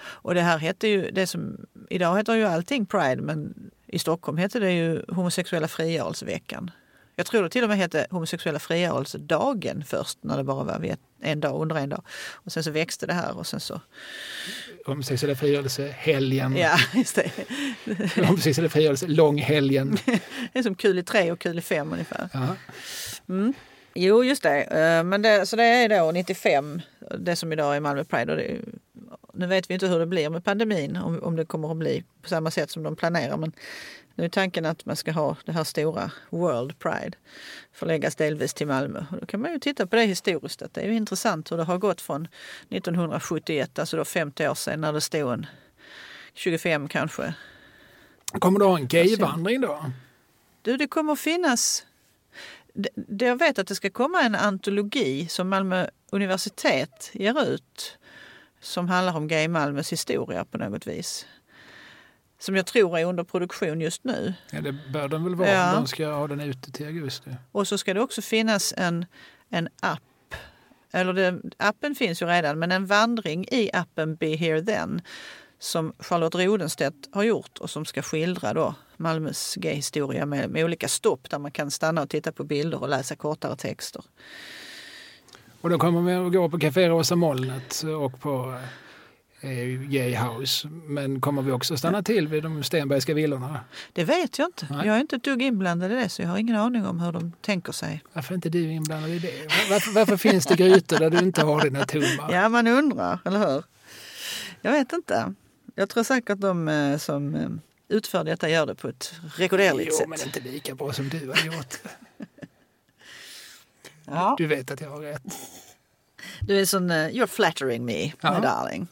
[0.00, 1.56] Och det här hette ju, det som,
[1.90, 6.70] idag heter ju allting Pride men i Stockholm hette det ju homosexuella frigörelseveckan.
[7.16, 11.40] Jag tror det till och med hette homosexuella frigörelsedagen först när det bara var en
[11.40, 12.02] dag under en dag.
[12.44, 13.80] Och sen så växte det här och sen så,
[14.86, 16.56] Homosexuella frigörelse, helgen.
[16.56, 17.30] ja just det.
[18.26, 19.98] Homosexuella frigörelse, långhelgen.
[20.52, 22.28] Det är som kul i tre och kul i fem ungefär.
[22.32, 22.56] Ja.
[24.00, 24.62] Jo, just det.
[24.62, 26.80] Eh, Men det, så det är då 95,
[27.18, 28.32] det som idag är Malmö Pride.
[28.32, 28.60] Och det,
[29.32, 32.04] nu vet vi inte hur det blir med pandemin, om, om det kommer att bli
[32.22, 33.36] på samma sätt som de planerar.
[33.36, 33.52] Men
[34.14, 37.16] nu är tanken att man ska ha det här stora World Pride
[37.72, 39.04] förläggas delvis till Malmö.
[39.10, 40.62] Och då kan man ju titta på det historiskt.
[40.62, 42.28] Att det är ju intressant hur det har gått från
[42.68, 45.46] 1971, alltså då 50 år sedan, när det stod en
[46.34, 47.34] 25 kanske.
[48.38, 49.90] Kommer du ha en gayvandring då?
[50.62, 51.84] Du, det kommer finnas...
[52.78, 57.98] Det, jag vet att det ska komma en antologi som Malmö universitet ger ut
[58.60, 61.26] som handlar om Gay Malmös historia på något vis.
[62.38, 64.34] Som jag tror är under produktion just nu.
[64.50, 65.72] Ja, det bör den väl vara Ja.
[65.74, 67.30] de ska ha den ute till augusti.
[67.52, 69.06] Och så ska det också finnas en,
[69.48, 70.34] en app.
[70.92, 75.02] Eller det, appen finns ju redan, men en vandring i appen Be Here Then
[75.58, 80.88] som Charlotte Rodenstedt har gjort och som ska skildra då Malmös gayhistoria med, med olika
[80.88, 84.04] stopp där man kan stanna och titta på bilder och läsa kortare texter.
[85.60, 88.60] Och då kommer vi att gå på Café Rosa Molnet och på
[89.40, 89.50] eh,
[89.90, 90.68] Gay House.
[90.68, 93.60] Men kommer vi också stanna till vid de Stenbergska villorna?
[93.92, 94.66] Det vet jag inte.
[94.70, 94.86] Nej.
[94.86, 97.12] Jag är inte ett dugg inblandad i det så jag har ingen aning om hur
[97.12, 98.02] de tänker sig.
[98.12, 99.46] Varför är inte du inblandad i det?
[99.70, 102.32] Varför, varför finns det grytor där du inte har dina tummar?
[102.32, 103.64] Ja, man undrar, eller hur?
[104.60, 105.34] Jag vet inte.
[105.74, 107.48] Jag tror säkert de eh, som eh,
[107.88, 110.08] utför detta gör det på ett rekorderligt Jo, sätt.
[110.08, 111.74] men inte lika bra som du har gjort.
[114.10, 114.34] Ja.
[114.38, 115.22] Du vet att jag har rätt.
[116.40, 118.40] Du är sån, eh, you're flattering me, my Ja.
[118.40, 118.88] darling.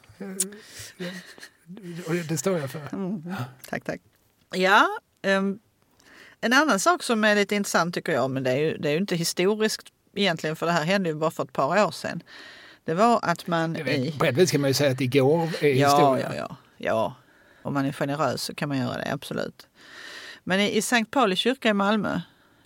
[2.07, 2.81] Och det- står jag för.
[3.71, 4.01] Tack, tack.
[4.55, 4.89] Ja,
[5.23, 5.59] ehm,
[6.41, 8.93] en annan sak som är lite intressant tycker jag, men det är ju, det är
[8.93, 9.83] ju inte historiskt
[10.15, 12.23] egentligen för det här hände ju bara för ett par år sedan.
[12.85, 14.01] Det var att man Jag i...
[14.05, 16.35] vet, på ett vis kan man ju säga att igår är Ja, historia.
[16.37, 17.15] ja, ja, ja.
[17.67, 19.67] Om man är generös så kan man göra det, absolut.
[20.45, 22.21] Men i, i Sankt Pauli kyrka i Malmö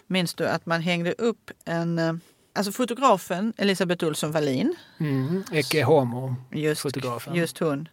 [0.06, 1.98] minns du att man hängde upp en...
[1.98, 2.12] eh,
[2.52, 7.34] Alltså fotografen Elisabeth Olsson Wallin, Mm, Ecce Homo, just, fotografen.
[7.34, 7.88] just hon.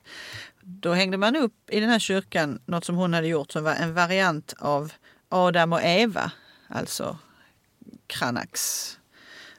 [0.61, 3.75] Då hängde man upp i den här kyrkan något som hon hade gjort som var
[3.75, 4.91] en variant av
[5.29, 6.31] Adam och Eva,
[6.67, 7.17] alltså
[8.07, 8.97] Kranaks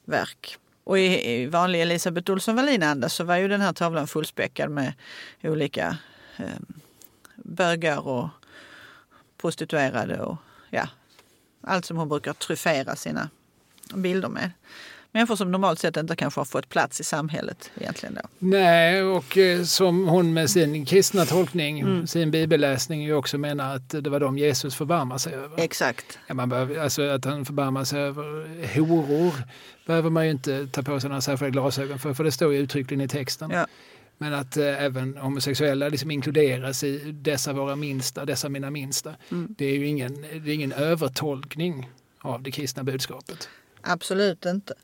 [0.04, 0.56] verk.
[0.84, 4.92] Och i, i vanlig Elisabeth Olsson Wallin-anda så var ju den här tavlan fullspäckad med
[5.42, 5.96] olika
[6.36, 6.44] eh,
[7.48, 8.28] bögar och
[9.40, 10.36] prostituerade och
[10.70, 10.88] ja,
[11.62, 13.28] allt som hon brukar tryffera sina
[13.94, 14.50] bilder med.
[15.12, 18.20] Människor som normalt sett inte kanske har fått plats i samhället egentligen då.
[18.38, 22.06] Nej, och eh, som hon med sin kristna tolkning, Mm.
[22.06, 25.60] sin bibelläsning ju också menar att det var de Jesus förbarmar sig över.
[25.60, 26.18] Exakt.
[26.26, 28.22] Ja, man behöver, alltså att han förbarmar sig över
[28.76, 29.34] horor
[29.86, 32.58] behöver man ju inte ta på sig några särskilda glasögon för, för det står ju
[32.58, 33.50] uttryckligen i texten.
[33.50, 33.66] Ja.
[34.18, 39.14] Men att eh, även homosexuella liksom inkluderas i dessa våra minsta, dessa mina minsta.
[39.30, 39.54] Mm.
[39.58, 41.90] Det är ju ingen, det är ingen övertolkning
[42.20, 43.48] av det kristna budskapet.
[43.80, 44.74] Absolut inte.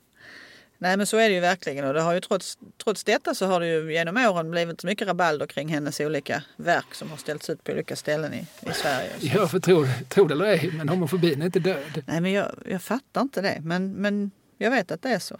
[0.77, 3.45] Nej men så är det ju verkligen och det har ju trots, trots detta så
[3.45, 7.17] har det ju genom åren blivit så mycket rabalder kring hennes olika verk som har
[7.17, 9.09] ställts ut på olika ställen i, i Sverige.
[9.19, 12.03] Ja, för tro, tro det eller ej, men homofobin är inte död.
[12.05, 13.59] Nej men jag, jag fattar inte det.
[13.63, 15.39] Men, men jag vet att det är så.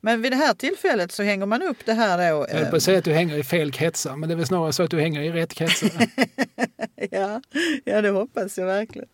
[0.00, 2.46] Men vid det här tillfället så hänger man upp det här då.
[2.50, 4.46] Jag höll på att säga att du hänger i fel kretsar, men det är väl
[4.46, 5.90] snarare så att du hänger i rätt kretsar.
[7.10, 7.40] ja,
[7.84, 9.08] ja, det hoppas jag verkligen.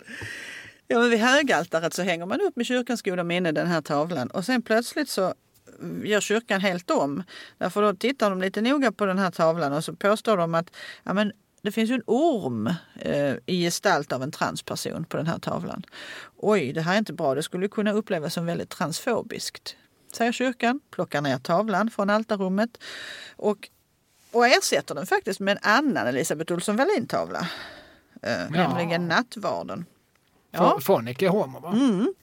[0.88, 4.30] Ja, men vid högaltaret så hänger man upp med kyrkans goda minne den här tavlan
[4.30, 5.34] och sen plötsligt så
[6.04, 7.22] gör kyrkan helt om.
[7.58, 10.70] Därför då tittar de lite noga på den här tavlan och så påstår de att
[11.04, 11.32] ja, men
[11.62, 12.66] det finns ju en orm
[13.00, 15.82] eh, i gestalt av en transperson på den här tavlan.
[16.36, 17.34] Oj, det här är inte bra.
[17.34, 19.76] Det skulle kunna upplevas som väldigt transfobiskt,
[20.16, 22.70] säger kyrkan, plockar ner tavlan från altarrummet
[23.36, 23.68] och,
[24.32, 27.48] och ersätter den faktiskt med en annan Elisabeth Olsson Wallin-tavla.
[28.22, 28.48] Eh, ja.
[28.50, 29.84] Nämligen Nattvarden.
[30.50, 30.78] Ja.
[30.80, 31.72] Från Ecce Homo, va?
[31.72, 32.14] Mm.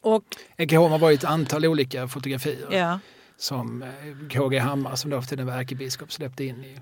[0.00, 0.24] Och,
[0.56, 2.98] Ecce Homo var ju ett antal olika fotografier ja.
[3.36, 3.88] som eh,
[4.28, 6.80] KG Hammar, som då för tiden var ärkebiskop, släppte in i,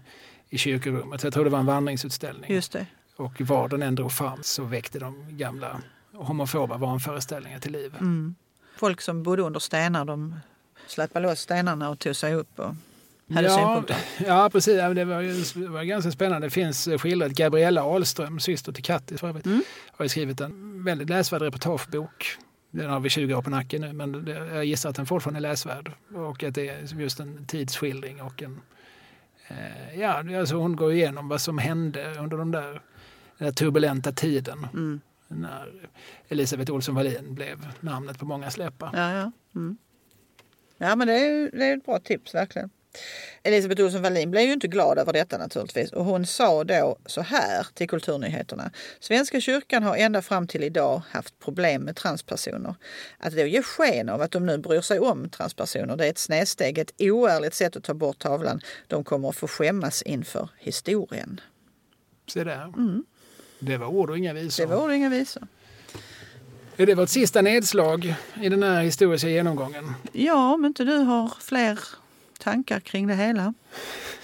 [0.49, 1.25] i kyrkorummet.
[1.25, 2.53] Jag tror det var en vandringsutställning.
[2.53, 2.87] Just det.
[3.17, 5.83] Och var den än drog fram så väckte de gamla
[6.13, 7.95] homofoba vanföreställningar till liv.
[8.01, 8.35] Mm.
[8.81, 10.35] Folk som bodde under stenar, de
[10.87, 12.75] släppte loss stenarna och tog sig upp och
[13.35, 13.97] hade ja, synpunkter.
[14.27, 14.75] Ja, precis.
[14.75, 16.47] Det var, det var ganska spännande.
[16.47, 19.63] Det finns skildrat Gabriella Ahlström, syster till Kattis för övrigt, mm.
[19.93, 22.37] har skrivit en väldigt läsvärd reportagebok.
[22.71, 25.51] Den har vi 20 år på nacken nu, men jag gissar att den fortfarande är
[25.51, 25.93] läsvärd.
[26.15, 28.61] Och att det är just en tidsskildring och en...
[29.49, 32.83] Eh, ja, alltså hon går igenom vad som hände under de där,
[33.39, 34.67] den där turbulenta tiden.
[34.73, 35.01] Mm.
[35.31, 35.91] När
[36.29, 38.91] Elisabeth Olsson Wallin blev namnet på många läppar.
[38.93, 39.33] Ja, ja.
[39.55, 39.79] Mm.
[40.79, 42.71] ja men det är, det är ett bra tips verkligen.
[43.43, 47.21] Elisabeth Olsson Wallin blev ju inte glad över detta naturligtvis och hon sa då så
[47.21, 48.71] här till Kulturnyheterna.
[49.01, 52.75] Svenska kyrkan har ända fram till idag haft problem med transpersoner.
[53.19, 56.19] Att då ge sken av att de nu bryr sig om transpersoner det är ett
[56.19, 58.61] snedsteg, ett oärligt sätt att ta bort tavlan.
[58.87, 61.41] De kommer att få skämmas inför historien.
[62.27, 62.63] Se där.
[62.63, 63.05] Mm.
[63.61, 64.67] Det var ord och inga visor.
[64.67, 65.43] Det var ord och inga visor.
[66.77, 69.93] Är det vårt sista nedslag i den här historiska genomgången?
[70.13, 71.79] Ja, om inte du har fler
[72.39, 73.55] tankar kring det hela?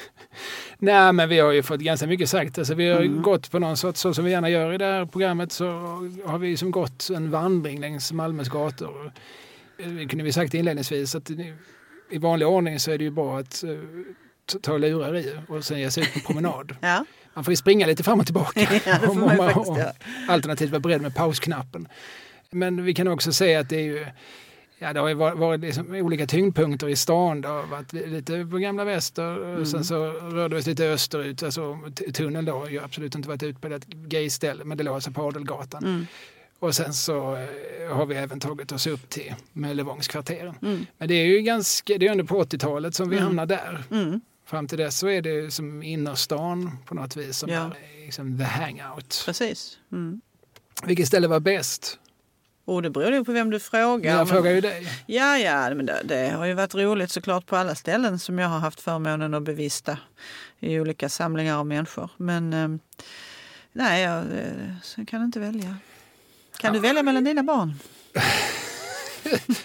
[0.79, 2.59] Nej, men vi har ju fått ganska mycket sagt.
[2.59, 3.23] Alltså, vi har mm.
[3.23, 5.65] gått på någon sorts, så som vi gärna gör i det här programmet, så
[6.25, 9.13] har vi som gått en vandring längs Malmös gator.
[9.77, 11.31] Det kunde vi sagt inledningsvis att
[12.11, 13.81] i vanlig ordning så är det ju bra att uh,
[14.63, 16.77] ta lurar i och sen ge sig ut på promenad.
[16.81, 17.05] ja.
[17.37, 18.61] Man får ju springa lite fram och tillbaka.
[18.87, 19.93] ja, får man faktiskt, ja.
[20.29, 21.89] Alternativt vara beredd med pausknappen.
[22.51, 24.07] Men vi kan också säga att det är ju
[24.79, 27.41] Ja, det har ju varit liksom olika tyngdpunkter i stan.
[27.41, 29.67] Det har varit lite på gamla väster och mm.
[29.67, 31.43] sen så rörde vi oss lite österut.
[31.43, 31.79] Alltså,
[32.15, 35.85] tunneln då har ju absolut inte varit utbildat gayställe men det låg alltså på Adelgatan.
[35.85, 36.07] Mm.
[36.59, 40.55] Och sen så eh, har vi även tagit oss upp till Möllevångskvarteren.
[40.63, 40.87] Mm.
[40.99, 43.27] Men det är ju ganska, det är under på 80-talet som vi mm.
[43.27, 43.85] hamnar där.
[44.47, 47.65] Fram till dess så är det som innerstan på något vis som ja.
[47.65, 49.23] är liksom the hangout.
[49.27, 49.79] Precis.
[49.93, 50.21] Mm.
[50.85, 51.99] Vilket ställe var bäst?
[52.65, 54.19] Och det beror ju på vem du frågar.
[54.19, 54.89] Jag frågar ju dig.
[55.07, 58.49] Ja, ja, men det, det, har ju varit roligt såklart på alla ställen som jag
[58.49, 59.99] har haft förmånen att bevista
[60.61, 62.11] i olika samlingar av människor.
[62.17, 62.69] Men eh,
[63.73, 64.25] nej, jag,
[64.97, 65.77] jag kan inte välja.
[66.59, 66.73] Kan ja.
[66.73, 67.75] du välja mellan dina barn?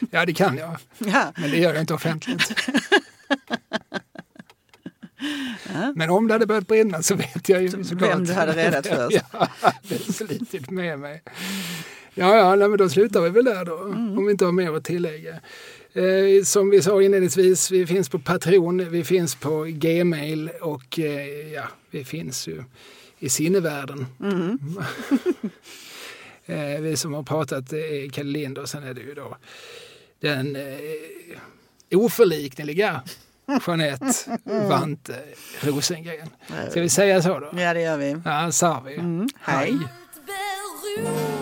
[0.12, 0.78] ja, det kan jag.
[0.98, 1.34] Ja.
[1.38, 2.56] Men det gör jag inte offentligt.
[5.96, 8.12] Men om det hade börjat brinna så vet jag ju såklart.
[8.12, 9.24] Vem du hade räddat först.
[9.32, 11.24] ja, det är slitit med mig.
[12.14, 14.18] Ja, ja nej, men då slutar vi väl där då, mm.
[14.18, 15.40] om vi inte har mer att tillägga.
[15.94, 21.52] Eh, som vi sa inledningsvis, vi finns på Patreon, vi finns på Gmail och eh,
[21.54, 22.64] ja, vi finns ju
[23.20, 24.06] i sinnevärlden.
[24.20, 24.60] Mm.
[26.46, 29.38] eh, vi som har pratat är Kalle Lind och sen är det ju då
[30.20, 30.58] den
[31.92, 33.02] oförlikneliga
[33.68, 35.16] Jeanette Vante
[35.62, 36.30] Rosengren.
[36.70, 37.50] Ska vi säga så då?
[37.60, 38.18] Ja, det gör vi.
[38.26, 38.96] Ja, sa vi.
[38.96, 39.28] Mm.
[39.42, 39.72] Hej.
[39.72, 41.41] Hej.